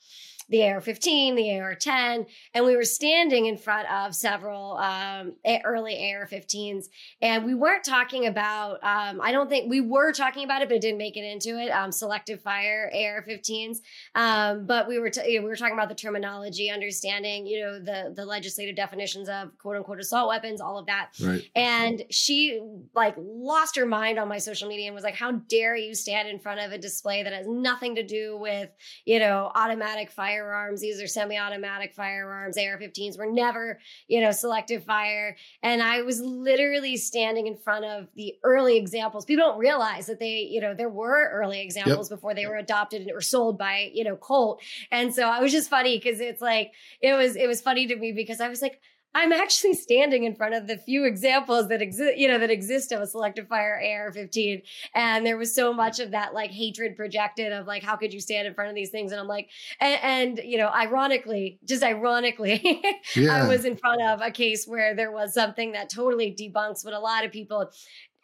the 0.49 0.63
AR-15, 0.63 1.35
the 1.35 1.59
AR-10, 1.59 2.25
and 2.53 2.65
we 2.65 2.75
were 2.75 2.85
standing 2.85 3.47
in 3.47 3.57
front 3.57 3.89
of 3.91 4.15
several 4.15 4.77
um, 4.77 5.33
early 5.65 6.13
AR-15s, 6.13 6.85
and 7.21 7.45
we 7.45 7.53
weren't 7.53 7.83
talking 7.83 8.27
about. 8.27 8.75
Um, 8.83 9.19
I 9.21 9.31
don't 9.31 9.49
think 9.49 9.69
we 9.69 9.81
were 9.81 10.13
talking 10.13 10.45
about 10.45 10.61
it, 10.61 10.69
but 10.69 10.75
it 10.75 10.81
didn't 10.81 10.97
make 10.97 11.17
it 11.17 11.23
into 11.23 11.59
it. 11.59 11.69
Um, 11.69 11.91
selective 11.91 12.41
fire 12.41 12.89
AR-15s, 12.93 13.79
um, 14.15 14.65
but 14.65 14.87
we 14.87 14.99
were 14.99 15.09
t- 15.09 15.29
you 15.29 15.39
know, 15.39 15.43
we 15.43 15.49
were 15.49 15.55
talking 15.55 15.73
about 15.73 15.89
the 15.89 15.95
terminology, 15.95 16.69
understanding 16.69 17.45
you 17.45 17.61
know 17.61 17.79
the 17.79 18.13
the 18.15 18.25
legislative 18.25 18.75
definitions 18.75 19.27
of 19.27 19.57
quote 19.57 19.75
unquote 19.75 19.99
assault 19.99 20.29
weapons, 20.29 20.61
all 20.61 20.77
of 20.77 20.85
that. 20.85 21.09
Right. 21.21 21.43
And 21.55 22.03
she 22.09 22.61
like 22.95 23.15
lost 23.17 23.75
her 23.75 23.85
mind 23.85 24.17
on 24.17 24.27
my 24.27 24.37
social 24.37 24.69
media 24.69 24.87
and 24.87 24.95
was 24.95 25.03
like, 25.03 25.15
"How 25.15 25.31
dare 25.31 25.75
you 25.75 25.93
stand 25.93 26.29
in 26.29 26.39
front 26.39 26.61
of 26.61 26.71
a 26.71 26.77
display 26.77 27.23
that 27.23 27.33
has 27.33 27.47
nothing 27.47 27.95
to 27.95 28.03
do 28.03 28.37
with 28.37 28.69
you 29.05 29.19
know 29.19 29.51
automatic 29.53 30.09
firearms? 30.38 30.81
These 30.81 31.01
are 31.01 31.07
semi-automatic 31.07 31.93
firearms. 31.93 32.57
AR-15s 32.57 33.17
were 33.17 33.31
never 33.31 33.79
you 34.07 34.21
know 34.21 34.31
selective 34.31 34.83
fire." 34.83 35.38
And 35.63 35.81
I 35.81 36.01
was 36.01 36.21
literally 36.21 36.97
standing 36.97 37.47
in 37.47 37.57
front 37.57 37.85
of 37.85 38.07
the 38.15 38.35
early 38.43 38.77
examples. 38.77 39.25
People 39.25 39.45
don't 39.45 39.59
realize 39.59 40.07
that 40.07 40.19
they 40.19 40.39
you 40.39 40.61
know 40.61 40.73
there 40.73 40.89
were 40.89 41.29
early 41.29 41.61
examples 41.61 42.09
yep. 42.09 42.17
before 42.17 42.33
they 42.33 42.45
were 42.45 42.57
adopted 42.57 43.09
or 43.13 43.21
sold 43.21 43.57
by 43.57 43.91
you 43.93 44.03
know 44.03 44.15
Colt. 44.15 44.61
And 44.91 45.13
so 45.13 45.23
I 45.23 45.41
was 45.41 45.51
just 45.51 45.69
funny 45.69 45.97
because 45.97 46.19
it's 46.19 46.41
like 46.41 46.73
it 47.01 47.13
was 47.13 47.35
it 47.35 47.47
was 47.47 47.61
funny 47.61 47.88
to 47.88 47.95
me 47.95 48.11
because 48.11 48.41
I 48.41 48.49
was 48.49 48.61
like 48.61 48.79
I'm 49.15 49.31
actually 49.31 49.73
standing 49.73 50.25
in 50.25 50.35
front 50.35 50.53
of 50.53 50.67
the 50.67 50.77
few 50.77 51.05
examples 51.05 51.69
that 51.69 51.81
exist, 51.81 52.17
you 52.17 52.27
know, 52.27 52.37
that 52.37 52.51
exist 52.51 52.91
of 52.91 53.01
a 53.01 53.07
selective 53.07 53.47
fire 53.47 53.81
AR-15, 53.83 54.61
and 54.93 55.25
there 55.25 55.37
was 55.37 55.53
so 55.53 55.73
much 55.73 55.99
of 55.99 56.11
that 56.11 56.33
like 56.33 56.51
hatred 56.51 56.95
projected 56.95 57.51
of 57.51 57.65
like, 57.65 57.83
how 57.83 57.95
could 57.95 58.13
you 58.13 58.19
stand 58.19 58.47
in 58.47 58.53
front 58.53 58.69
of 58.69 58.75
these 58.75 58.91
things? 58.91 59.11
And 59.11 59.19
I'm 59.19 59.27
like, 59.27 59.49
and, 59.79 59.99
and 60.03 60.41
you 60.45 60.57
know, 60.57 60.69
ironically, 60.69 61.59
just 61.65 61.83
ironically, 61.83 62.83
yeah. 63.15 63.43
I 63.43 63.47
was 63.47 63.65
in 63.65 63.75
front 63.77 64.01
of 64.03 64.21
a 64.21 64.29
case 64.29 64.67
where 64.67 64.95
there 64.95 65.11
was 65.11 65.33
something 65.33 65.71
that 65.71 65.89
totally 65.89 66.35
debunks 66.39 66.85
what 66.85 66.93
a 66.93 66.99
lot 66.99 67.25
of 67.25 67.31
people 67.31 67.71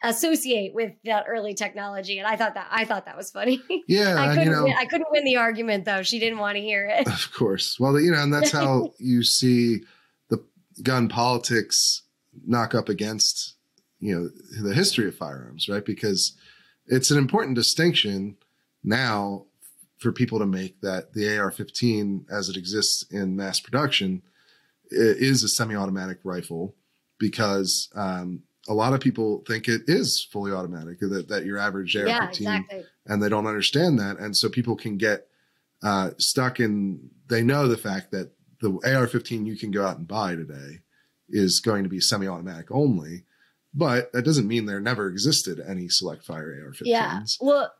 associate 0.04 0.74
with 0.74 0.92
that 1.04 1.24
early 1.28 1.54
technology. 1.54 2.18
And 2.18 2.28
i 2.28 2.36
thought 2.36 2.54
that 2.54 2.68
i 2.70 2.84
thought 2.84 3.06
that 3.06 3.16
was 3.16 3.30
funny. 3.30 3.60
Yeah 3.88 4.16
i 4.18 4.28
couldn't 4.28 4.44
you 4.44 4.50
know, 4.50 4.64
win, 4.64 4.74
i 4.78 4.84
couldn't 4.84 5.10
win 5.10 5.24
the 5.24 5.36
argument 5.36 5.84
though. 5.84 6.02
She 6.02 6.18
didn't 6.18 6.38
want 6.38 6.56
to 6.56 6.60
hear 6.60 6.86
it. 6.86 7.06
Of 7.06 7.32
course. 7.32 7.80
Well 7.80 7.98
you 7.98 8.10
know 8.10 8.22
and 8.22 8.32
that's 8.32 8.52
how 8.52 8.92
you 8.98 9.22
see 9.22 9.82
gun 10.82 11.08
politics 11.08 12.02
knock 12.46 12.74
up 12.74 12.88
against 12.88 13.54
you 14.00 14.14
know 14.14 14.28
the 14.62 14.74
history 14.74 15.08
of 15.08 15.16
firearms 15.16 15.68
right 15.68 15.84
because 15.84 16.36
it's 16.86 17.10
an 17.10 17.18
important 17.18 17.54
distinction 17.54 18.36
now 18.82 19.44
for 19.98 20.12
people 20.12 20.38
to 20.38 20.46
make 20.46 20.80
that 20.80 21.14
the 21.14 21.38
AR-15 21.38 22.30
as 22.30 22.48
it 22.48 22.56
exists 22.56 23.04
in 23.10 23.36
mass 23.36 23.60
production 23.60 24.22
is 24.90 25.42
a 25.42 25.48
semi-automatic 25.48 26.18
rifle 26.24 26.74
because 27.18 27.88
um, 27.94 28.42
a 28.68 28.74
lot 28.74 28.92
of 28.92 29.00
people 29.00 29.42
think 29.46 29.68
it 29.68 29.82
is 29.86 30.22
fully 30.30 30.52
automatic 30.52 30.98
that, 31.00 31.28
that 31.28 31.46
your 31.46 31.58
average 31.58 31.96
AR-15 31.96 32.06
yeah, 32.06 32.28
exactly. 32.28 32.84
and 33.06 33.22
they 33.22 33.28
don't 33.28 33.46
understand 33.46 33.98
that 33.98 34.18
and 34.18 34.36
so 34.36 34.48
people 34.48 34.76
can 34.76 34.98
get 34.98 35.28
uh, 35.82 36.10
stuck 36.18 36.60
in 36.60 37.10
they 37.28 37.42
know 37.42 37.68
the 37.68 37.76
fact 37.76 38.10
that 38.10 38.32
the 38.64 38.70
AR-15 38.70 39.46
you 39.46 39.56
can 39.56 39.70
go 39.70 39.86
out 39.86 39.98
and 39.98 40.08
buy 40.08 40.34
today 40.34 40.80
is 41.28 41.60
going 41.60 41.82
to 41.84 41.88
be 41.88 42.00
semi-automatic 42.00 42.70
only, 42.70 43.24
but 43.74 44.10
that 44.12 44.24
doesn't 44.24 44.48
mean 44.48 44.64
there 44.64 44.80
never 44.80 45.08
existed 45.08 45.60
any 45.66 45.88
select 45.88 46.24
fire 46.24 46.64
AR-15s. 46.64 46.80
Yeah, 46.84 47.20
well, 47.40 47.72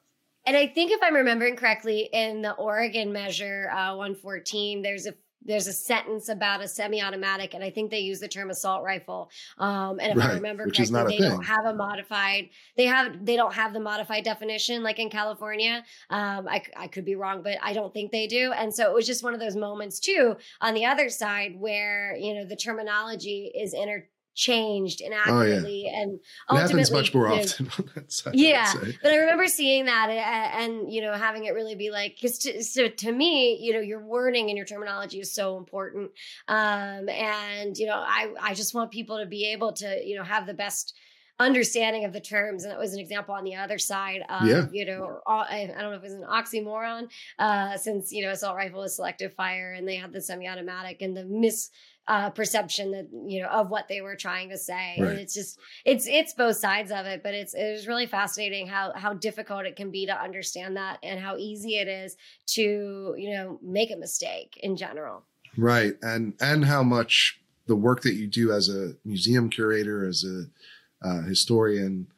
and 0.46 0.56
I 0.56 0.66
think 0.66 0.92
if 0.92 1.00
I'm 1.02 1.14
remembering 1.14 1.56
correctly, 1.56 2.10
in 2.12 2.42
the 2.42 2.52
Oregon 2.52 3.12
measure 3.12 3.70
uh, 3.70 3.96
114, 3.96 4.82
there's 4.82 5.06
a 5.06 5.14
there's 5.44 5.66
a 5.66 5.72
sentence 5.72 6.28
about 6.28 6.62
a 6.62 6.68
semi-automatic, 6.68 7.54
and 7.54 7.62
I 7.62 7.70
think 7.70 7.90
they 7.90 8.00
use 8.00 8.20
the 8.20 8.28
term 8.28 8.50
assault 8.50 8.82
rifle. 8.82 9.30
Um, 9.58 9.98
and 10.00 10.12
if 10.12 10.18
right, 10.18 10.30
I 10.30 10.34
remember 10.34 10.64
correctly, 10.64 11.16
they 11.16 11.18
thing. 11.18 11.30
don't 11.30 11.44
have 11.44 11.66
a 11.66 11.74
modified. 11.74 12.48
They 12.76 12.86
have 12.86 13.24
they 13.24 13.36
don't 13.36 13.54
have 13.54 13.72
the 13.72 13.80
modified 13.80 14.24
definition 14.24 14.82
like 14.82 14.98
in 14.98 15.10
California. 15.10 15.84
Um, 16.10 16.48
I 16.48 16.62
I 16.76 16.88
could 16.88 17.04
be 17.04 17.14
wrong, 17.14 17.42
but 17.42 17.58
I 17.62 17.72
don't 17.72 17.92
think 17.92 18.10
they 18.10 18.26
do. 18.26 18.52
And 18.52 18.74
so 18.74 18.90
it 18.90 18.94
was 18.94 19.06
just 19.06 19.22
one 19.22 19.34
of 19.34 19.40
those 19.40 19.56
moments 19.56 20.00
too 20.00 20.36
on 20.60 20.74
the 20.74 20.84
other 20.84 21.08
side 21.08 21.58
where 21.58 22.16
you 22.16 22.34
know 22.34 22.44
the 22.44 22.56
terminology 22.56 23.52
is 23.54 23.74
inter 23.74 24.08
changed 24.34 25.00
inaccurately 25.00 25.86
oh, 25.88 25.92
yeah. 25.92 26.02
and 26.02 26.20
it 26.50 26.56
happens 26.56 26.90
much 26.90 27.14
more 27.14 27.28
often 27.28 27.70
on 27.78 27.90
that 27.94 28.10
side 28.10 28.34
yeah 28.34 28.72
but 29.02 29.12
i 29.12 29.16
remember 29.16 29.46
seeing 29.46 29.84
that 29.84 30.10
and, 30.10 30.72
and 30.72 30.92
you 30.92 31.00
know 31.00 31.12
having 31.12 31.44
it 31.44 31.54
really 31.54 31.74
be 31.74 31.90
like 31.90 32.16
because 32.16 32.38
to, 32.38 32.62
so 32.62 32.88
to 32.88 33.12
me 33.12 33.56
you 33.60 33.72
know 33.72 33.80
your 33.80 34.00
wording 34.00 34.48
and 34.48 34.56
your 34.56 34.66
terminology 34.66 35.20
is 35.20 35.32
so 35.32 35.56
important 35.56 36.10
um 36.48 37.08
and 37.08 37.78
you 37.78 37.86
know 37.86 37.96
i 37.96 38.32
i 38.40 38.54
just 38.54 38.74
want 38.74 38.90
people 38.90 39.18
to 39.18 39.26
be 39.26 39.52
able 39.52 39.72
to 39.72 40.00
you 40.04 40.16
know 40.16 40.24
have 40.24 40.46
the 40.46 40.54
best 40.54 40.94
understanding 41.40 42.04
of 42.04 42.12
the 42.12 42.20
terms 42.20 42.62
and 42.62 42.70
that 42.70 42.78
was 42.78 42.92
an 42.92 43.00
example 43.00 43.34
on 43.34 43.42
the 43.42 43.56
other 43.56 43.76
side 43.76 44.22
of 44.28 44.46
yeah. 44.46 44.66
you 44.70 44.84
know 44.84 45.20
I, 45.26 45.72
I, 45.76 45.80
don't 45.80 45.90
know 45.90 45.96
if 45.96 46.02
it 46.02 46.02
was 46.02 46.12
an 46.12 46.22
oxymoron 46.22 47.10
uh 47.40 47.76
since 47.76 48.12
you 48.12 48.24
know 48.24 48.30
assault 48.30 48.54
rifle 48.56 48.84
is 48.84 48.94
selective 48.94 49.34
fire 49.34 49.72
and 49.72 49.86
they 49.86 49.96
had 49.96 50.12
the 50.12 50.20
semi-automatic 50.20 51.02
and 51.02 51.16
the 51.16 51.24
mis 51.24 51.70
uh, 52.06 52.30
perception 52.30 52.90
that 52.90 53.08
you 53.26 53.40
know 53.40 53.48
of 53.48 53.70
what 53.70 53.88
they 53.88 54.00
were 54.00 54.16
trying 54.16 54.50
to 54.50 54.58
say. 54.58 54.96
Right. 54.98 55.10
and 55.10 55.18
it's 55.18 55.34
just 55.34 55.58
it's 55.84 56.06
it's 56.06 56.34
both 56.34 56.56
sides 56.56 56.90
of 56.90 57.06
it 57.06 57.22
but 57.22 57.34
it's 57.34 57.54
it's 57.54 57.86
really 57.86 58.06
fascinating 58.06 58.66
how 58.66 58.92
how 58.94 59.14
difficult 59.14 59.64
it 59.64 59.76
can 59.76 59.90
be 59.90 60.06
to 60.06 60.12
understand 60.12 60.76
that 60.76 60.98
and 61.02 61.18
how 61.18 61.36
easy 61.36 61.76
it 61.76 61.88
is 61.88 62.16
to 62.46 63.14
you 63.16 63.30
know 63.34 63.58
make 63.62 63.90
a 63.90 63.96
mistake 63.96 64.58
in 64.62 64.76
general. 64.76 65.24
Right. 65.56 65.94
And 66.02 66.34
and 66.40 66.64
how 66.64 66.82
much 66.82 67.40
the 67.66 67.76
work 67.76 68.02
that 68.02 68.14
you 68.14 68.26
do 68.26 68.52
as 68.52 68.68
a 68.68 68.94
museum 69.04 69.48
curator 69.48 70.06
as 70.06 70.24
a 70.24 71.06
uh, 71.06 71.22
historian 71.22 72.08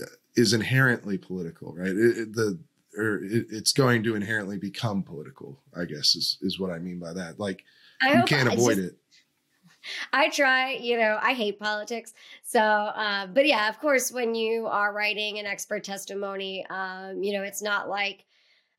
uh, 0.00 0.06
is 0.36 0.52
inherently 0.52 1.18
political 1.18 1.74
right? 1.74 1.88
It, 1.88 2.18
it, 2.18 2.32
the 2.34 2.58
or 2.96 3.16
it, 3.24 3.46
it's 3.50 3.72
going 3.72 4.04
to 4.04 4.14
inherently 4.14 4.56
become 4.56 5.02
political 5.02 5.60
i 5.76 5.84
guess 5.84 6.16
is 6.16 6.38
is 6.40 6.58
what 6.58 6.70
i 6.70 6.78
mean 6.78 6.98
by 6.98 7.12
that. 7.12 7.40
Like 7.40 7.64
I 8.00 8.14
you 8.14 8.24
can't 8.24 8.52
avoid 8.52 8.76
just, 8.76 8.88
it. 8.88 8.98
I 10.12 10.28
try, 10.28 10.72
you 10.72 10.98
know, 10.98 11.18
I 11.20 11.32
hate 11.32 11.58
politics. 11.58 12.12
So, 12.42 12.60
uh, 12.60 13.26
but 13.26 13.46
yeah, 13.46 13.68
of 13.68 13.78
course, 13.80 14.10
when 14.12 14.34
you 14.34 14.66
are 14.66 14.92
writing 14.92 15.38
an 15.38 15.46
expert 15.46 15.84
testimony, 15.84 16.66
um, 16.68 17.22
you 17.22 17.32
know, 17.32 17.42
it's 17.42 17.62
not 17.62 17.88
like, 17.88 18.24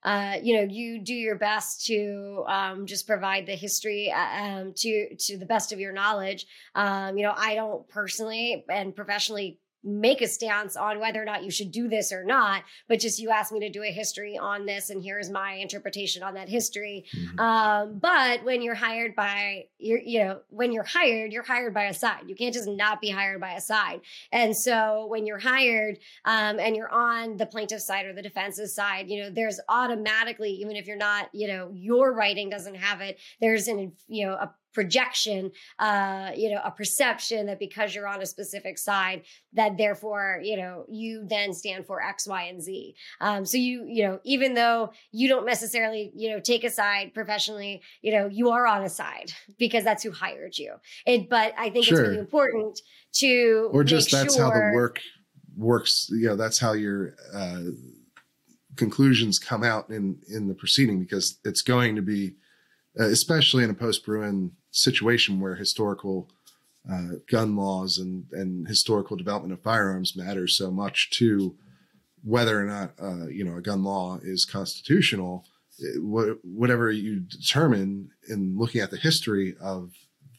uh, 0.04 0.38
you 0.42 0.56
know, 0.56 0.64
you 0.64 1.00
do 1.00 1.14
your 1.14 1.36
best 1.36 1.86
to 1.88 2.44
um, 2.48 2.86
just 2.86 3.08
provide 3.08 3.46
the 3.46 3.56
history 3.56 4.12
uh, 4.12 4.44
um, 4.44 4.74
to 4.78 5.16
to 5.16 5.38
the 5.38 5.46
best 5.46 5.72
of 5.72 5.80
your 5.80 5.92
knowledge. 5.92 6.46
Um, 6.76 7.18
you 7.18 7.24
know, 7.24 7.34
I 7.36 7.56
don't 7.56 7.88
personally 7.90 8.64
and 8.70 8.96
professionally 8.96 9.60
make 9.84 10.22
a 10.22 10.28
stance 10.28 10.76
on 10.76 11.00
whether 11.00 11.22
or 11.22 11.26
not 11.26 11.44
you 11.44 11.52
should 11.52 11.72
do 11.72 11.88
this 11.88 12.12
or 12.12 12.24
not 12.24 12.64
but 12.88 13.00
just 13.00 13.20
you 13.20 13.30
asked 13.30 13.52
me 13.52 13.60
to 13.60 13.70
do 13.70 13.84
a 13.84 13.92
history 13.92 14.38
on 14.38 14.66
this 14.66 14.90
and 14.90 15.04
here's 15.04 15.30
my 15.30 15.54
interpretation 15.54 16.24
on 16.24 16.34
that 16.34 16.50
history. 16.50 17.06
Mm-hmm. 17.16 17.40
um, 17.40 18.00
but 18.00 18.44
when 18.44 18.62
you're 18.62 18.76
hired 18.76 19.16
by 19.16 19.66
you're 19.78 20.00
you 20.00 20.24
know 20.24 20.42
when 20.50 20.72
you're 20.72 20.84
hired 20.84 21.32
you're 21.32 21.44
hired 21.44 21.74
by 21.74 21.86
a 21.86 21.94
side. 21.94 22.24
You 22.28 22.36
can't 22.36 22.54
just 22.54 22.68
not 22.68 23.02
be 23.02 23.10
hired 23.10 23.40
by 23.40 23.54
a 23.54 23.62
side. 23.62 24.02
And 24.32 24.56
so 24.56 25.08
when 25.08 25.26
you're 25.26 25.40
hired 25.40 26.00
um, 26.26 26.60
and 26.60 26.76
you're 26.76 26.92
on 26.92 27.38
the 27.38 27.46
plaintiff 27.46 27.82
side 27.82 28.06
or 28.06 28.14
the 28.14 28.22
defense's 28.22 28.74
side 28.74 29.10
you 29.10 29.22
know 29.22 29.30
there's 29.30 29.60
automatically 29.70 30.52
even 30.52 30.76
if 30.76 30.88
you're 30.88 30.98
not 30.98 31.30
you 31.34 31.48
know 31.48 31.72
your 31.74 32.14
writing 32.14 32.50
doesn't 32.50 32.76
have 32.76 33.02
it 33.02 33.20
there's 33.40 33.68
an 33.68 33.92
you 34.08 34.26
know 34.26 34.34
a 34.34 34.54
projection, 34.74 35.52
uh, 35.80 36.32
you 36.36 36.52
know, 36.52 36.62
a 36.64 36.72
perception 36.72 37.48
that 37.48 37.60
because 37.60 37.96
you're 37.96 38.08
on 38.08 38.22
a 38.22 38.26
specific 38.26 38.78
side, 38.78 39.24
that 39.54 39.78
therefore, 39.78 40.40
you 40.44 40.58
know, 40.58 40.86
you 40.88 41.26
then 41.28 41.54
stand 41.54 41.86
for 41.86 42.02
X, 42.02 42.28
Y, 42.28 42.44
and 42.44 42.62
Z. 42.62 42.96
Um, 43.22 43.46
so 43.46 43.58
you, 43.58 43.86
you 43.88 44.04
know, 44.04 44.20
even 44.24 44.54
though 44.54 44.92
you 45.12 45.28
don't 45.28 45.46
necessarily, 45.46 46.12
you 46.16 46.30
know, 46.30 46.40
take 46.40 46.64
a 46.64 46.70
side 46.70 47.14
professionally, 47.14 47.82
you 48.02 48.12
know, 48.12 48.28
you 48.28 48.50
are 48.50 48.68
on 48.68 48.84
a 48.84 48.90
side 48.90 49.32
because 49.58 49.84
that's 49.84 50.04
who 50.04 50.12
hired 50.12 50.58
you. 50.58 50.76
It, 51.06 51.30
but 51.30 51.54
I 51.58 51.70
think 51.70 51.86
sure. 51.86 52.00
it's 52.00 52.08
really 52.08 52.20
important 52.20 52.80
to 53.14 53.70
or 53.74 53.84
just 53.84 54.12
that's 54.12 54.36
sure, 54.36 54.46
how 54.46 54.52
the 54.52 54.72
work 54.74 55.00
works. 55.58 56.08
You 56.12 56.28
know, 56.28 56.36
that's 56.36 56.60
how 56.60 56.74
your 56.74 57.16
uh, 57.34 57.62
conclusions 58.76 59.40
come 59.40 59.64
out 59.64 59.90
in 59.90 60.20
in 60.30 60.48
the 60.48 60.54
proceeding 60.54 61.00
because 61.00 61.40
it's 61.44 61.62
going 61.62 61.96
to 61.96 62.02
be 62.02 62.36
especially 63.06 63.64
in 63.64 63.70
a 63.70 63.76
post 63.76 64.06
Bruen 64.06 64.52
situation 64.72 65.40
where 65.40 65.56
historical 65.56 66.30
uh, 66.92 67.16
gun 67.30 67.56
laws 67.56 67.98
and, 67.98 68.26
and 68.32 68.68
historical 68.68 69.18
development 69.18 69.54
of 69.54 69.62
firearms 69.62 70.16
matters 70.16 70.58
so 70.58 70.72
much 70.72 71.10
to 71.12 71.56
whether 72.24 72.60
or 72.60 72.66
not 72.66 72.94
uh, 73.02 73.28
you 73.28 73.44
know 73.44 73.58
a 73.58 73.62
gun 73.62 73.84
law 73.84 74.20
is 74.22 74.46
constitutional. 74.46 75.46
It, 75.80 76.02
whatever 76.44 76.92
you 76.92 77.22
determine 77.22 78.10
in 78.28 78.58
looking 78.58 78.82
at 78.82 78.92
the 78.92 78.98
history 78.98 79.56
of 79.62 79.94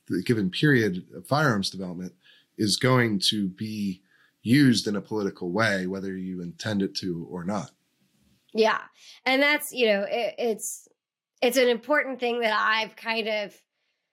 the 0.09 0.23
given 0.23 0.51
period 0.51 1.05
of 1.15 1.27
firearms 1.27 1.71
development 1.71 2.13
is 2.59 2.77
going 2.77 3.21
to 3.31 3.49
be 3.49 4.03
used 4.43 4.87
in 4.87 4.97
a 4.97 5.01
political 5.01 5.51
way, 5.51 5.87
whether 5.87 6.17
you 6.17 6.43
intend 6.43 6.83
it 6.83 6.95
to 6.97 7.27
or 7.31 7.45
not. 7.45 7.71
Yeah, 8.53 8.81
and 9.25 9.41
that's 9.41 9.73
you 9.73 9.87
know 9.87 10.05
it, 10.09 10.35
it's 10.39 10.89
it's 11.43 11.57
an 11.57 11.69
important 11.69 12.21
thing 12.21 12.41
that 12.41 12.53
I've 12.53 12.97
kind 12.97 13.29
of 13.29 13.55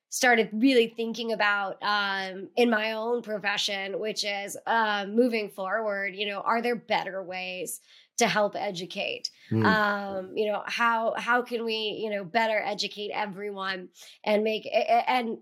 started 0.10 0.50
really 0.54 0.88
thinking 0.88 1.34
about 1.34 1.78
um, 1.82 2.50
in 2.56 2.70
my 2.70 2.94
own 2.94 3.22
profession, 3.22 4.00
which 4.00 4.24
is 4.24 4.58
uh, 4.66 5.06
moving 5.08 5.50
forward. 5.50 6.16
You 6.16 6.28
know, 6.28 6.42
are 6.42 6.62
there 6.62 6.76
better 6.76 7.24
ways 7.24 7.82
to 8.18 8.28
help 8.28 8.56
educate? 8.56 9.30
Mm. 9.52 9.66
Um, 9.66 10.32
you 10.36 10.52
know, 10.52 10.64
how 10.66 11.14
how 11.18 11.42
can 11.42 11.66
we 11.66 12.00
you 12.02 12.10
know 12.10 12.24
better 12.24 12.62
educate 12.64 13.12
everyone 13.14 13.90
and 14.24 14.44
make 14.44 14.68
and 15.08 15.38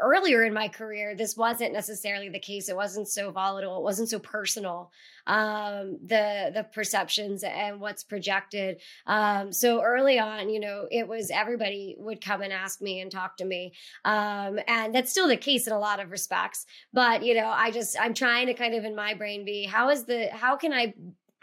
earlier 0.00 0.44
in 0.44 0.54
my 0.54 0.68
career, 0.68 1.14
this 1.14 1.36
wasn't 1.36 1.72
necessarily 1.72 2.28
the 2.28 2.38
case. 2.38 2.68
It 2.68 2.76
wasn't 2.76 3.08
so 3.08 3.30
volatile. 3.30 3.78
It 3.78 3.82
wasn't 3.82 4.08
so 4.08 4.18
personal. 4.18 4.90
Um, 5.26 5.98
the 6.04 6.50
the 6.54 6.64
perceptions 6.72 7.42
and 7.42 7.80
what's 7.80 8.04
projected. 8.04 8.80
Um, 9.06 9.52
so 9.52 9.82
early 9.82 10.18
on, 10.18 10.48
you 10.50 10.60
know, 10.60 10.86
it 10.90 11.08
was 11.08 11.30
everybody 11.30 11.96
would 11.98 12.20
come 12.20 12.42
and 12.42 12.52
ask 12.52 12.80
me 12.80 13.00
and 13.00 13.10
talk 13.10 13.36
to 13.38 13.44
me, 13.44 13.72
um, 14.04 14.58
and 14.68 14.94
that's 14.94 15.10
still 15.10 15.28
the 15.28 15.36
case 15.36 15.66
in 15.66 15.72
a 15.72 15.78
lot 15.78 16.00
of 16.00 16.10
respects. 16.10 16.66
But 16.92 17.24
you 17.24 17.34
know, 17.34 17.48
I 17.48 17.70
just 17.70 17.96
I'm 18.00 18.14
trying 18.14 18.46
to 18.46 18.54
kind 18.54 18.74
of 18.74 18.84
in 18.84 18.94
my 18.94 19.14
brain 19.14 19.44
be 19.44 19.64
how 19.64 19.90
is 19.90 20.04
the 20.04 20.28
how 20.32 20.56
can 20.56 20.72
I 20.72 20.94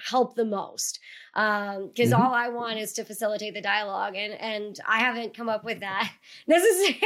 help 0.09 0.35
the 0.35 0.45
most 0.45 0.99
because 1.33 1.77
um, 1.77 1.91
mm-hmm. 1.95 2.13
all 2.13 2.33
I 2.33 2.49
want 2.49 2.77
is 2.77 2.93
to 2.93 3.03
facilitate 3.03 3.53
the 3.55 3.61
dialogue, 3.61 4.15
and 4.15 4.33
and 4.33 4.79
I 4.87 4.99
haven't 4.99 5.35
come 5.35 5.49
up 5.49 5.63
with 5.63 5.79
that 5.79 6.11
necessarily 6.47 6.99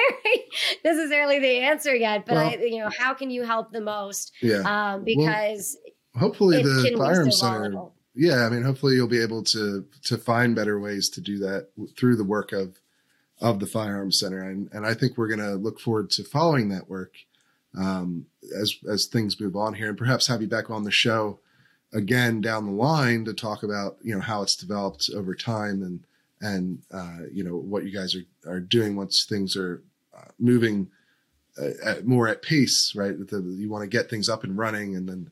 necessarily 0.84 1.39
the 1.39 1.59
answer 1.59 1.95
yet. 1.95 2.25
But 2.25 2.36
well, 2.36 2.49
I, 2.49 2.55
you 2.55 2.80
know, 2.80 2.89
how 2.97 3.13
can 3.13 3.30
you 3.30 3.43
help 3.43 3.71
the 3.71 3.82
most? 3.82 4.34
Yeah, 4.41 4.63
um, 4.65 5.03
because 5.03 5.78
hopefully 6.18 6.61
the 6.61 6.95
firearm 6.97 7.32
center. 7.32 7.59
Volatile. 7.59 7.93
Yeah, 8.15 8.45
I 8.45 8.49
mean, 8.49 8.63
hopefully 8.63 8.95
you'll 8.95 9.07
be 9.07 9.22
able 9.22 9.43
to 9.43 9.86
to 10.05 10.18
find 10.18 10.55
better 10.55 10.80
ways 10.80 11.09
to 11.09 11.22
do 11.22 11.38
that 11.39 11.70
through 11.95 12.15
the 12.15 12.24
work 12.24 12.51
of 12.51 12.80
of 13.39 13.59
the 13.59 13.68
firearms 13.68 14.20
center, 14.20 14.41
and 14.41 14.70
and 14.74 14.86
I 14.86 14.93
think 14.93 15.18
we're 15.18 15.28
going 15.28 15.39
to 15.39 15.55
look 15.55 15.80
forward 15.80 16.09
to 16.11 16.24
following 16.24 16.70
that 16.70 16.89
work 16.89 17.13
um, 17.78 18.26
as 18.59 18.76
as 18.89 19.05
things 19.05 19.39
move 19.39 19.55
on 19.55 19.76
here, 19.76 19.89
and 19.89 19.97
perhaps 19.97 20.28
have 20.28 20.41
you 20.41 20.47
back 20.47 20.70
on 20.70 20.84
the 20.84 20.91
show 20.91 21.39
again 21.93 22.41
down 22.41 22.65
the 22.65 22.72
line 22.72 23.26
to 23.26 23.34
talk 23.34 23.63
about 23.63 23.97
you 24.01 24.13
know 24.13 24.22
how 24.22 24.41
it's 24.41 24.55
developed 24.55 25.09
over 25.15 25.34
time 25.34 25.82
and 25.84 26.03
and 26.41 26.82
uh, 26.91 27.26
you 27.32 27.43
know 27.43 27.55
what 27.55 27.86
you 27.86 27.91
guys 27.91 28.15
are 28.15 28.51
are 28.51 28.59
doing 28.59 28.95
once 28.95 29.26
things 29.26 29.55
are 29.55 29.82
uh, 30.18 30.26
moving 30.39 30.89
uh, 31.61 31.70
at, 31.84 32.05
more 32.05 32.28
at 32.28 32.41
pace 32.41 32.93
right 32.95 33.18
the, 33.28 33.41
you 33.57 33.70
want 33.70 33.84
to 33.84 33.88
get 33.88 34.09
things 34.09 34.28
up 34.28 34.43
and 34.43 34.57
running 34.57 34.95
and 34.95 35.07
then 35.07 35.30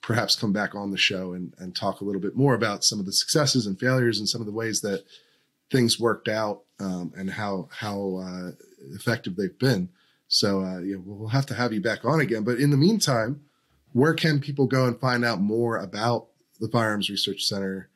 perhaps 0.00 0.36
come 0.36 0.52
back 0.52 0.74
on 0.74 0.90
the 0.90 0.98
show 0.98 1.32
and 1.32 1.54
and 1.58 1.74
talk 1.74 2.00
a 2.00 2.04
little 2.04 2.20
bit 2.20 2.36
more 2.36 2.54
about 2.54 2.84
some 2.84 3.00
of 3.00 3.06
the 3.06 3.12
successes 3.12 3.66
and 3.66 3.78
failures 3.78 4.18
and 4.18 4.28
some 4.28 4.40
of 4.40 4.46
the 4.46 4.52
ways 4.52 4.80
that 4.80 5.04
things 5.70 5.98
worked 5.98 6.28
out 6.28 6.62
um, 6.80 7.12
and 7.16 7.30
how 7.30 7.68
how 7.72 8.16
uh, 8.16 8.50
effective 8.94 9.36
they've 9.36 9.58
been 9.58 9.88
so 10.28 10.60
uh, 10.60 10.80
know, 10.80 11.02
we'll 11.04 11.28
have 11.28 11.46
to 11.46 11.54
have 11.54 11.72
you 11.72 11.80
back 11.80 12.04
on 12.04 12.20
again 12.20 12.44
but 12.44 12.58
in 12.58 12.70
the 12.70 12.76
meantime 12.76 13.40
where 13.94 14.12
can 14.12 14.40
people 14.40 14.66
go 14.66 14.86
and 14.86 15.00
find 15.00 15.24
out 15.24 15.40
more 15.40 15.78
about 15.78 16.26
the 16.60 16.68
Firearms 16.68 17.08
Research 17.08 17.44
Center 17.44 17.88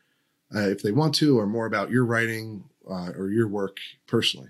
uh, 0.55 0.69
if 0.69 0.83
they 0.83 0.93
want 0.93 1.15
to, 1.17 1.39
or 1.39 1.47
more 1.47 1.67
about 1.67 1.91
your 1.91 2.05
writing 2.05 2.65
uh, 2.89 3.11
or 3.17 3.31
your 3.31 3.49
work 3.49 3.79
personally? 4.07 4.49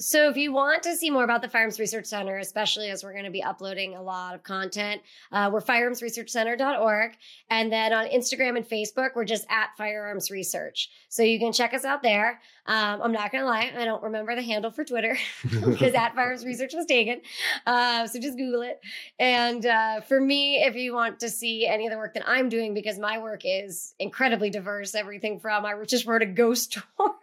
So, 0.00 0.28
if 0.28 0.36
you 0.36 0.52
want 0.52 0.84
to 0.84 0.94
see 0.94 1.10
more 1.10 1.24
about 1.24 1.42
the 1.42 1.48
Firearms 1.48 1.80
Research 1.80 2.06
Center, 2.06 2.38
especially 2.38 2.88
as 2.88 3.02
we're 3.02 3.12
going 3.12 3.24
to 3.24 3.32
be 3.32 3.42
uploading 3.42 3.96
a 3.96 4.02
lot 4.02 4.32
of 4.32 4.44
content, 4.44 5.02
uh, 5.32 5.50
we're 5.52 5.60
firearmsresearchcenter.org. 5.60 7.16
And 7.50 7.72
then 7.72 7.92
on 7.92 8.06
Instagram 8.06 8.56
and 8.56 8.68
Facebook, 8.68 9.16
we're 9.16 9.24
just 9.24 9.44
at 9.50 9.70
Firearms 9.76 10.30
Research. 10.30 10.88
So, 11.08 11.24
you 11.24 11.40
can 11.40 11.52
check 11.52 11.74
us 11.74 11.84
out 11.84 12.04
there. 12.04 12.40
Um, 12.68 13.00
I'm 13.02 13.12
not 13.12 13.32
going 13.32 13.42
to 13.42 13.48
lie, 13.48 13.72
I 13.74 13.86
don't 13.86 14.02
remember 14.02 14.34
the 14.36 14.42
handle 14.42 14.70
for 14.70 14.84
Twitter 14.84 15.16
because 15.42 15.94
at 15.94 16.14
Firearms 16.14 16.44
Research 16.44 16.74
was 16.74 16.84
taken. 16.84 17.22
Uh, 17.66 18.06
so, 18.06 18.20
just 18.20 18.36
Google 18.36 18.62
it. 18.62 18.78
And 19.18 19.64
uh, 19.64 20.02
for 20.02 20.20
me, 20.20 20.62
if 20.62 20.76
you 20.76 20.94
want 20.94 21.20
to 21.20 21.30
see 21.30 21.66
any 21.66 21.86
of 21.86 21.92
the 21.92 21.96
work 21.96 22.12
that 22.14 22.28
I'm 22.28 22.50
doing, 22.50 22.74
because 22.74 22.98
my 22.98 23.18
work 23.18 23.40
is 23.44 23.94
incredibly 23.98 24.50
diverse, 24.50 24.94
everything 24.94 25.40
from 25.40 25.64
I 25.64 25.74
just 25.84 26.06
wrote 26.06 26.20
a 26.22 26.26
ghost 26.26 26.72
tour 26.98 27.14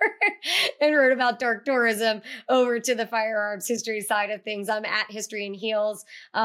and 0.81 0.95
wrote 0.95 1.11
about 1.11 1.39
dark 1.39 1.63
tourism 1.63 2.21
over 2.49 2.79
to 2.79 2.95
the 2.95 3.05
firearms 3.05 3.67
history 3.67 4.01
side 4.01 4.31
of 4.31 4.41
things. 4.41 4.67
I'm 4.67 4.85
at 4.85 5.11
History 5.11 5.45
and 5.45 5.55
Heels 5.55 6.05
uh, 6.33 6.37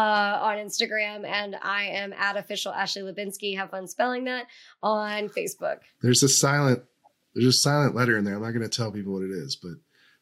on 0.42 0.59
Instagram, 0.59 1.26
and 1.26 1.57
I 1.62 1.84
am 1.84 2.12
at 2.12 2.36
official 2.36 2.72
Ashley 2.72 3.03
Hlebinsky. 3.03 3.57
Have 3.57 3.70
fun 3.70 3.88
spelling 3.88 4.24
that 4.24 4.46
on 4.82 5.28
Facebook. 5.28 5.78
There's 6.03 6.22
a 6.22 6.28
silent, 6.28 6.82
there's 7.35 7.47
a 7.47 7.53
silent 7.53 7.95
letter 7.95 8.16
in 8.16 8.24
there. 8.24 8.35
I'm 8.35 8.43
not 8.43 8.53
going 8.53 8.68
to 8.68 8.68
tell 8.68 8.91
people 8.91 9.12
what 9.12 9.22
it 9.22 9.31
is, 9.31 9.57
but 9.57 9.72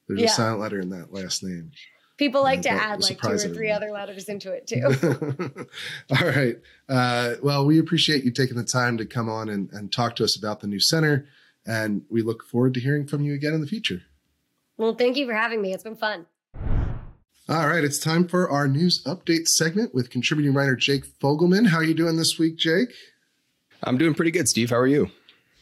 there's 0.06 0.20
yeah. 0.20 0.26
a 0.26 0.30
silent 0.30 0.60
letter 0.60 0.80
in 0.80 0.90
that 0.90 1.12
last 1.12 1.42
name. 1.42 1.70
People 2.16 2.42
like 2.42 2.62
to 2.62 2.70
add 2.70 3.00
like 3.00 3.20
two 3.20 3.28
or 3.28 3.38
three 3.38 3.70
other 3.70 3.92
letters 3.92 4.28
into 4.28 4.50
it 4.52 4.66
too. 4.66 5.66
All 6.10 6.26
right. 6.26 6.56
Uh, 6.88 7.34
well, 7.42 7.64
we 7.64 7.78
appreciate 7.78 8.24
you 8.24 8.32
taking 8.32 8.56
the 8.56 8.64
time 8.64 8.98
to 8.98 9.06
come 9.06 9.28
on 9.28 9.48
and, 9.48 9.70
and 9.72 9.92
talk 9.92 10.16
to 10.16 10.24
us 10.24 10.36
about 10.36 10.58
the 10.58 10.66
new 10.66 10.80
center. 10.80 11.28
And 11.64 12.02
we 12.10 12.22
look 12.22 12.44
forward 12.44 12.74
to 12.74 12.80
hearing 12.80 13.06
from 13.06 13.22
you 13.22 13.34
again 13.34 13.54
in 13.54 13.60
the 13.60 13.68
future. 13.68 14.02
Well, 14.76 14.94
thank 14.94 15.16
you 15.16 15.26
for 15.26 15.34
having 15.34 15.62
me. 15.62 15.72
It's 15.72 15.84
been 15.84 15.96
fun. 15.96 16.26
All 17.50 17.66
right, 17.66 17.82
it's 17.82 17.98
time 17.98 18.28
for 18.28 18.50
our 18.50 18.68
news 18.68 19.02
update 19.04 19.48
segment 19.48 19.94
with 19.94 20.10
contributing 20.10 20.52
writer 20.52 20.76
Jake 20.76 21.06
Fogelman. 21.18 21.68
How 21.68 21.78
are 21.78 21.84
you 21.84 21.94
doing 21.94 22.16
this 22.16 22.38
week, 22.38 22.58
Jake? 22.58 22.90
I'm 23.82 23.96
doing 23.96 24.12
pretty 24.12 24.32
good, 24.32 24.48
Steve. 24.48 24.70
How 24.70 24.76
are 24.76 24.86
you? 24.86 25.10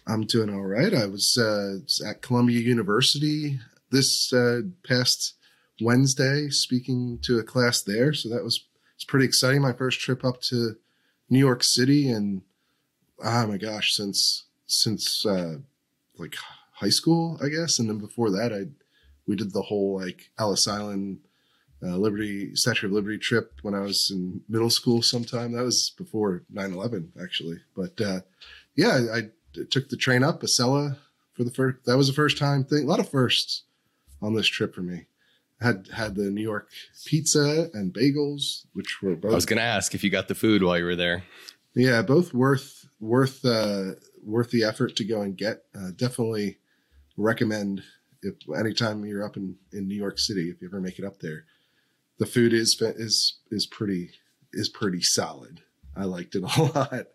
I'm 0.06 0.24
doing 0.24 0.50
all 0.50 0.64
right. 0.64 0.94
I 0.94 1.06
was 1.06 1.36
uh, 1.36 1.78
at 2.08 2.22
Columbia 2.22 2.60
University 2.60 3.58
this 3.90 4.32
uh, 4.32 4.62
past 4.86 5.34
Wednesday 5.80 6.48
speaking 6.48 7.18
to 7.22 7.38
a 7.38 7.42
class 7.42 7.82
there, 7.82 8.12
so 8.12 8.28
that 8.28 8.44
was 8.44 8.64
it's 8.94 9.04
pretty 9.04 9.26
exciting. 9.26 9.62
My 9.62 9.72
first 9.72 10.00
trip 10.00 10.24
up 10.24 10.40
to 10.42 10.76
New 11.28 11.38
York 11.38 11.62
City, 11.62 12.08
and 12.08 12.42
oh 13.24 13.46
my 13.46 13.56
gosh, 13.56 13.94
since 13.94 14.44
since 14.66 15.26
uh, 15.26 15.56
like 16.18 16.36
high 16.72 16.88
school, 16.88 17.38
I 17.42 17.48
guess, 17.48 17.78
and 17.78 17.88
then 17.88 17.98
before 17.98 18.30
that, 18.30 18.52
I 18.52 18.66
we 19.26 19.36
did 19.36 19.52
the 19.52 19.62
whole 19.62 20.00
like 20.00 20.30
Ellis 20.38 20.68
Island 20.68 21.18
uh, 21.82 21.96
Liberty 21.96 22.54
Statue 22.54 22.86
of 22.86 22.92
Liberty 22.92 23.18
trip 23.18 23.54
when 23.62 23.74
I 23.74 23.80
was 23.80 24.10
in 24.10 24.40
middle 24.48 24.70
school. 24.70 25.02
Sometime 25.02 25.52
that 25.52 25.64
was 25.64 25.90
before 25.90 26.42
9-11, 26.52 27.08
actually. 27.22 27.58
But 27.76 28.00
uh, 28.00 28.20
yeah, 28.74 29.00
I, 29.12 29.22
took 29.64 29.88
the 29.88 29.96
train 29.96 30.22
up 30.22 30.42
Acela 30.42 30.96
for 31.34 31.44
the 31.44 31.50
first. 31.50 31.84
That 31.84 31.96
was 31.96 32.06
the 32.06 32.12
first 32.12 32.38
time 32.38 32.64
thing. 32.64 32.84
A 32.84 32.86
lot 32.86 33.00
of 33.00 33.08
firsts 33.08 33.62
on 34.22 34.34
this 34.34 34.46
trip 34.46 34.74
for 34.74 34.82
me. 34.82 35.06
had 35.60 35.88
had 35.94 36.14
the 36.14 36.30
New 36.30 36.42
York 36.42 36.68
pizza 37.04 37.70
and 37.74 37.92
bagels, 37.92 38.66
which 38.72 39.02
were 39.02 39.16
both. 39.16 39.32
I 39.32 39.34
was 39.34 39.46
going 39.46 39.58
to 39.58 39.62
ask 39.62 39.94
if 39.94 40.04
you 40.04 40.10
got 40.10 40.28
the 40.28 40.34
food 40.34 40.62
while 40.62 40.78
you 40.78 40.84
were 40.84 40.96
there. 40.96 41.24
Yeah, 41.74 42.02
both 42.02 42.32
worth 42.32 42.88
worth 43.00 43.44
uh, 43.44 43.92
worth 44.24 44.50
the 44.50 44.64
effort 44.64 44.96
to 44.96 45.04
go 45.04 45.20
and 45.20 45.36
get. 45.36 45.64
Uh, 45.74 45.90
definitely 45.94 46.58
recommend 47.16 47.82
if 48.22 48.34
anytime 48.58 49.04
you're 49.04 49.24
up 49.24 49.36
in, 49.36 49.56
in 49.72 49.88
New 49.88 49.94
York 49.94 50.18
City, 50.18 50.50
if 50.50 50.60
you 50.60 50.68
ever 50.68 50.80
make 50.80 50.98
it 50.98 51.04
up 51.04 51.20
there, 51.20 51.44
the 52.18 52.26
food 52.26 52.52
is 52.52 52.80
is 52.80 53.38
is 53.50 53.66
pretty 53.66 54.10
is 54.52 54.68
pretty 54.68 55.02
solid. 55.02 55.60
I 55.94 56.04
liked 56.04 56.34
it 56.34 56.42
a 56.42 56.62
lot. 56.74 57.06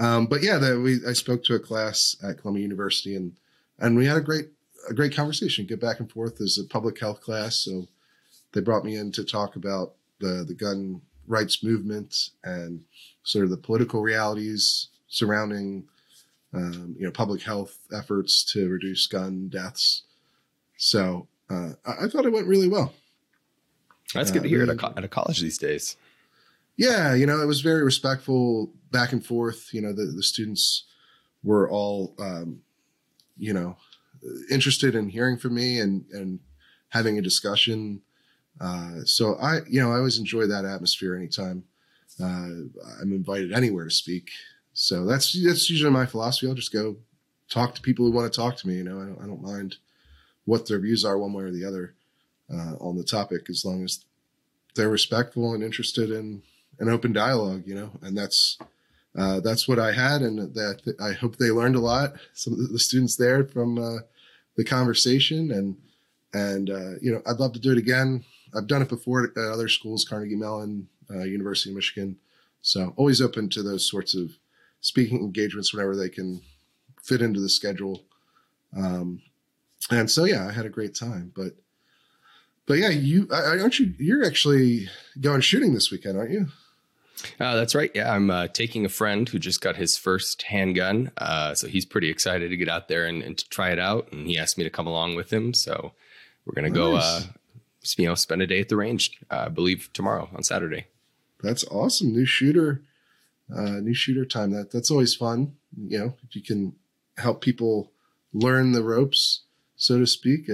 Um, 0.00 0.26
but 0.26 0.42
yeah, 0.42 0.56
the, 0.56 0.80
we 0.80 0.98
I 1.06 1.12
spoke 1.12 1.44
to 1.44 1.54
a 1.54 1.60
class 1.60 2.16
at 2.26 2.38
Columbia 2.38 2.62
University 2.62 3.14
and 3.14 3.36
and 3.78 3.96
we 3.96 4.06
had 4.06 4.16
a 4.16 4.22
great 4.22 4.48
a 4.88 4.94
great 4.94 5.14
conversation. 5.14 5.66
Get 5.66 5.80
back 5.80 6.00
and 6.00 6.10
forth. 6.10 6.38
There's 6.38 6.58
a 6.58 6.64
public 6.64 6.98
health 6.98 7.20
class, 7.20 7.56
so 7.56 7.86
they 8.52 8.60
brought 8.60 8.84
me 8.84 8.96
in 8.96 9.12
to 9.12 9.24
talk 9.24 9.56
about 9.56 9.92
the 10.18 10.44
the 10.46 10.54
gun 10.54 11.02
rights 11.26 11.62
movement 11.62 12.30
and 12.42 12.82
sort 13.22 13.44
of 13.44 13.50
the 13.50 13.56
political 13.56 14.02
realities 14.02 14.88
surrounding 15.08 15.84
um, 16.54 16.96
you 16.98 17.04
know 17.04 17.12
public 17.12 17.42
health 17.42 17.78
efforts 17.96 18.42
to 18.52 18.68
reduce 18.68 19.06
gun 19.06 19.48
deaths. 19.48 20.02
So 20.76 21.28
uh, 21.50 21.70
I, 21.84 22.04
I, 22.04 22.08
thought 22.08 22.24
it 22.24 22.32
went 22.32 22.46
really 22.46 22.68
well. 22.68 22.94
That's 24.14 24.30
good 24.30 24.42
to 24.44 24.48
hear 24.48 24.60
uh, 24.60 24.64
at, 24.64 24.68
a 24.70 24.76
co- 24.76 24.94
at 24.96 25.04
a 25.04 25.08
college 25.08 25.40
these 25.40 25.58
days. 25.58 25.96
Yeah, 26.80 27.14
you 27.14 27.26
know, 27.26 27.42
it 27.42 27.46
was 27.46 27.60
very 27.60 27.84
respectful, 27.84 28.72
back 28.90 29.12
and 29.12 29.22
forth. 29.24 29.68
You 29.74 29.82
know, 29.82 29.92
the 29.92 30.06
the 30.06 30.22
students 30.22 30.84
were 31.44 31.70
all, 31.70 32.14
um, 32.18 32.62
you 33.36 33.52
know, 33.52 33.76
interested 34.50 34.94
in 34.94 35.10
hearing 35.10 35.36
from 35.36 35.56
me 35.56 35.78
and 35.78 36.06
and 36.10 36.40
having 36.88 37.18
a 37.18 37.22
discussion. 37.22 38.00
Uh, 38.58 39.04
so 39.04 39.34
I, 39.34 39.58
you 39.68 39.78
know, 39.78 39.92
I 39.92 39.98
always 39.98 40.18
enjoy 40.18 40.46
that 40.46 40.64
atmosphere 40.64 41.14
anytime 41.14 41.64
uh, 42.18 42.48
I'm 43.02 43.12
invited 43.12 43.52
anywhere 43.52 43.84
to 43.84 43.90
speak. 43.90 44.30
So 44.72 45.04
that's 45.04 45.38
that's 45.44 45.68
usually 45.68 45.90
my 45.90 46.06
philosophy. 46.06 46.46
I'll 46.46 46.54
just 46.54 46.72
go 46.72 46.96
talk 47.50 47.74
to 47.74 47.82
people 47.82 48.06
who 48.06 48.12
want 48.12 48.32
to 48.32 48.34
talk 48.34 48.56
to 48.56 48.66
me. 48.66 48.76
You 48.76 48.84
know, 48.84 49.02
I 49.02 49.04
don't, 49.04 49.18
I 49.22 49.26
don't 49.26 49.42
mind 49.42 49.76
what 50.46 50.66
their 50.66 50.80
views 50.80 51.04
are 51.04 51.18
one 51.18 51.34
way 51.34 51.44
or 51.44 51.50
the 51.50 51.66
other 51.66 51.94
uh, 52.50 52.76
on 52.80 52.96
the 52.96 53.04
topic, 53.04 53.50
as 53.50 53.66
long 53.66 53.84
as 53.84 54.02
they're 54.74 54.88
respectful 54.88 55.52
and 55.52 55.62
interested 55.62 56.10
in 56.10 56.42
an 56.80 56.88
open 56.88 57.12
dialogue. 57.12 57.62
You 57.66 57.76
know, 57.76 57.90
and 58.02 58.16
that's 58.18 58.58
uh, 59.16 59.40
that's 59.40 59.68
what 59.68 59.78
I 59.78 59.92
had, 59.92 60.22
and 60.22 60.54
that 60.54 60.94
I 61.00 61.12
hope 61.12 61.36
they 61.36 61.50
learned 61.50 61.76
a 61.76 61.80
lot. 61.80 62.14
Some 62.34 62.54
of 62.54 62.72
the 62.72 62.78
students 62.78 63.16
there 63.16 63.44
from 63.44 63.78
uh, 63.78 64.00
the 64.56 64.64
conversation, 64.64 65.50
and 65.50 65.76
and 66.32 66.70
uh, 66.70 66.98
you 67.00 67.12
know, 67.12 67.22
I'd 67.26 67.40
love 67.40 67.52
to 67.54 67.60
do 67.60 67.72
it 67.72 67.78
again. 67.78 68.24
I've 68.56 68.66
done 68.66 68.82
it 68.82 68.88
before 68.88 69.24
at 69.24 69.36
other 69.36 69.68
schools, 69.68 70.04
Carnegie 70.04 70.36
Mellon, 70.36 70.88
uh, 71.10 71.22
University 71.22 71.70
of 71.70 71.76
Michigan. 71.76 72.16
So 72.62 72.92
always 72.96 73.20
open 73.20 73.48
to 73.50 73.62
those 73.62 73.88
sorts 73.88 74.14
of 74.14 74.32
speaking 74.80 75.18
engagements 75.18 75.72
whenever 75.72 75.96
they 75.96 76.08
can 76.08 76.42
fit 77.02 77.22
into 77.22 77.40
the 77.40 77.48
schedule. 77.48 78.02
Um, 78.76 79.22
and 79.90 80.10
so 80.10 80.24
yeah, 80.24 80.46
I 80.46 80.52
had 80.52 80.66
a 80.66 80.70
great 80.70 80.94
time. 80.94 81.32
But 81.34 81.54
but 82.66 82.78
yeah, 82.78 82.90
you 82.90 83.28
aren't 83.32 83.78
you? 83.78 83.94
You're 83.98 84.24
actually 84.24 84.88
going 85.20 85.40
shooting 85.40 85.74
this 85.74 85.90
weekend, 85.90 86.16
aren't 86.16 86.30
you? 86.30 86.46
Uh, 87.38 87.56
that's 87.56 87.74
right. 87.74 87.90
Yeah, 87.94 88.14
I'm 88.14 88.30
uh, 88.30 88.48
taking 88.48 88.84
a 88.84 88.88
friend 88.88 89.28
who 89.28 89.38
just 89.38 89.60
got 89.60 89.76
his 89.76 89.96
first 89.96 90.42
handgun, 90.42 91.10
uh, 91.18 91.54
so 91.54 91.66
he's 91.66 91.84
pretty 91.84 92.10
excited 92.10 92.50
to 92.50 92.56
get 92.56 92.68
out 92.68 92.88
there 92.88 93.06
and, 93.06 93.22
and, 93.22 93.38
to 93.38 93.48
try 93.48 93.70
it 93.70 93.78
out. 93.78 94.12
And 94.12 94.26
he 94.26 94.38
asked 94.38 94.58
me 94.58 94.64
to 94.64 94.70
come 94.70 94.86
along 94.86 95.16
with 95.16 95.32
him, 95.32 95.54
so 95.54 95.92
we're 96.44 96.54
gonna 96.54 96.68
nice. 96.68 96.76
go, 96.76 96.96
uh, 96.96 97.20
you 97.96 98.06
know, 98.06 98.14
spend 98.14 98.42
a 98.42 98.46
day 98.46 98.60
at 98.60 98.68
the 98.68 98.76
range. 98.76 99.18
Uh, 99.30 99.44
I 99.46 99.48
believe 99.48 99.90
tomorrow 99.92 100.28
on 100.34 100.42
Saturday. 100.42 100.86
That's 101.42 101.64
awesome. 101.64 102.12
New 102.12 102.26
shooter, 102.26 102.82
uh, 103.54 103.80
new 103.80 103.94
shooter 103.94 104.24
time. 104.24 104.50
That 104.52 104.70
that's 104.70 104.90
always 104.90 105.14
fun. 105.14 105.54
You 105.76 105.98
know, 105.98 106.14
if 106.28 106.36
you 106.36 106.42
can 106.42 106.74
help 107.16 107.40
people 107.40 107.92
learn 108.32 108.72
the 108.72 108.82
ropes, 108.82 109.42
so 109.76 109.98
to 109.98 110.06
speak, 110.06 110.48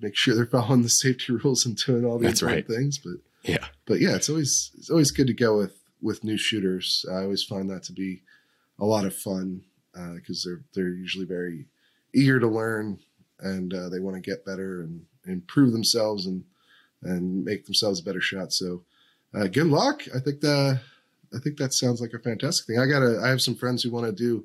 make 0.00 0.16
sure 0.16 0.34
they're 0.34 0.46
following 0.60 0.82
the 0.82 0.88
safety 0.88 1.32
rules 1.32 1.66
and 1.66 1.76
doing 1.76 2.04
all 2.04 2.18
these 2.18 2.42
right. 2.42 2.66
things. 2.66 2.98
But 2.98 3.16
yeah, 3.42 3.66
but 3.86 4.00
yeah, 4.00 4.16
it's 4.16 4.28
always 4.28 4.70
it's 4.78 4.90
always 4.90 5.10
good 5.10 5.26
to 5.26 5.34
go 5.34 5.58
with 5.58 5.78
with 6.04 6.22
new 6.22 6.36
shooters. 6.36 7.04
I 7.10 7.22
always 7.22 7.42
find 7.42 7.68
that 7.70 7.82
to 7.84 7.92
be 7.92 8.22
a 8.78 8.84
lot 8.84 9.06
of 9.06 9.16
fun 9.16 9.62
because 10.14 10.46
uh, 10.46 10.50
they're 10.50 10.60
they're 10.74 10.94
usually 10.94 11.24
very 11.24 11.66
eager 12.12 12.38
to 12.38 12.46
learn 12.46 12.98
and 13.40 13.72
uh, 13.72 13.88
they 13.88 14.00
want 14.00 14.14
to 14.14 14.30
get 14.30 14.44
better 14.44 14.82
and 14.82 15.04
improve 15.26 15.72
themselves 15.72 16.26
and 16.26 16.44
and 17.02 17.44
make 17.44 17.64
themselves 17.64 18.00
a 18.00 18.04
better 18.04 18.20
shot. 18.20 18.52
So 18.52 18.82
uh, 19.34 19.46
good 19.46 19.66
luck. 19.66 20.02
I 20.14 20.20
think 20.20 20.40
the 20.40 20.78
I 21.34 21.38
think 21.38 21.56
that 21.56 21.72
sounds 21.72 22.00
like 22.00 22.12
a 22.12 22.18
fantastic 22.18 22.66
thing. 22.66 22.78
I 22.78 22.86
got 22.86 23.02
I 23.02 23.28
have 23.28 23.42
some 23.42 23.56
friends 23.56 23.82
who 23.82 23.90
want 23.90 24.06
to 24.06 24.12
do 24.12 24.44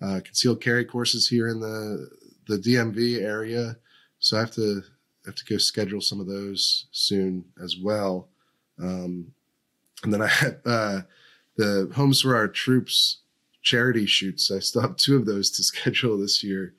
uh, 0.00 0.20
concealed 0.24 0.62
carry 0.62 0.84
courses 0.84 1.28
here 1.28 1.48
in 1.48 1.60
the 1.60 2.08
the 2.48 2.56
DMV 2.56 3.20
area, 3.22 3.76
so 4.18 4.38
I 4.38 4.40
have 4.40 4.52
to 4.52 4.82
have 5.26 5.34
to 5.34 5.44
go 5.44 5.58
schedule 5.58 6.00
some 6.00 6.20
of 6.20 6.26
those 6.26 6.86
soon 6.90 7.44
as 7.62 7.76
well. 7.76 8.28
Um, 8.78 9.32
and 10.06 10.14
then 10.14 10.22
I 10.22 10.28
had 10.28 10.60
uh, 10.64 11.00
the 11.56 11.90
Homes 11.94 12.20
for 12.20 12.36
Our 12.36 12.46
Troops 12.46 13.18
charity 13.60 14.06
shoots. 14.06 14.52
I 14.52 14.60
still 14.60 14.82
have 14.82 14.96
two 14.96 15.16
of 15.16 15.26
those 15.26 15.50
to 15.50 15.62
schedule 15.64 16.16
this 16.16 16.44
year 16.44 16.74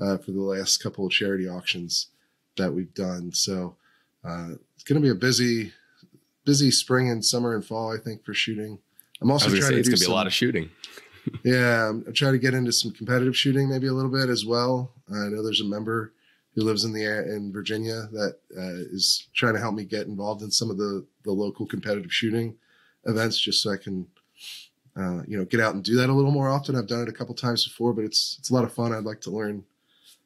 uh, 0.00 0.16
for 0.16 0.32
the 0.32 0.40
last 0.40 0.82
couple 0.82 1.04
of 1.06 1.12
charity 1.12 1.46
auctions 1.46 2.08
that 2.56 2.72
we've 2.72 2.92
done. 2.94 3.32
So 3.32 3.76
uh, 4.24 4.52
it's 4.74 4.84
going 4.84 5.00
to 5.00 5.06
be 5.06 5.10
a 5.10 5.14
busy, 5.14 5.72
busy 6.46 6.70
spring 6.70 7.10
and 7.10 7.22
summer 7.22 7.54
and 7.54 7.64
fall. 7.64 7.94
I 7.94 7.98
think 7.98 8.24
for 8.24 8.32
shooting. 8.32 8.78
I'm 9.20 9.30
also 9.30 9.50
trying 9.50 9.72
to 9.72 9.78
it's 9.78 9.88
going 9.88 9.98
to 9.98 10.06
be 10.06 10.10
a 10.10 10.14
lot 10.14 10.26
of 10.26 10.32
shooting. 10.32 10.70
yeah, 11.44 11.86
I'm, 11.86 12.02
I'm, 12.06 12.14
trying 12.14 12.32
to 12.32 12.38
get 12.38 12.54
into 12.54 12.72
some 12.72 12.92
competitive 12.92 13.36
shooting 13.36 13.68
maybe 13.68 13.88
a 13.88 13.92
little 13.92 14.10
bit 14.10 14.30
as 14.30 14.46
well. 14.46 14.90
I 15.10 15.28
know 15.28 15.42
there's 15.42 15.60
a 15.60 15.66
member 15.66 16.14
who 16.54 16.62
lives 16.62 16.82
in 16.82 16.94
the 16.94 17.04
in 17.04 17.52
Virginia 17.52 18.08
that 18.12 18.38
uh, 18.56 18.88
is 18.90 19.28
trying 19.34 19.52
to 19.52 19.60
help 19.60 19.74
me 19.74 19.84
get 19.84 20.06
involved 20.06 20.40
in 20.40 20.50
some 20.50 20.70
of 20.70 20.78
the 20.78 21.04
the 21.24 21.30
local 21.30 21.66
competitive 21.66 22.10
shooting 22.10 22.56
events, 23.06 23.38
just 23.40 23.62
so 23.62 23.70
I 23.70 23.76
can 23.76 24.06
uh, 24.96 25.22
you 25.26 25.38
know 25.38 25.44
get 25.44 25.60
out 25.60 25.74
and 25.74 25.84
do 25.84 25.96
that 25.96 26.10
a 26.10 26.12
little 26.12 26.32
more 26.32 26.48
often. 26.48 26.76
I've 26.76 26.86
done 26.86 27.02
it 27.02 27.08
a 27.08 27.12
couple 27.12 27.34
times 27.34 27.64
before, 27.64 27.92
but 27.92 28.04
it's 28.04 28.36
it's 28.38 28.50
a 28.50 28.54
lot 28.54 28.64
of 28.64 28.72
fun. 28.72 28.92
I'd 28.92 29.04
like 29.04 29.20
to 29.22 29.30
learn 29.30 29.64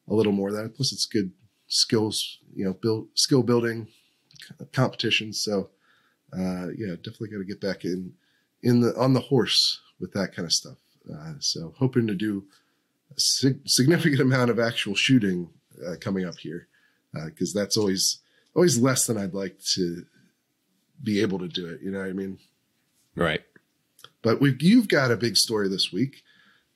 a 0.09 0.15
little 0.15 0.33
more 0.33 0.49
of 0.49 0.55
that. 0.55 0.75
Plus, 0.75 0.93
it's 0.93 1.07
good 1.07 1.31
skills, 1.67 2.39
you 2.55 2.65
know, 2.65 2.75
build 2.75 3.09
skill 3.15 3.43
building 3.43 3.89
competitions. 4.73 5.41
So 5.41 5.71
uh, 6.33 6.69
yeah, 6.77 6.95
definitely 6.97 7.29
got 7.29 7.39
to 7.39 7.45
get 7.45 7.61
back 7.61 7.85
in 7.85 8.13
in 8.63 8.81
the 8.81 8.97
on 8.97 9.13
the 9.13 9.21
horse 9.21 9.81
with 10.01 10.13
that 10.13 10.35
kind 10.35 10.47
of 10.47 10.53
stuff. 10.53 10.77
Uh, 11.13 11.35
so 11.39 11.75
hoping 11.79 12.07
to 12.07 12.15
do 12.15 12.45
a 13.15 13.21
sig- 13.21 13.61
significant 13.67 14.21
amount 14.21 14.51
of 14.51 14.59
actual 14.59 14.95
shooting 14.95 15.49
uh, 15.87 15.95
coming 16.01 16.25
up 16.25 16.39
here 16.39 16.69
because 17.27 17.55
uh, 17.55 17.61
that's 17.61 17.77
always 17.77 18.19
always 18.55 18.79
less 18.79 19.07
than 19.07 19.19
I'd 19.19 19.35
like 19.35 19.59
to 19.75 20.05
be 21.03 21.21
able 21.21 21.39
to 21.39 21.49
do 21.49 21.67
it. 21.69 21.81
You 21.83 21.91
know 21.91 21.99
what 21.99 22.09
I 22.09 22.13
mean? 22.13 22.39
Right. 23.17 23.43
But 24.23 24.41
we've 24.41 24.61
you've 24.63 24.89
got 24.89 25.11
a 25.11 25.17
big 25.17 25.37
story 25.37 25.69
this 25.69 25.93
week 25.93 26.23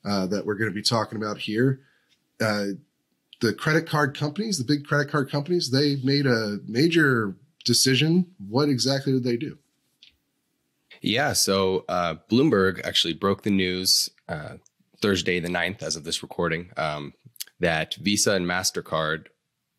uh, 0.04 0.26
that 0.26 0.46
we're 0.46 0.54
going 0.54 0.70
to 0.70 0.74
be 0.74 0.82
talking 0.82 1.16
about 1.16 1.38
here. 1.38 1.80
Uh, 2.40 2.66
the 3.40 3.52
credit 3.54 3.88
card 3.88 4.16
companies, 4.16 4.58
the 4.58 4.64
big 4.64 4.84
credit 4.84 5.10
card 5.10 5.30
companies, 5.30 5.70
they 5.70 5.96
made 6.04 6.26
a 6.26 6.58
major 6.66 7.36
decision. 7.64 8.26
What 8.48 8.68
exactly 8.68 9.12
did 9.12 9.24
they 9.24 9.36
do? 9.36 9.58
Yeah, 11.00 11.32
so 11.32 11.84
uh, 11.88 12.16
Bloomberg 12.30 12.84
actually 12.84 13.14
broke 13.14 13.42
the 13.42 13.50
news 13.50 14.10
uh, 14.28 14.54
Thursday, 15.00 15.38
the 15.38 15.48
9th, 15.48 15.82
as 15.82 15.94
of 15.94 16.04
this 16.04 16.22
recording, 16.22 16.70
um, 16.76 17.14
that 17.60 17.94
Visa 17.94 18.32
and 18.32 18.46
MasterCard, 18.46 19.26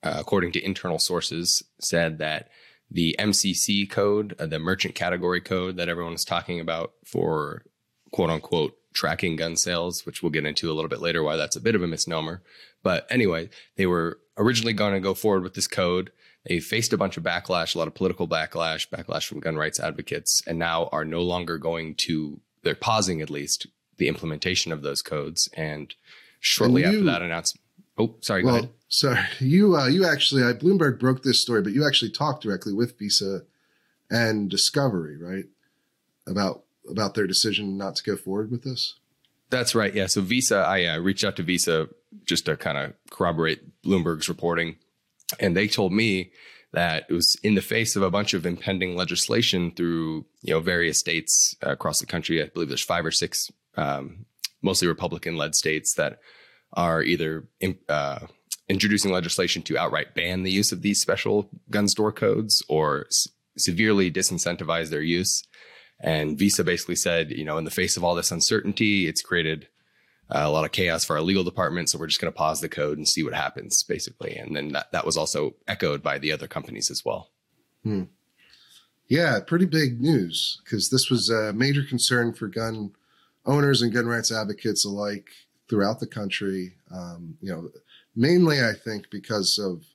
uh, 0.03 0.15
according 0.17 0.53
to 0.53 0.63
internal 0.63 0.99
sources, 0.99 1.63
said 1.79 2.19
that 2.19 2.49
the 2.91 3.15
MCC 3.19 3.89
code, 3.89 4.35
uh, 4.39 4.45
the 4.45 4.59
merchant 4.59 4.95
category 4.95 5.41
code 5.41 5.77
that 5.77 5.89
everyone 5.89 6.13
is 6.13 6.25
talking 6.25 6.59
about 6.59 6.93
for 7.05 7.63
quote 8.11 8.29
unquote 8.29 8.75
tracking 8.93 9.35
gun 9.35 9.55
sales, 9.55 10.05
which 10.05 10.23
we'll 10.23 10.31
get 10.31 10.45
into 10.45 10.71
a 10.71 10.73
little 10.73 10.89
bit 10.89 11.01
later 11.01 11.23
why 11.23 11.35
that's 11.35 11.55
a 11.55 11.61
bit 11.61 11.75
of 11.75 11.83
a 11.83 11.87
misnomer. 11.87 12.41
But 12.81 13.05
anyway, 13.09 13.49
they 13.75 13.85
were 13.85 14.19
originally 14.37 14.73
going 14.73 14.93
to 14.93 14.99
go 14.99 15.13
forward 15.13 15.43
with 15.43 15.53
this 15.53 15.67
code. 15.67 16.11
They 16.45 16.59
faced 16.59 16.93
a 16.93 16.97
bunch 16.97 17.17
of 17.17 17.23
backlash, 17.23 17.75
a 17.75 17.77
lot 17.77 17.87
of 17.87 17.93
political 17.93 18.27
backlash, 18.27 18.89
backlash 18.89 19.27
from 19.27 19.41
gun 19.41 19.57
rights 19.57 19.79
advocates, 19.79 20.41
and 20.47 20.57
now 20.57 20.89
are 20.91 21.05
no 21.05 21.21
longer 21.21 21.57
going 21.57 21.95
to, 21.95 22.39
they're 22.63 22.75
pausing 22.75 23.21
at 23.21 23.29
least 23.29 23.67
the 23.97 24.07
implementation 24.07 24.71
of 24.71 24.81
those 24.81 25.01
codes. 25.01 25.49
And 25.55 25.93
shortly 26.39 26.83
and 26.83 26.93
you, 26.93 26.99
after 26.99 27.11
that 27.11 27.21
announcement, 27.21 27.61
oh, 27.99 28.15
sorry, 28.21 28.43
well, 28.43 28.53
go 28.53 28.59
ahead. 28.59 28.71
Sorry, 28.87 29.19
you, 29.39 29.75
uh, 29.75 29.87
you 29.87 30.05
actually, 30.05 30.43
I, 30.43 30.53
Bloomberg 30.53 30.99
broke 30.99 31.23
this 31.23 31.39
story, 31.39 31.61
but 31.61 31.73
you 31.73 31.85
actually 31.85 32.11
talked 32.11 32.43
directly 32.43 32.73
with 32.73 32.97
Visa 32.97 33.43
and 34.09 34.49
Discovery, 34.49 35.17
right? 35.17 35.45
About, 36.27 36.63
about 36.89 37.15
their 37.15 37.27
decision 37.27 37.77
not 37.77 37.95
to 37.97 38.03
go 38.03 38.15
forward 38.15 38.51
with 38.51 38.63
this. 38.63 38.95
That's 39.49 39.73
right. 39.73 39.93
Yeah. 39.93 40.07
So 40.07 40.21
Visa, 40.21 40.57
I 40.57 40.85
uh, 40.85 40.99
reached 40.99 41.23
out 41.23 41.35
to 41.37 41.43
Visa 41.43 41.89
just 42.25 42.45
to 42.45 42.55
kind 42.55 42.77
of 42.77 42.93
corroborate 43.09 43.81
Bloomberg's 43.83 44.29
reporting. 44.29 44.75
And 45.39 45.55
they 45.55 45.67
told 45.67 45.91
me 45.91 46.31
that 46.71 47.05
it 47.09 47.13
was 47.13 47.35
in 47.43 47.55
the 47.55 47.61
face 47.61 47.95
of 47.95 48.03
a 48.03 48.11
bunch 48.11 48.33
of 48.33 48.45
impending 48.45 48.95
legislation 48.95 49.71
through, 49.71 50.25
you 50.41 50.53
know, 50.53 50.59
various 50.59 50.99
states 50.99 51.55
uh, 51.65 51.71
across 51.71 51.99
the 51.99 52.05
country. 52.05 52.41
I 52.41 52.47
believe 52.47 52.69
there's 52.69 52.83
five 52.83 53.05
or 53.05 53.11
six, 53.11 53.51
um, 53.75 54.25
mostly 54.61 54.87
Republican 54.87 55.35
led 55.35 55.55
states 55.55 55.95
that 55.95 56.19
are 56.73 57.01
either 57.01 57.47
uh, 57.87 58.19
introducing 58.67 59.11
legislation 59.11 59.61
to 59.63 59.77
outright 59.77 60.13
ban 60.13 60.43
the 60.43 60.51
use 60.51 60.71
of 60.71 60.81
these 60.81 61.01
special 61.01 61.49
gun 61.69 61.87
store 61.87 62.11
codes 62.11 62.63
or 62.69 63.05
s- 63.07 63.27
severely 63.57 64.11
disincentivize 64.11 64.89
their 64.89 65.01
use. 65.01 65.43
And 65.99 66.37
Visa 66.37 66.63
basically 66.63 66.95
said, 66.95 67.31
you 67.31 67.43
know, 67.43 67.57
in 67.57 67.65
the 67.65 67.71
face 67.71 67.97
of 67.97 68.03
all 68.03 68.15
this 68.15 68.31
uncertainty, 68.31 69.07
it's 69.07 69.21
created 69.21 69.67
uh, 70.29 70.43
a 70.43 70.49
lot 70.49 70.63
of 70.63 70.71
chaos 70.71 71.03
for 71.03 71.15
our 71.17 71.21
legal 71.21 71.43
department. 71.43 71.89
So 71.89 71.97
we're 71.97 72.07
just 72.07 72.21
going 72.21 72.31
to 72.31 72.37
pause 72.37 72.61
the 72.61 72.69
code 72.69 72.97
and 72.97 73.07
see 73.07 73.23
what 73.23 73.33
happens, 73.33 73.83
basically. 73.83 74.35
And 74.35 74.55
then 74.55 74.69
that, 74.69 74.91
that 74.91 75.05
was 75.05 75.17
also 75.17 75.55
echoed 75.67 76.03
by 76.03 76.19
the 76.19 76.31
other 76.31 76.47
companies 76.47 76.89
as 76.91 77.03
well. 77.03 77.31
Hmm. 77.83 78.03
Yeah, 79.07 79.39
pretty 79.45 79.65
big 79.65 79.99
news 79.99 80.61
because 80.63 80.89
this 80.89 81.09
was 81.09 81.29
a 81.29 81.51
major 81.51 81.83
concern 81.83 82.33
for 82.33 82.47
gun 82.47 82.91
owners 83.45 83.81
and 83.81 83.91
gun 83.91 84.05
rights 84.05 84.31
advocates 84.31 84.85
alike 84.85 85.29
throughout 85.69 85.99
the 85.99 86.07
country. 86.07 86.73
Um, 86.91 87.37
you 87.41 87.51
know, 87.51 87.69
mainly 88.15 88.61
I 88.61 88.73
think 88.73 89.09
because 89.09 89.59
of 89.59 89.85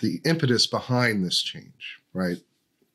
the 0.00 0.20
impetus 0.24 0.66
behind 0.66 1.24
this 1.24 1.42
change, 1.42 2.00
right? 2.12 2.38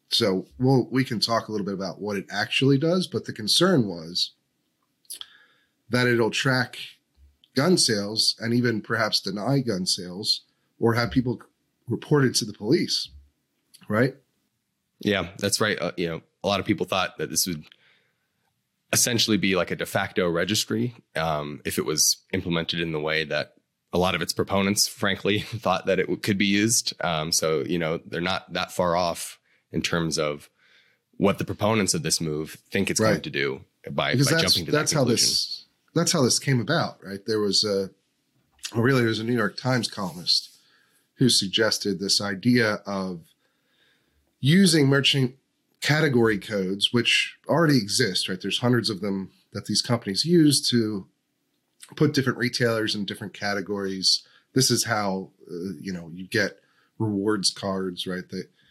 So 0.09 0.45
we'll, 0.59 0.87
we 0.91 1.03
can 1.03 1.19
talk 1.19 1.47
a 1.47 1.51
little 1.51 1.65
bit 1.65 1.73
about 1.73 2.01
what 2.01 2.17
it 2.17 2.25
actually 2.31 2.77
does, 2.77 3.07
but 3.07 3.25
the 3.25 3.33
concern 3.33 3.87
was 3.87 4.31
that 5.89 6.07
it'll 6.07 6.31
track 6.31 6.77
gun 7.55 7.77
sales 7.77 8.35
and 8.39 8.53
even 8.53 8.81
perhaps 8.81 9.21
deny 9.21 9.59
gun 9.59 9.85
sales 9.85 10.41
or 10.79 10.93
have 10.93 11.11
people 11.11 11.41
reported 11.87 12.35
to 12.35 12.45
the 12.45 12.53
police, 12.53 13.09
right? 13.87 14.15
Yeah, 14.99 15.29
that's 15.37 15.61
right. 15.61 15.79
Uh, 15.81 15.91
you 15.97 16.07
know, 16.07 16.21
a 16.43 16.47
lot 16.47 16.59
of 16.59 16.65
people 16.65 16.85
thought 16.85 17.17
that 17.17 17.29
this 17.29 17.47
would 17.47 17.65
essentially 18.93 19.37
be 19.37 19.55
like 19.55 19.71
a 19.71 19.75
de 19.75 19.85
facto 19.85 20.29
registry 20.29 20.95
um, 21.15 21.61
if 21.65 21.77
it 21.77 21.85
was 21.85 22.17
implemented 22.33 22.79
in 22.79 22.91
the 22.91 22.99
way 22.99 23.23
that 23.23 23.53
a 23.93 23.97
lot 23.97 24.15
of 24.15 24.21
its 24.21 24.33
proponents, 24.33 24.87
frankly, 24.87 25.39
thought 25.39 25.85
that 25.85 25.99
it 25.99 26.23
could 26.23 26.37
be 26.37 26.45
used. 26.45 26.93
Um, 27.03 27.31
so, 27.31 27.61
you 27.61 27.79
know, 27.79 27.99
they're 28.05 28.21
not 28.21 28.51
that 28.53 28.71
far 28.71 28.95
off 28.95 29.39
in 29.71 29.81
terms 29.81 30.17
of 30.17 30.49
what 31.17 31.37
the 31.37 31.45
proponents 31.45 31.93
of 31.93 32.03
this 32.03 32.19
move 32.19 32.57
think 32.71 32.89
it's 32.89 32.99
right. 32.99 33.11
going 33.11 33.21
to 33.21 33.29
do 33.29 33.61
by, 33.91 34.15
by 34.15 34.21
jumping 34.23 34.65
to 34.65 34.71
that's 34.71 34.91
that 34.91 34.97
conclusion. 34.97 34.97
how 34.97 35.03
this 35.03 35.65
that's 35.93 36.11
how 36.11 36.21
this 36.21 36.39
came 36.39 36.59
about, 36.59 37.03
right? 37.03 37.19
There 37.25 37.39
was 37.39 37.63
a, 37.63 37.89
well, 38.73 38.83
really, 38.83 39.01
there 39.01 39.09
was 39.09 39.19
a 39.19 39.25
New 39.25 39.35
York 39.35 39.57
Times 39.57 39.89
columnist 39.89 40.57
who 41.15 41.29
suggested 41.29 41.99
this 41.99 42.21
idea 42.21 42.75
of 42.85 43.21
using 44.39 44.87
merchant 44.87 45.35
category 45.81 46.37
codes, 46.37 46.89
which 46.91 47.37
already 47.47 47.77
exist, 47.77 48.29
right? 48.29 48.39
There's 48.41 48.59
hundreds 48.59 48.89
of 48.89 49.01
them 49.01 49.31
that 49.53 49.65
these 49.65 49.81
companies 49.81 50.25
use 50.25 50.67
to 50.69 51.07
put 51.95 52.13
different 52.13 52.37
retailers 52.37 52.95
in 52.95 53.05
different 53.05 53.33
categories. 53.33 54.23
This 54.53 54.71
is 54.71 54.85
how, 54.85 55.31
uh, 55.49 55.73
you 55.79 55.91
know, 55.91 56.09
you 56.13 56.27
get 56.27 56.59
rewards 56.99 57.51
cards, 57.51 58.05
right? 58.07 58.23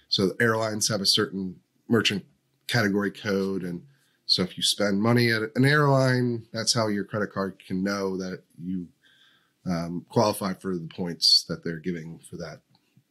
So 0.09 0.33
airlines 0.41 0.89
have 0.89 1.01
a 1.01 1.07
certain 1.07 1.57
merchant 1.89 2.25
category 2.69 3.11
code. 3.11 3.63
And 3.63 3.83
so 4.27 4.43
if 4.43 4.57
you 4.57 4.63
spend 4.63 5.03
money 5.03 5.31
at 5.33 5.43
an 5.57 5.65
airline, 5.65 6.47
that's 6.53 6.73
how 6.73 6.89
your 6.89 7.05
credit 7.05 7.33
card 7.33 7.61
can 7.67 7.83
know 7.83 8.17
that 8.17 8.43
you 8.63 8.87
um, 9.67 10.07
qualify 10.09 10.55
for 10.55 10.75
the 10.75 10.89
points 10.89 11.45
that 11.49 11.65
they're 11.65 11.79
giving 11.79 12.21
for 12.31 12.37
that 12.37 12.61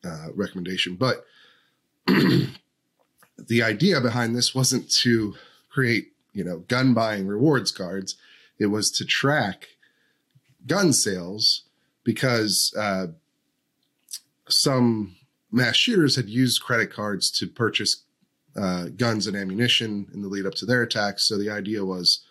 uh, 0.04 0.28
recommendation. 0.34 0.96
But 0.96 1.26
the 3.48 3.64
idea 3.64 4.02
behind 4.02 4.36
this 4.36 4.54
wasn't 4.54 4.90
to 4.92 5.36
create, 5.70 6.14
you 6.34 6.44
know, 6.44 6.60
gun 6.68 6.94
buying 6.94 7.28
rewards 7.28 7.72
cards. 7.72 8.16
It 8.58 8.68
was 8.68 8.92
to 8.92 9.06
track 9.06 9.68
gun 10.66 10.94
sales 10.94 11.64
because 12.04 12.74
uh, 12.78 13.08
some 14.48 15.16
mass 15.52 15.76
shooters 15.76 16.16
had 16.16 16.30
used 16.30 16.62
credit 16.62 16.92
cards 16.92 17.32
to 17.32 17.48
purchase 17.48 18.04
uh, 18.56 18.86
guns 18.90 19.28
and 19.28 19.38
ammunition 19.38 20.08
in 20.14 20.22
the 20.22 20.28
lead 20.28 20.46
up 20.46 20.56
to 20.56 20.66
their 20.66 20.84
attacks. 20.84 21.28
So 21.28 21.38
the 21.38 21.50
idea 21.50 21.86
was, 21.86 22.26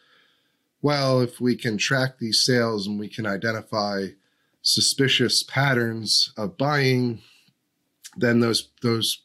well, 0.82 1.20
if 1.20 1.40
we 1.40 1.56
can 1.56 1.78
track 1.78 2.18
these 2.18 2.44
sales 2.44 2.86
and 2.86 2.98
we 2.98 3.08
can 3.08 3.26
identify 3.26 4.08
suspicious 4.62 5.42
patterns 5.42 6.32
of 6.36 6.58
buying, 6.58 7.22
then 8.16 8.40
those 8.40 8.68
those 8.82 9.22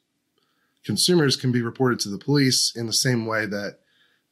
consumers 0.83 1.35
can 1.35 1.51
be 1.51 1.61
reported 1.61 1.99
to 2.01 2.09
the 2.09 2.17
police 2.17 2.73
in 2.75 2.87
the 2.87 2.93
same 2.93 3.25
way 3.25 3.45
that, 3.45 3.79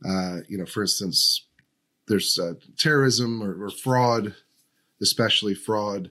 uh, 0.05 0.37
you 0.47 0.57
know, 0.57 0.65
for 0.65 0.81
instance, 0.81 1.45
there's 2.07 2.37
uh, 2.39 2.53
terrorism 2.77 3.41
or, 3.41 3.65
or, 3.65 3.69
fraud, 3.69 4.35
especially 5.01 5.53
fraud 5.53 6.09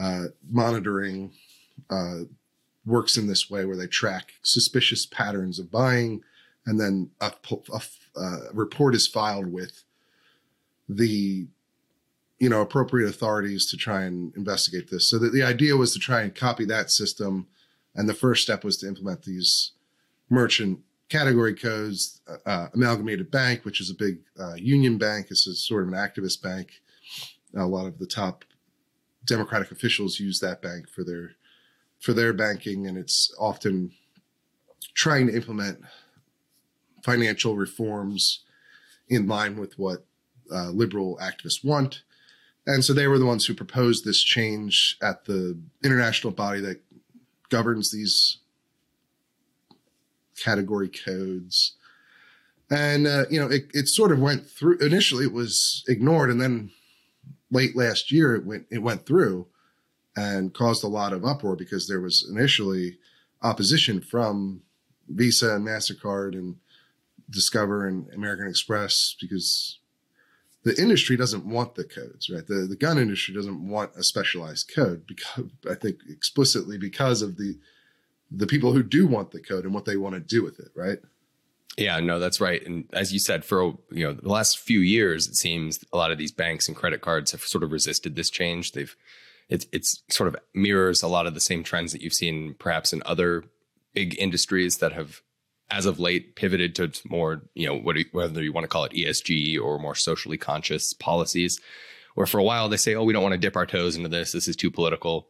uh, 0.00 0.24
monitoring 0.50 1.32
uh, 1.90 2.20
works 2.84 3.16
in 3.16 3.26
this 3.26 3.50
way 3.50 3.64
where 3.64 3.76
they 3.76 3.86
track 3.86 4.32
suspicious 4.42 5.06
patterns 5.06 5.58
of 5.58 5.70
buying 5.70 6.22
and 6.66 6.78
then 6.78 7.10
a, 7.20 7.32
a, 7.72 7.80
a 8.20 8.38
report 8.52 8.94
is 8.94 9.06
filed 9.06 9.50
with 9.52 9.84
the 10.88 11.46
you 12.38 12.48
know 12.48 12.60
appropriate 12.60 13.08
authorities 13.08 13.66
to 13.70 13.76
try 13.76 14.02
and 14.02 14.34
investigate 14.36 14.90
this. 14.90 15.08
So 15.08 15.18
the 15.18 15.42
idea 15.42 15.76
was 15.76 15.92
to 15.94 15.98
try 15.98 16.22
and 16.22 16.34
copy 16.34 16.64
that 16.66 16.90
system 16.90 17.46
and 17.98 18.08
the 18.08 18.14
first 18.14 18.42
step 18.42 18.64
was 18.64 18.78
to 18.78 18.88
implement 18.88 19.22
these 19.22 19.72
merchant 20.30 20.80
category 21.10 21.54
codes 21.54 22.22
uh, 22.28 22.48
uh 22.48 22.68
amalgamated 22.74 23.30
bank 23.30 23.64
which 23.64 23.80
is 23.80 23.90
a 23.90 23.94
big 23.94 24.18
uh, 24.40 24.54
union 24.54 24.96
bank 24.96 25.28
this 25.28 25.46
is 25.46 25.66
sort 25.66 25.82
of 25.82 25.88
an 25.88 25.94
activist 25.94 26.40
bank 26.42 26.80
a 27.54 27.66
lot 27.66 27.86
of 27.86 27.98
the 27.98 28.06
top 28.06 28.44
democratic 29.24 29.70
officials 29.70 30.18
use 30.18 30.40
that 30.40 30.62
bank 30.62 30.88
for 30.88 31.04
their 31.04 31.32
for 32.00 32.12
their 32.12 32.32
banking, 32.32 32.86
and 32.86 32.96
it's 32.96 33.34
often 33.38 33.92
trying 34.94 35.26
to 35.26 35.34
implement 35.34 35.80
financial 37.04 37.56
reforms 37.56 38.44
in 39.08 39.26
line 39.26 39.56
with 39.56 39.78
what 39.78 40.04
uh, 40.52 40.70
liberal 40.70 41.18
activists 41.20 41.64
want. 41.64 42.02
And 42.66 42.84
so 42.84 42.92
they 42.92 43.06
were 43.06 43.18
the 43.18 43.26
ones 43.26 43.46
who 43.46 43.54
proposed 43.54 44.04
this 44.04 44.22
change 44.22 44.98
at 45.02 45.24
the 45.24 45.58
international 45.82 46.32
body 46.32 46.60
that 46.60 46.80
governs 47.48 47.90
these 47.90 48.38
category 50.42 50.88
codes. 50.88 51.74
And, 52.70 53.06
uh, 53.06 53.24
you 53.30 53.40
know, 53.40 53.46
it, 53.46 53.66
it 53.72 53.88
sort 53.88 54.12
of 54.12 54.18
went 54.18 54.48
through. 54.48 54.78
Initially, 54.78 55.24
it 55.24 55.32
was 55.32 55.84
ignored. 55.88 56.30
And 56.30 56.40
then 56.40 56.70
late 57.50 57.76
last 57.76 58.12
year, 58.12 58.34
it 58.34 58.44
went, 58.44 58.66
it 58.70 58.82
went 58.82 59.06
through 59.06 59.46
and 60.16 60.52
caused 60.52 60.84
a 60.84 60.88
lot 60.88 61.12
of 61.12 61.24
uproar 61.24 61.56
because 61.56 61.88
there 61.88 62.00
was 62.00 62.28
initially 62.30 62.98
opposition 63.42 64.00
from 64.00 64.62
Visa 65.08 65.54
and 65.54 65.66
MasterCard 65.66 66.32
and 66.32 66.56
Discover 67.30 67.86
and 67.86 68.12
American 68.12 68.48
Express 68.48 69.14
because 69.20 69.78
the 70.64 70.80
industry 70.80 71.16
doesn't 71.16 71.46
want 71.46 71.74
the 71.74 71.84
codes, 71.84 72.28
right? 72.30 72.46
The 72.46 72.66
the 72.68 72.76
gun 72.76 72.98
industry 72.98 73.34
doesn't 73.34 73.68
want 73.68 73.92
a 73.96 74.02
specialized 74.02 74.70
code 74.74 75.06
because 75.06 75.46
I 75.70 75.74
think 75.74 75.98
explicitly 76.08 76.78
because 76.78 77.22
of 77.22 77.36
the 77.36 77.58
the 78.30 78.46
people 78.46 78.72
who 78.72 78.82
do 78.82 79.06
want 79.06 79.30
the 79.30 79.40
code 79.40 79.64
and 79.64 79.72
what 79.72 79.84
they 79.84 79.96
want 79.96 80.14
to 80.14 80.20
do 80.20 80.42
with 80.42 80.58
it, 80.58 80.70
right? 80.74 80.98
Yeah, 81.76 82.00
no, 82.00 82.18
that's 82.18 82.40
right. 82.40 82.64
And 82.66 82.84
as 82.92 83.12
you 83.12 83.18
said, 83.18 83.44
for 83.44 83.78
you 83.90 84.04
know 84.04 84.12
the 84.12 84.28
last 84.28 84.58
few 84.58 84.80
years, 84.80 85.28
it 85.28 85.36
seems 85.36 85.84
a 85.92 85.96
lot 85.96 86.10
of 86.10 86.18
these 86.18 86.32
banks 86.32 86.66
and 86.66 86.76
credit 86.76 87.00
cards 87.00 87.32
have 87.32 87.42
sort 87.42 87.62
of 87.62 87.72
resisted 87.72 88.16
this 88.16 88.30
change. 88.30 88.72
They've 88.72 88.94
it's 89.48 89.66
it's 89.72 90.02
sort 90.10 90.28
of 90.28 90.36
mirrors 90.54 91.02
a 91.02 91.08
lot 91.08 91.26
of 91.26 91.34
the 91.34 91.40
same 91.40 91.62
trends 91.62 91.92
that 91.92 92.02
you've 92.02 92.14
seen 92.14 92.54
perhaps 92.58 92.92
in 92.92 93.02
other 93.06 93.44
big 93.94 94.18
industries 94.18 94.78
that 94.78 94.92
have 94.92 95.22
as 95.70 95.86
of 95.86 96.00
late 96.00 96.34
pivoted 96.34 96.74
to 96.74 96.90
more 97.08 97.42
you 97.54 97.66
know 97.66 97.78
whether 97.78 98.42
you 98.42 98.52
want 98.52 98.64
to 98.64 98.68
call 98.68 98.84
it 98.84 98.92
ESG 98.92 99.60
or 99.60 99.78
more 99.78 99.94
socially 99.94 100.38
conscious 100.38 100.92
policies 100.94 101.60
where 102.14 102.26
for 102.26 102.38
a 102.38 102.44
while 102.44 102.68
they 102.68 102.76
say 102.76 102.94
oh 102.94 103.04
we 103.04 103.12
don't 103.12 103.22
want 103.22 103.34
to 103.34 103.38
dip 103.38 103.56
our 103.56 103.66
toes 103.66 103.96
into 103.96 104.08
this. 104.08 104.32
This 104.32 104.48
is 104.48 104.56
too 104.56 104.70
political. 104.70 105.28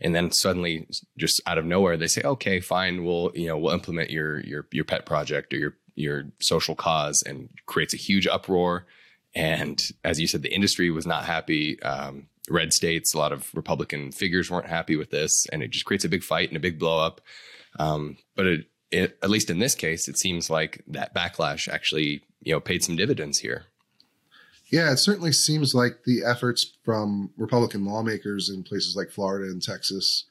And 0.00 0.14
then 0.14 0.32
suddenly 0.32 0.88
just 1.16 1.40
out 1.46 1.58
of 1.58 1.64
nowhere 1.64 1.96
they 1.96 2.06
say 2.06 2.22
okay 2.22 2.60
fine. 2.60 3.04
We'll 3.04 3.32
you 3.34 3.46
know 3.48 3.58
we'll 3.58 3.74
implement 3.74 4.10
your 4.10 4.40
your 4.40 4.66
your 4.70 4.84
pet 4.84 5.06
project 5.06 5.52
or 5.52 5.58
your 5.58 5.76
your 5.96 6.24
social 6.40 6.74
cause 6.74 7.22
and 7.22 7.48
creates 7.66 7.94
a 7.94 7.98
huge 7.98 8.26
uproar. 8.26 8.86
And 9.34 9.82
as 10.04 10.20
you 10.20 10.26
said 10.26 10.42
the 10.42 10.54
industry 10.54 10.90
was 10.90 11.06
not 11.06 11.24
happy. 11.24 11.80
Um, 11.82 12.26
red 12.50 12.72
states, 12.72 13.14
a 13.14 13.18
lot 13.18 13.32
of 13.32 13.50
Republican 13.54 14.12
figures 14.12 14.50
weren't 14.50 14.66
happy 14.66 14.96
with 14.96 15.10
this, 15.10 15.46
and 15.46 15.62
it 15.62 15.70
just 15.70 15.86
creates 15.86 16.04
a 16.04 16.10
big 16.10 16.22
fight 16.22 16.48
and 16.48 16.56
a 16.56 16.60
big 16.60 16.78
blowup. 16.78 17.18
Um, 17.78 18.18
but 18.36 18.46
it, 18.46 18.66
it, 18.90 19.18
at 19.22 19.30
least 19.30 19.50
in 19.50 19.58
this 19.58 19.74
case, 19.74 20.08
it 20.08 20.18
seems 20.18 20.50
like 20.50 20.82
that 20.86 21.14
backlash 21.14 21.68
actually, 21.68 22.22
you 22.42 22.52
know, 22.52 22.60
paid 22.60 22.84
some 22.84 22.96
dividends 22.96 23.38
here. 23.38 23.66
Yeah, 24.68 24.90
it 24.90 24.96
certainly 24.96 25.32
seems 25.32 25.74
like 25.74 26.04
the 26.04 26.24
efforts 26.24 26.72
from 26.84 27.30
Republican 27.36 27.84
lawmakers 27.84 28.48
in 28.48 28.62
places 28.62 28.96
like 28.96 29.10
Florida 29.10 29.50
and 29.50 29.62
Texas 29.62 30.24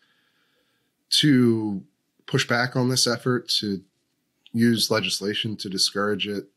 to 1.12 1.84
push 2.26 2.48
back 2.48 2.76
on 2.76 2.90
this 2.90 3.06
effort 3.06 3.48
to 3.60 3.84
use 4.52 4.92
legislation 4.92 5.56
to 5.58 5.70
discourage 5.70 6.28
it 6.28 6.50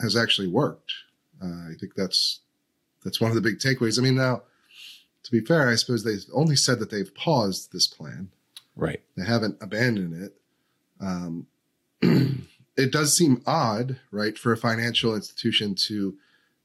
has 0.00 0.16
actually 0.16 0.48
worked. 0.48 0.92
Uh, 1.42 1.70
I 1.70 1.74
think 1.78 1.94
that's 1.94 2.40
that's 3.04 3.20
one 3.20 3.30
of 3.30 3.34
the 3.34 3.40
big 3.40 3.58
takeaways. 3.58 3.98
I 3.98 4.02
mean, 4.02 4.16
now 4.16 4.42
to 5.26 5.32
be 5.32 5.40
fair, 5.40 5.68
I 5.68 5.74
suppose 5.74 6.04
they 6.04 6.16
only 6.32 6.56
said 6.56 6.78
that 6.78 6.90
they've 6.90 7.14
paused 7.14 7.72
this 7.72 7.86
plan. 7.86 8.30
Right. 8.76 9.02
They 9.16 9.24
haven't 9.24 9.56
abandoned 9.60 10.22
it. 10.22 10.36
Um, 11.00 11.46
it 12.00 12.92
does 12.92 13.16
seem 13.16 13.42
odd, 13.46 13.98
right, 14.10 14.38
for 14.38 14.52
a 14.52 14.56
financial 14.56 15.14
institution 15.14 15.74
to 15.86 16.16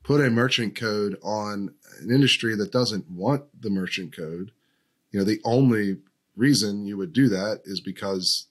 put 0.03 0.21
a 0.21 0.29
merchant 0.29 0.75
code 0.75 1.17
on 1.21 1.73
an 2.01 2.11
industry 2.11 2.55
that 2.55 2.71
doesn't 2.71 3.09
want 3.09 3.43
the 3.59 3.69
merchant 3.69 4.15
code. 4.15 4.51
You 5.11 5.19
know, 5.19 5.25
the 5.25 5.41
only 5.43 5.97
reason 6.35 6.85
you 6.85 6.97
would 6.97 7.13
do 7.13 7.29
that 7.29 7.61
is 7.65 7.79
because 7.79 8.47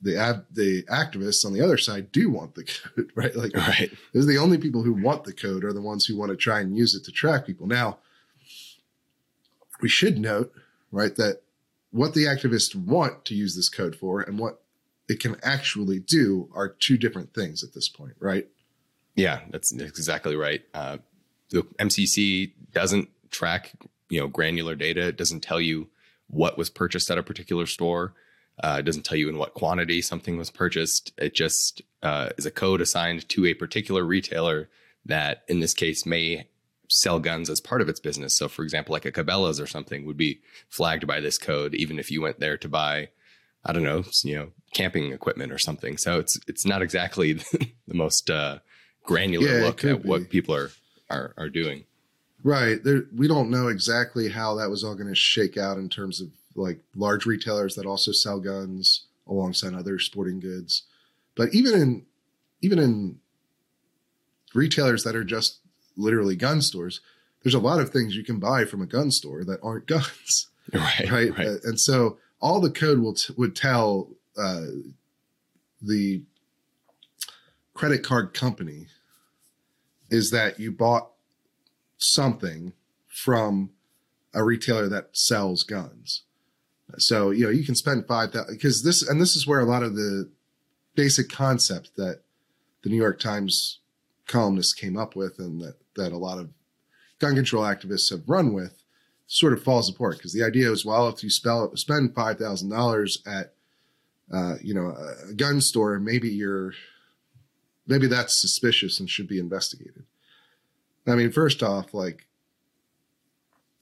the 0.00 0.16
ad, 0.16 0.44
the 0.50 0.82
activists 0.84 1.46
on 1.46 1.52
the 1.52 1.62
other 1.62 1.78
side 1.78 2.10
do 2.12 2.28
want 2.28 2.54
the 2.54 2.64
code, 2.96 3.10
right? 3.14 3.34
Like, 3.34 3.56
right. 3.56 3.90
There's 4.12 4.26
the 4.26 4.38
only 4.38 4.58
people 4.58 4.82
who 4.82 4.92
want 4.92 5.24
the 5.24 5.32
code 5.32 5.64
are 5.64 5.72
the 5.72 5.80
ones 5.80 6.06
who 6.06 6.16
want 6.16 6.30
to 6.30 6.36
try 6.36 6.60
and 6.60 6.76
use 6.76 6.94
it 6.94 7.04
to 7.04 7.12
track 7.12 7.46
people. 7.46 7.66
Now, 7.66 7.98
we 9.80 9.88
should 9.88 10.18
note, 10.18 10.52
right, 10.90 11.14
that 11.16 11.42
what 11.90 12.14
the 12.14 12.24
activists 12.24 12.74
want 12.74 13.24
to 13.26 13.34
use 13.34 13.54
this 13.54 13.68
code 13.68 13.94
for 13.96 14.20
and 14.20 14.38
what 14.38 14.61
it 15.12 15.20
can 15.20 15.36
actually 15.42 16.00
do 16.00 16.48
are 16.54 16.70
two 16.70 16.96
different 16.96 17.34
things 17.34 17.62
at 17.62 17.74
this 17.74 17.86
point, 17.86 18.14
right? 18.18 18.48
Yeah, 19.14 19.40
that's 19.50 19.70
exactly 19.70 20.36
right. 20.36 20.62
Uh, 20.72 20.98
the 21.50 21.64
MCC 21.78 22.52
doesn't 22.72 23.10
track, 23.30 23.72
you 24.08 24.18
know, 24.18 24.26
granular 24.26 24.74
data. 24.74 25.08
It 25.08 25.18
doesn't 25.18 25.42
tell 25.42 25.60
you 25.60 25.88
what 26.28 26.56
was 26.56 26.70
purchased 26.70 27.10
at 27.10 27.18
a 27.18 27.22
particular 27.22 27.66
store. 27.66 28.14
Uh, 28.64 28.76
it 28.78 28.84
doesn't 28.84 29.04
tell 29.04 29.18
you 29.18 29.28
in 29.28 29.36
what 29.36 29.52
quantity 29.52 30.00
something 30.00 30.38
was 30.38 30.50
purchased. 30.50 31.12
It 31.18 31.34
just 31.34 31.82
uh, 32.02 32.30
is 32.38 32.46
a 32.46 32.50
code 32.50 32.80
assigned 32.80 33.28
to 33.28 33.44
a 33.44 33.52
particular 33.52 34.04
retailer 34.04 34.70
that, 35.04 35.42
in 35.46 35.60
this 35.60 35.74
case, 35.74 36.06
may 36.06 36.48
sell 36.88 37.18
guns 37.18 37.50
as 37.50 37.60
part 37.60 37.82
of 37.82 37.88
its 37.90 38.00
business. 38.00 38.34
So, 38.34 38.48
for 38.48 38.62
example, 38.62 38.94
like 38.94 39.04
a 39.04 39.12
Cabela's 39.12 39.60
or 39.60 39.66
something 39.66 40.06
would 40.06 40.16
be 40.16 40.40
flagged 40.70 41.06
by 41.06 41.20
this 41.20 41.36
code, 41.36 41.74
even 41.74 41.98
if 41.98 42.10
you 42.10 42.22
went 42.22 42.40
there 42.40 42.56
to 42.56 42.68
buy, 42.68 43.10
I 43.64 43.72
don't 43.72 43.84
know, 43.84 44.04
you 44.24 44.36
know, 44.36 44.48
camping 44.74 45.12
equipment 45.12 45.52
or 45.52 45.58
something. 45.58 45.96
So 45.96 46.18
it's 46.18 46.38
it's 46.46 46.66
not 46.66 46.82
exactly 46.82 47.32
the 47.88 47.94
most 47.94 48.30
uh, 48.30 48.58
granular 49.04 49.46
yeah, 49.46 49.64
look 49.64 49.84
at 49.84 50.02
be. 50.02 50.08
what 50.08 50.30
people 50.30 50.54
are 50.54 50.70
are 51.10 51.34
are 51.36 51.48
doing. 51.48 51.84
Right. 52.44 52.82
There, 52.82 53.04
we 53.14 53.28
don't 53.28 53.50
know 53.50 53.68
exactly 53.68 54.28
how 54.30 54.56
that 54.56 54.68
was 54.68 54.82
all 54.82 54.96
going 54.96 55.08
to 55.08 55.14
shake 55.14 55.56
out 55.56 55.78
in 55.78 55.88
terms 55.88 56.20
of 56.20 56.28
like 56.56 56.80
large 56.96 57.24
retailers 57.24 57.76
that 57.76 57.86
also 57.86 58.10
sell 58.10 58.40
guns 58.40 59.04
alongside 59.28 59.74
other 59.74 59.98
sporting 59.98 60.40
goods. 60.40 60.82
But 61.36 61.54
even 61.54 61.74
in 61.80 62.06
even 62.60 62.78
in 62.78 63.18
retailers 64.54 65.04
that 65.04 65.16
are 65.16 65.24
just 65.24 65.58
literally 65.96 66.36
gun 66.36 66.62
stores, 66.62 67.00
there's 67.42 67.54
a 67.54 67.60
lot 67.60 67.80
of 67.80 67.90
things 67.90 68.16
you 68.16 68.24
can 68.24 68.38
buy 68.38 68.64
from 68.64 68.82
a 68.82 68.86
gun 68.86 69.10
store 69.10 69.44
that 69.44 69.60
aren't 69.62 69.86
guns. 69.86 70.48
Right. 70.72 71.10
right, 71.10 71.38
Right. 71.38 71.46
Uh, 71.46 71.56
and 71.64 71.78
so 71.78 72.18
all 72.42 72.60
the 72.60 72.70
code 72.70 72.98
will 72.98 73.14
t- 73.14 73.32
would 73.36 73.56
tell 73.56 74.10
uh, 74.36 74.66
the 75.80 76.22
credit 77.72 78.02
card 78.02 78.34
company 78.34 78.88
is 80.10 80.30
that 80.30 80.60
you 80.60 80.70
bought 80.70 81.12
something 81.96 82.72
from 83.06 83.70
a 84.34 84.42
retailer 84.42 84.88
that 84.88 85.10
sells 85.12 85.62
guns. 85.62 86.24
So 86.98 87.30
you 87.30 87.44
know 87.44 87.50
you 87.50 87.64
can 87.64 87.76
spend 87.76 88.06
five 88.06 88.32
thousand 88.32 88.54
because 88.54 88.82
this 88.82 89.08
and 89.08 89.20
this 89.20 89.36
is 89.36 89.46
where 89.46 89.60
a 89.60 89.64
lot 89.64 89.82
of 89.82 89.94
the 89.94 90.28
basic 90.94 91.30
concept 91.30 91.96
that 91.96 92.20
the 92.82 92.90
New 92.90 92.96
York 92.96 93.18
Times 93.18 93.78
columnists 94.26 94.74
came 94.74 94.98
up 94.98 95.16
with 95.16 95.38
and 95.38 95.60
that 95.60 95.76
that 95.94 96.12
a 96.12 96.18
lot 96.18 96.38
of 96.38 96.50
gun 97.18 97.34
control 97.34 97.62
activists 97.64 98.10
have 98.10 98.28
run 98.28 98.52
with 98.52 98.81
sort 99.26 99.52
of 99.52 99.62
falls 99.62 99.88
apart 99.88 100.18
because 100.18 100.32
the 100.32 100.44
idea 100.44 100.70
is 100.70 100.84
well 100.84 101.08
if 101.08 101.22
you 101.22 101.30
spell, 101.30 101.74
spend 101.76 102.14
five 102.14 102.38
thousand 102.38 102.70
dollars 102.70 103.22
at 103.26 103.54
uh, 104.32 104.56
you 104.62 104.74
know 104.74 104.94
a 105.28 105.32
gun 105.34 105.60
store 105.60 105.98
maybe 105.98 106.28
you're 106.28 106.72
maybe 107.86 108.06
that's 108.06 108.40
suspicious 108.40 109.00
and 109.00 109.10
should 109.10 109.28
be 109.28 109.38
investigated. 109.38 110.04
I 111.06 111.14
mean, 111.14 111.32
first 111.32 111.62
off, 111.62 111.94
like 111.94 112.26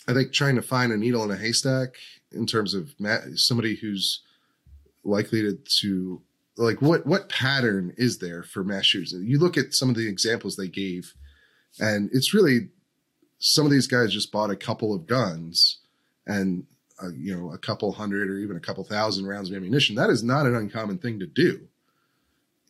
I 0.09 0.15
think 0.15 0.33
trying 0.33 0.57
to 0.57 0.63
find 0.63 0.93
a 0.93 0.97
needle 0.97 1.23
in 1.25 1.31
a 1.31 1.37
haystack 1.37 1.97
in 2.33 2.47
terms 2.47 2.75
of 2.75 2.95
ma- 2.99 3.19
somebody 3.35 3.77
who's 3.77 4.23
likely 5.05 5.43
to, 5.43 5.59
to 5.81 6.23
like 6.57 6.81
what 6.81 7.07
what 7.07 7.29
pattern 7.29 7.93
is 7.97 8.19
there 8.19 8.43
for 8.43 8.65
mass 8.65 8.87
shooters? 8.87 9.13
You 9.13 9.39
look 9.39 9.57
at 9.57 9.75
some 9.75 9.91
of 9.91 9.97
the 9.97 10.09
examples 10.09 10.57
they 10.57 10.69
gave, 10.69 11.15
and 11.79 12.11
it's 12.13 12.35
really 12.35 12.69
some 13.41 13.67
of 13.67 13.73
these 13.73 13.87
guys 13.89 14.13
just 14.13 14.31
bought 14.31 14.51
a 14.51 14.57
couple 14.57 14.95
of 14.95 15.07
guns 15.07 15.79
and 16.27 16.65
uh, 17.03 17.09
you 17.17 17.35
know 17.37 17.51
a 17.53 17.59
couple 17.59 17.91
hundred 17.93 18.31
or 18.31 18.37
even 18.39 18.57
a 18.57 18.61
couple 18.61 18.85
thousand 18.85 19.27
rounds 19.27 19.51
of 19.51 19.57
ammunition. 19.57 19.97
That 19.97 20.11
is 20.11 20.23
not 20.23 20.47
an 20.47 20.55
uncommon 20.55 20.99
thing 20.99 21.19
to 21.19 21.27
do 21.27 21.67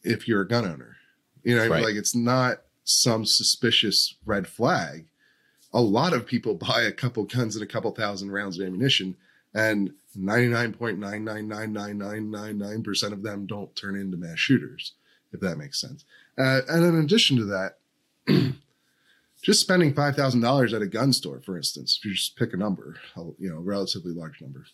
if 0.02 0.26
you're 0.28 0.40
a 0.42 0.48
gun 0.48 0.64
owner. 0.64 0.96
You 1.42 1.56
know, 1.56 1.68
Right. 1.68 1.82
like 1.82 1.96
it's 1.96 2.14
not 2.14 2.62
some 2.84 3.24
suspicious 3.26 4.14
red 4.24 4.46
flag. 4.46 5.06
A 5.72 5.80
lot 5.80 6.12
of 6.12 6.26
people 6.26 6.54
buy 6.68 6.82
a 6.82 6.92
couple 6.92 7.24
guns 7.24 7.56
and 7.56 7.62
a 7.62 7.66
couple 7.66 7.90
thousand 7.90 8.30
rounds 8.30 8.58
of 8.58 8.66
ammunition, 8.66 9.16
and 9.52 9.92
99.9999999% 10.16 13.12
of 13.12 13.22
them 13.22 13.46
don't 13.46 13.74
turn 13.76 13.96
into 13.96 14.16
mass 14.16 14.38
shooters, 14.38 14.92
if 15.32 15.40
that 15.40 15.58
makes 15.58 15.80
sense. 15.80 16.04
Uh, 16.38 16.60
and 16.68 16.84
in 16.84 16.94
addition 16.96 17.36
to 17.36 17.44
that, 17.44 17.76
just 19.42 19.60
spending 19.60 19.94
$5,000 19.94 20.74
at 20.74 20.82
a 20.82 20.86
gun 20.86 21.12
store, 21.12 21.40
for 21.40 21.56
instance, 21.56 21.98
if 21.98 22.04
you 22.04 22.14
just 22.14 22.36
pick 22.36 22.52
a 22.52 22.56
number, 22.56 22.96
you 23.38 23.50
know, 23.50 23.58
relatively 23.60 24.12
large 24.12 24.40
number, 24.40 24.64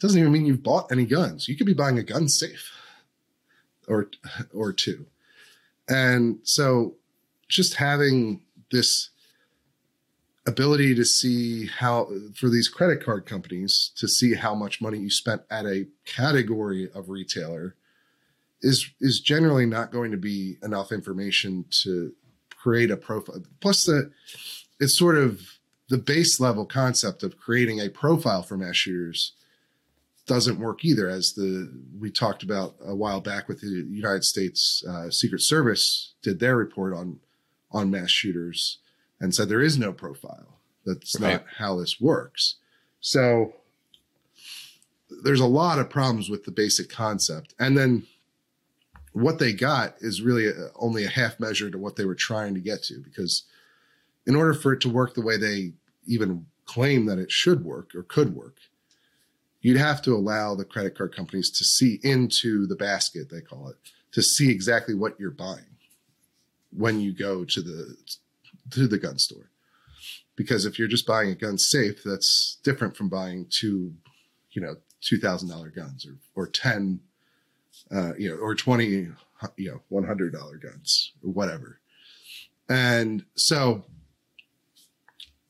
doesn't 0.00 0.18
even 0.18 0.32
mean 0.32 0.46
you've 0.46 0.62
bought 0.62 0.90
any 0.92 1.04
guns. 1.04 1.48
You 1.48 1.56
could 1.56 1.66
be 1.66 1.74
buying 1.74 1.98
a 1.98 2.02
gun 2.02 2.28
safe 2.28 2.70
or 3.88 4.10
or 4.54 4.72
two. 4.72 5.06
And 5.88 6.38
so 6.42 6.94
just 7.48 7.74
having 7.74 8.42
this 8.70 9.10
ability 10.46 10.94
to 10.94 11.04
see 11.04 11.66
how 11.66 12.10
for 12.34 12.48
these 12.48 12.68
credit 12.68 13.04
card 13.04 13.26
companies 13.26 13.90
to 13.96 14.08
see 14.08 14.34
how 14.34 14.54
much 14.54 14.80
money 14.80 14.98
you 14.98 15.10
spent 15.10 15.42
at 15.50 15.66
a 15.66 15.86
category 16.06 16.88
of 16.94 17.10
retailer 17.10 17.74
is 18.62 18.90
is 19.00 19.20
generally 19.20 19.66
not 19.66 19.92
going 19.92 20.10
to 20.10 20.16
be 20.16 20.56
enough 20.62 20.90
information 20.92 21.64
to 21.70 22.12
create 22.60 22.90
a 22.90 22.96
profile. 22.96 23.42
Plus 23.60 23.84
the 23.84 24.10
it's 24.80 24.98
sort 24.98 25.16
of 25.16 25.40
the 25.88 25.98
base 25.98 26.38
level 26.40 26.64
concept 26.66 27.22
of 27.22 27.38
creating 27.38 27.80
a 27.80 27.88
profile 27.88 28.42
for 28.42 28.56
mass 28.56 28.76
shooters 28.76 29.32
doesn't 30.26 30.58
work 30.60 30.84
either 30.84 31.08
as 31.08 31.32
the 31.34 31.72
we 31.98 32.10
talked 32.10 32.42
about 32.42 32.74
a 32.84 32.94
while 32.94 33.20
back 33.20 33.48
with 33.48 33.62
the 33.62 33.86
united 33.88 34.22
states 34.22 34.84
uh, 34.86 35.08
secret 35.10 35.40
service 35.40 36.12
did 36.22 36.38
their 36.38 36.54
report 36.56 36.92
on 36.92 37.18
on 37.72 37.90
mass 37.90 38.10
shooters 38.10 38.78
and 39.20 39.34
said 39.34 39.48
there 39.48 39.62
is 39.62 39.78
no 39.78 39.92
profile. 39.92 40.58
That's 40.86 41.18
Right. 41.18 41.32
not 41.32 41.44
how 41.58 41.78
this 41.80 42.00
works. 42.00 42.56
So 43.00 43.54
there's 45.22 45.40
a 45.40 45.46
lot 45.46 45.78
of 45.78 45.90
problems 45.90 46.28
with 46.30 46.44
the 46.44 46.50
basic 46.50 46.88
concept. 46.88 47.54
And 47.58 47.76
then 47.76 48.06
what 49.12 49.38
they 49.38 49.52
got 49.52 49.96
is 50.00 50.22
really 50.22 50.48
a, 50.48 50.70
only 50.76 51.04
a 51.04 51.08
half 51.08 51.40
measure 51.40 51.70
to 51.70 51.78
what 51.78 51.96
they 51.96 52.04
were 52.04 52.14
trying 52.14 52.54
to 52.54 52.60
get 52.60 52.82
to 52.84 53.00
because 53.00 53.44
in 54.26 54.36
order 54.36 54.54
for 54.54 54.72
it 54.72 54.80
to 54.80 54.88
work 54.88 55.14
the 55.14 55.22
way 55.22 55.36
they 55.36 55.72
even 56.06 56.46
claim 56.66 57.06
that 57.06 57.18
it 57.18 57.30
should 57.30 57.64
work 57.64 57.94
or 57.94 58.02
could 58.02 58.34
work 58.34 58.58
you'd 59.60 59.78
have 59.78 60.02
to 60.02 60.14
allow 60.14 60.54
the 60.54 60.64
credit 60.64 60.96
card 60.96 61.14
companies 61.14 61.50
to 61.50 61.64
see 61.64 61.98
into 62.02 62.66
the 62.66 62.76
basket 62.76 63.30
they 63.30 63.40
call 63.40 63.68
it 63.68 63.76
to 64.12 64.22
see 64.22 64.50
exactly 64.50 64.94
what 64.94 65.18
you're 65.18 65.30
buying 65.30 65.76
when 66.70 67.00
you 67.00 67.12
go 67.12 67.44
to 67.44 67.62
the 67.62 67.96
to 68.70 68.86
the 68.86 68.98
gun 68.98 69.18
store. 69.18 69.50
Because 70.36 70.66
if 70.66 70.78
you're 70.78 70.88
just 70.88 71.06
buying 71.06 71.30
a 71.30 71.34
gun 71.34 71.58
safe 71.58 72.02
that's 72.04 72.58
different 72.62 72.96
from 72.96 73.08
buying 73.08 73.46
two 73.50 73.94
you 74.52 74.62
know 74.62 74.76
$2000 75.02 75.74
guns 75.74 76.06
or 76.06 76.16
or 76.34 76.46
10 76.46 77.00
uh, 77.90 78.12
you 78.18 78.28
know 78.28 78.36
or 78.36 78.54
20 78.54 78.84
you 78.86 79.14
know 79.58 79.80
$100 80.00 80.32
guns 80.62 81.12
or 81.22 81.30
whatever 81.30 81.80
and 82.68 83.24
so 83.34 83.84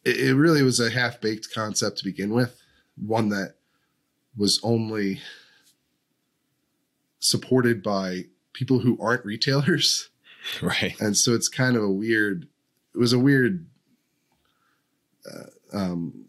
it, 0.04 0.16
it 0.20 0.34
really 0.34 0.62
was 0.62 0.78
a 0.80 0.90
half-baked 0.90 1.48
concept 1.54 1.98
to 1.98 2.04
begin 2.04 2.30
with 2.30 2.60
one 2.96 3.28
that 3.30 3.54
was 4.36 4.60
only 4.62 5.20
supported 7.20 7.82
by 7.82 8.24
people 8.52 8.78
who 8.80 8.98
aren't 9.00 9.24
retailers 9.24 10.08
Right. 10.62 10.94
and 11.00 11.16
so 11.16 11.34
it's 11.34 11.48
kind 11.48 11.76
of 11.76 11.82
a 11.82 11.90
weird 11.90 12.46
it 12.94 12.98
was 12.98 13.12
a 13.12 13.18
weird 13.18 13.66
uh, 15.30 15.46
um, 15.72 16.24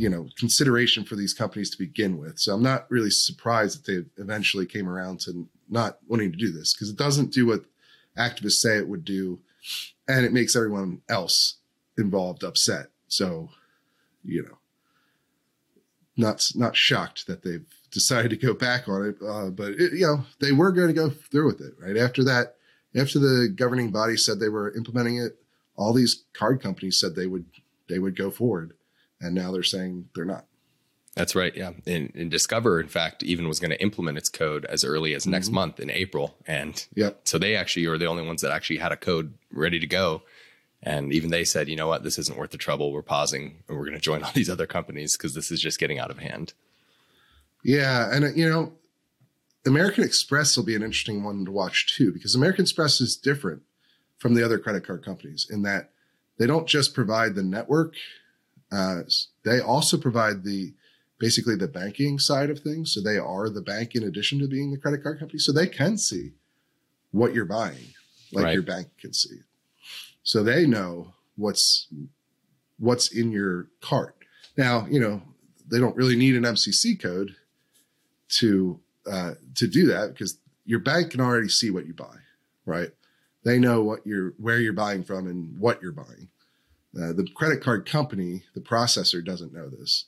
you 0.00 0.08
know 0.08 0.28
consideration 0.38 1.04
for 1.04 1.14
these 1.14 1.34
companies 1.34 1.68
to 1.70 1.78
begin 1.78 2.16
with. 2.18 2.38
So 2.38 2.54
i'm 2.54 2.62
not 2.62 2.90
really 2.90 3.10
surprised 3.10 3.84
that 3.84 3.86
they 4.16 4.22
eventually 4.22 4.64
came 4.64 4.88
around 4.88 5.20
to 5.20 5.46
not 5.68 5.98
wanting 6.08 6.32
to 6.32 6.38
do 6.38 6.50
this 6.50 6.72
because 6.72 6.88
it 6.88 6.96
doesn't 6.96 7.32
do 7.32 7.46
what 7.46 7.64
activists 8.16 8.62
say 8.62 8.78
it 8.78 8.88
would 8.88 9.04
do 9.04 9.40
and 10.08 10.24
it 10.24 10.32
makes 10.32 10.56
everyone 10.56 11.02
else 11.08 11.58
involved 11.98 12.42
upset. 12.42 12.86
So 13.08 13.50
you 14.24 14.42
know 14.42 14.56
not 16.16 16.50
not 16.54 16.76
shocked 16.76 17.26
that 17.26 17.42
they've 17.42 17.66
decided 17.90 18.30
to 18.30 18.36
go 18.36 18.54
back 18.54 18.88
on 18.88 19.04
it 19.04 19.16
uh, 19.22 19.50
but 19.50 19.72
it, 19.72 19.92
you 19.92 20.06
know 20.06 20.24
they 20.40 20.52
were 20.52 20.72
going 20.72 20.88
to 20.88 20.94
go 20.94 21.10
through 21.10 21.46
with 21.46 21.60
it 21.60 21.74
right? 21.78 21.98
After 21.98 22.24
that 22.24 22.54
after 22.96 23.18
the 23.18 23.52
governing 23.54 23.90
body 23.90 24.16
said 24.16 24.40
they 24.40 24.48
were 24.48 24.74
implementing 24.74 25.18
it, 25.18 25.36
all 25.76 25.92
these 25.92 26.24
card 26.32 26.62
companies 26.62 26.98
said 26.98 27.14
they 27.14 27.26
would 27.26 27.44
they 27.90 27.98
would 27.98 28.16
go 28.16 28.30
forward, 28.30 28.72
and 29.20 29.34
now 29.34 29.52
they're 29.52 29.62
saying 29.62 30.08
they're 30.14 30.24
not. 30.24 30.46
That's 31.14 31.34
right. 31.34 31.54
Yeah. 31.56 31.72
And, 31.86 32.12
and 32.14 32.30
Discover, 32.30 32.80
in 32.80 32.86
fact, 32.88 33.22
even 33.24 33.48
was 33.48 33.58
going 33.58 33.72
to 33.72 33.82
implement 33.82 34.16
its 34.16 34.28
code 34.28 34.64
as 34.66 34.84
early 34.84 35.12
as 35.14 35.26
next 35.26 35.48
Mhm. 35.48 35.52
month 35.54 35.80
in 35.80 35.90
April. 35.90 36.36
And 36.46 36.86
Yep. 36.94 37.22
so 37.24 37.36
they 37.38 37.56
actually 37.56 37.86
are 37.86 37.98
the 37.98 38.06
only 38.06 38.22
ones 38.22 38.42
that 38.42 38.52
actually 38.52 38.78
had 38.78 38.92
a 38.92 38.96
code 38.96 39.34
ready 39.50 39.80
to 39.80 39.86
go. 39.88 40.22
And 40.82 41.12
even 41.12 41.30
they 41.30 41.44
said, 41.44 41.68
you 41.68 41.74
know 41.76 41.88
what, 41.88 42.04
this 42.04 42.18
isn't 42.18 42.38
worth 42.38 42.52
the 42.52 42.58
trouble. 42.58 42.92
We're 42.92 43.02
pausing 43.02 43.62
and 43.68 43.76
we're 43.76 43.84
going 43.84 43.96
to 43.98 44.00
join 44.00 44.22
all 44.24 44.32
these 44.32 44.48
other 44.48 44.66
companies 44.66 45.16
because 45.16 45.34
this 45.34 45.50
is 45.50 45.60
just 45.60 45.78
getting 45.80 45.98
out 45.98 46.10
of 46.12 46.18
hand. 46.20 46.54
Yeah, 47.64 48.08
and 48.14 48.36
you 48.36 48.48
know, 48.48 48.72
American 49.66 50.04
Express 50.04 50.56
will 50.56 50.64
be 50.64 50.74
an 50.76 50.82
interesting 50.82 51.22
one 51.22 51.44
to 51.44 51.50
watch 51.50 51.94
too 51.94 52.12
because 52.12 52.34
American 52.34 52.62
Express 52.62 53.00
is 53.00 53.16
different 53.16 53.62
from 54.18 54.34
the 54.34 54.44
other 54.44 54.58
credit 54.58 54.86
card 54.86 55.04
companies 55.04 55.46
in 55.50 55.62
that 55.62 55.90
they 56.38 56.46
don't 56.46 56.66
just 56.66 56.94
provide 56.94 57.34
the 57.34 57.42
network; 57.42 57.94
uh, 58.72 59.02
they 59.44 59.60
also 59.60 59.96
provide 59.98 60.44
the 60.44 60.72
basically 61.18 61.54
the 61.56 61.68
banking 61.68 62.18
side 62.18 62.48
of 62.50 62.60
things. 62.60 62.92
So 62.94 63.00
they 63.02 63.18
are 63.18 63.50
the 63.50 63.60
bank 63.60 63.94
in 63.94 64.02
addition 64.04 64.38
to 64.38 64.48
being 64.48 64.70
the 64.70 64.78
credit 64.78 65.02
card 65.02 65.18
company, 65.18 65.38
so 65.38 65.52
they 65.52 65.66
can 65.66 65.98
see 65.98 66.32
what 67.10 67.34
you're 67.34 67.44
buying, 67.44 67.94
like 68.32 68.44
Right. 68.44 68.54
your 68.54 68.62
bank 68.62 68.88
can 68.98 69.12
see 69.12 69.36
it. 69.36 69.44
So 70.22 70.42
they 70.42 70.66
know 70.66 71.14
what's 71.36 71.88
what's 72.78 73.12
in 73.12 73.30
your 73.30 73.68
cart. 73.80 74.16
Now, 74.56 74.86
you 74.90 75.00
know, 75.00 75.22
they 75.70 75.78
don't 75.78 75.96
really 75.96 76.16
need 76.16 76.36
an 76.36 76.44
MCC 76.44 76.98
code 77.00 77.36
to 78.38 78.80
uh, 79.10 79.34
to 79.56 79.66
do 79.66 79.86
that 79.86 80.08
because 80.12 80.38
your 80.64 80.78
bank 80.78 81.10
can 81.10 81.20
already 81.20 81.48
see 81.48 81.70
what 81.70 81.86
you 81.86 81.94
buy, 81.94 82.16
right? 82.64 82.90
They 83.44 83.58
know 83.58 83.82
what 83.82 84.06
you're 84.06 84.34
where 84.38 84.58
you're 84.60 84.72
buying 84.72 85.02
from 85.02 85.26
and 85.26 85.58
what 85.58 85.82
you're 85.82 85.92
buying. 85.92 86.28
Uh, 86.96 87.12
the 87.12 87.26
credit 87.34 87.62
card 87.62 87.86
company, 87.86 88.42
the 88.54 88.60
processor 88.60 89.24
doesn't 89.24 89.52
know 89.52 89.68
this, 89.68 90.06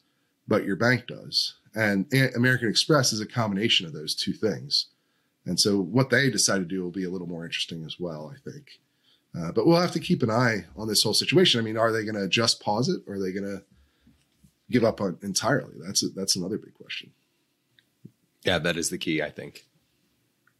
but 0.49 0.65
your 0.65 0.77
bank 0.77 1.07
does, 1.07 1.55
And 1.75 2.13
American 2.35 2.69
Express 2.69 3.13
is 3.13 3.21
a 3.21 3.27
combination 3.27 3.87
of 3.87 3.93
those 3.93 4.15
two 4.15 4.33
things. 4.33 4.87
And 5.47 5.59
so 5.59 5.81
what 5.81 6.11
they 6.11 6.31
decide 6.31 6.59
to 6.59 6.65
do 6.65 6.83
will 6.83 6.91
be 6.91 7.05
a 7.05 7.11
little 7.11 7.27
more 7.27 7.45
interesting 7.45 7.85
as 7.85 7.99
well, 7.99 8.33
I 8.35 8.51
think. 8.51 8.81
Uh, 9.37 9.51
but 9.53 9.67
we'll 9.67 9.81
have 9.81 9.93
to 9.93 10.01
keep 10.01 10.23
an 10.23 10.31
eye 10.31 10.65
on 10.77 10.89
this 10.89 11.03
whole 11.03 11.15
situation. 11.15 11.59
I 11.59 11.65
mean, 11.65 11.79
are 11.79 11.91
they 11.91 12.05
going 12.05 12.21
to 12.21 12.29
just 12.29 12.61
pause 12.61 12.89
it, 12.89 13.03
or 13.07 13.15
are 13.15 13.21
they 13.21 13.33
going 13.33 13.47
to 13.47 13.63
give 14.71 14.85
up 14.85 15.01
on 15.01 15.19
entirely? 15.23 15.75
That's 15.85 16.03
a, 16.03 16.09
that's 16.09 16.37
another 16.37 16.59
big 16.59 16.75
question. 16.75 17.13
Yeah, 18.45 18.59
that 18.59 18.77
is 18.77 18.91
the 18.91 18.99
key, 18.99 19.23
I 19.23 19.31
think. 19.31 19.65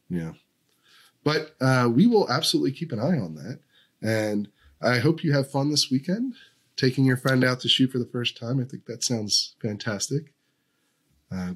Yeah, 0.09 0.33
but 1.23 1.55
uh, 1.61 1.89
we 1.93 2.07
will 2.07 2.29
absolutely 2.31 2.71
keep 2.71 2.91
an 2.91 2.99
eye 2.99 3.19
on 3.19 3.35
that, 3.35 3.59
and 4.01 4.47
I 4.83 4.99
hope 4.99 5.23
you 5.23 5.33
have 5.33 5.49
fun 5.49 5.69
this 5.69 5.89
weekend. 5.89 6.35
Taking 6.75 7.05
your 7.05 7.17
friend 7.17 7.43
out 7.43 7.59
to 7.61 7.69
shoot 7.69 7.91
for 7.91 7.99
the 7.99 8.05
first 8.05 8.37
time, 8.37 8.59
I 8.59 8.63
think 8.63 8.85
that 8.85 9.03
sounds 9.03 9.55
fantastic. 9.61 10.33
Uh, 11.31 11.53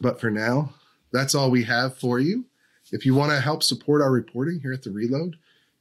but 0.00 0.20
for 0.20 0.30
now, 0.30 0.74
that's 1.12 1.34
all 1.34 1.50
we 1.50 1.64
have 1.64 1.96
for 1.96 2.18
you. 2.18 2.44
If 2.92 3.06
you 3.06 3.14
want 3.14 3.32
to 3.32 3.40
help 3.40 3.62
support 3.62 4.02
our 4.02 4.10
reporting 4.10 4.60
here 4.60 4.72
at 4.72 4.82
the 4.82 4.90
Reload, 4.90 5.36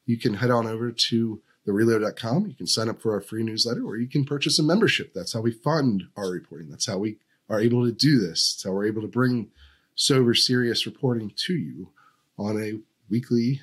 you 0.05 0.17
can 0.17 0.35
head 0.35 0.51
on 0.51 0.67
over 0.67 0.91
to 0.91 1.41
thereload.com. 1.67 2.47
You 2.47 2.53
can 2.53 2.67
sign 2.67 2.89
up 2.89 3.01
for 3.01 3.13
our 3.13 3.21
free 3.21 3.43
newsletter 3.43 3.83
or 3.83 3.97
you 3.97 4.07
can 4.07 4.25
purchase 4.25 4.59
a 4.59 4.63
membership. 4.63 5.13
That's 5.13 5.33
how 5.33 5.41
we 5.41 5.51
fund 5.51 6.03
our 6.15 6.29
reporting. 6.29 6.69
That's 6.69 6.85
how 6.85 6.99
we 6.99 7.17
are 7.49 7.59
able 7.59 7.85
to 7.85 7.91
do 7.91 8.19
this. 8.19 8.53
That's 8.53 8.63
how 8.63 8.71
we're 8.71 8.87
able 8.87 9.01
to 9.01 9.07
bring 9.07 9.49
sober, 9.95 10.33
serious 10.33 10.85
reporting 10.85 11.31
to 11.35 11.53
you 11.53 11.89
on 12.37 12.61
a 12.61 12.79
weekly, 13.09 13.61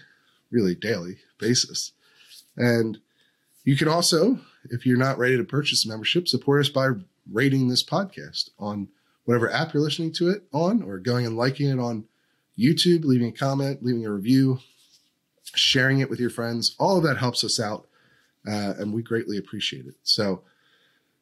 really 0.50 0.74
daily 0.74 1.18
basis. 1.38 1.92
And 2.56 2.98
you 3.64 3.76
can 3.76 3.88
also, 3.88 4.38
if 4.64 4.84
you're 4.86 4.96
not 4.96 5.18
ready 5.18 5.36
to 5.36 5.44
purchase 5.44 5.84
a 5.84 5.88
membership, 5.88 6.28
support 6.28 6.60
us 6.60 6.68
by 6.68 6.88
rating 7.30 7.68
this 7.68 7.84
podcast 7.84 8.50
on 8.58 8.88
whatever 9.24 9.50
app 9.52 9.72
you're 9.72 9.82
listening 9.82 10.12
to 10.12 10.30
it 10.30 10.42
on 10.52 10.82
or 10.82 10.98
going 10.98 11.26
and 11.26 11.36
liking 11.36 11.68
it 11.68 11.78
on 11.78 12.04
YouTube, 12.58 13.04
leaving 13.04 13.28
a 13.28 13.32
comment, 13.32 13.82
leaving 13.82 14.04
a 14.04 14.10
review, 14.10 14.58
sharing 15.54 16.00
it 16.00 16.10
with 16.10 16.20
your 16.20 16.30
friends. 16.30 16.74
All 16.78 16.96
of 16.96 17.04
that 17.04 17.18
helps 17.18 17.44
us 17.44 17.60
out, 17.60 17.86
uh, 18.46 18.74
and 18.78 18.92
we 18.92 19.02
greatly 19.02 19.38
appreciate 19.38 19.86
it. 19.86 19.94
So 20.02 20.42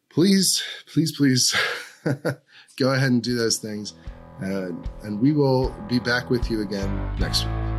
please, 0.09 0.62
please, 0.93 1.12
please 1.12 1.55
go 2.05 2.93
ahead 2.93 3.11
and 3.11 3.23
do 3.23 3.36
those 3.36 3.59
things. 3.59 3.94
Uh, 4.43 4.70
and 5.02 5.20
we 5.20 5.32
will 5.32 5.74
be 5.89 5.98
back 5.98 6.31
with 6.31 6.51
you 6.51 6.62
again 6.62 7.19
next 7.19 7.44
week. 7.44 7.69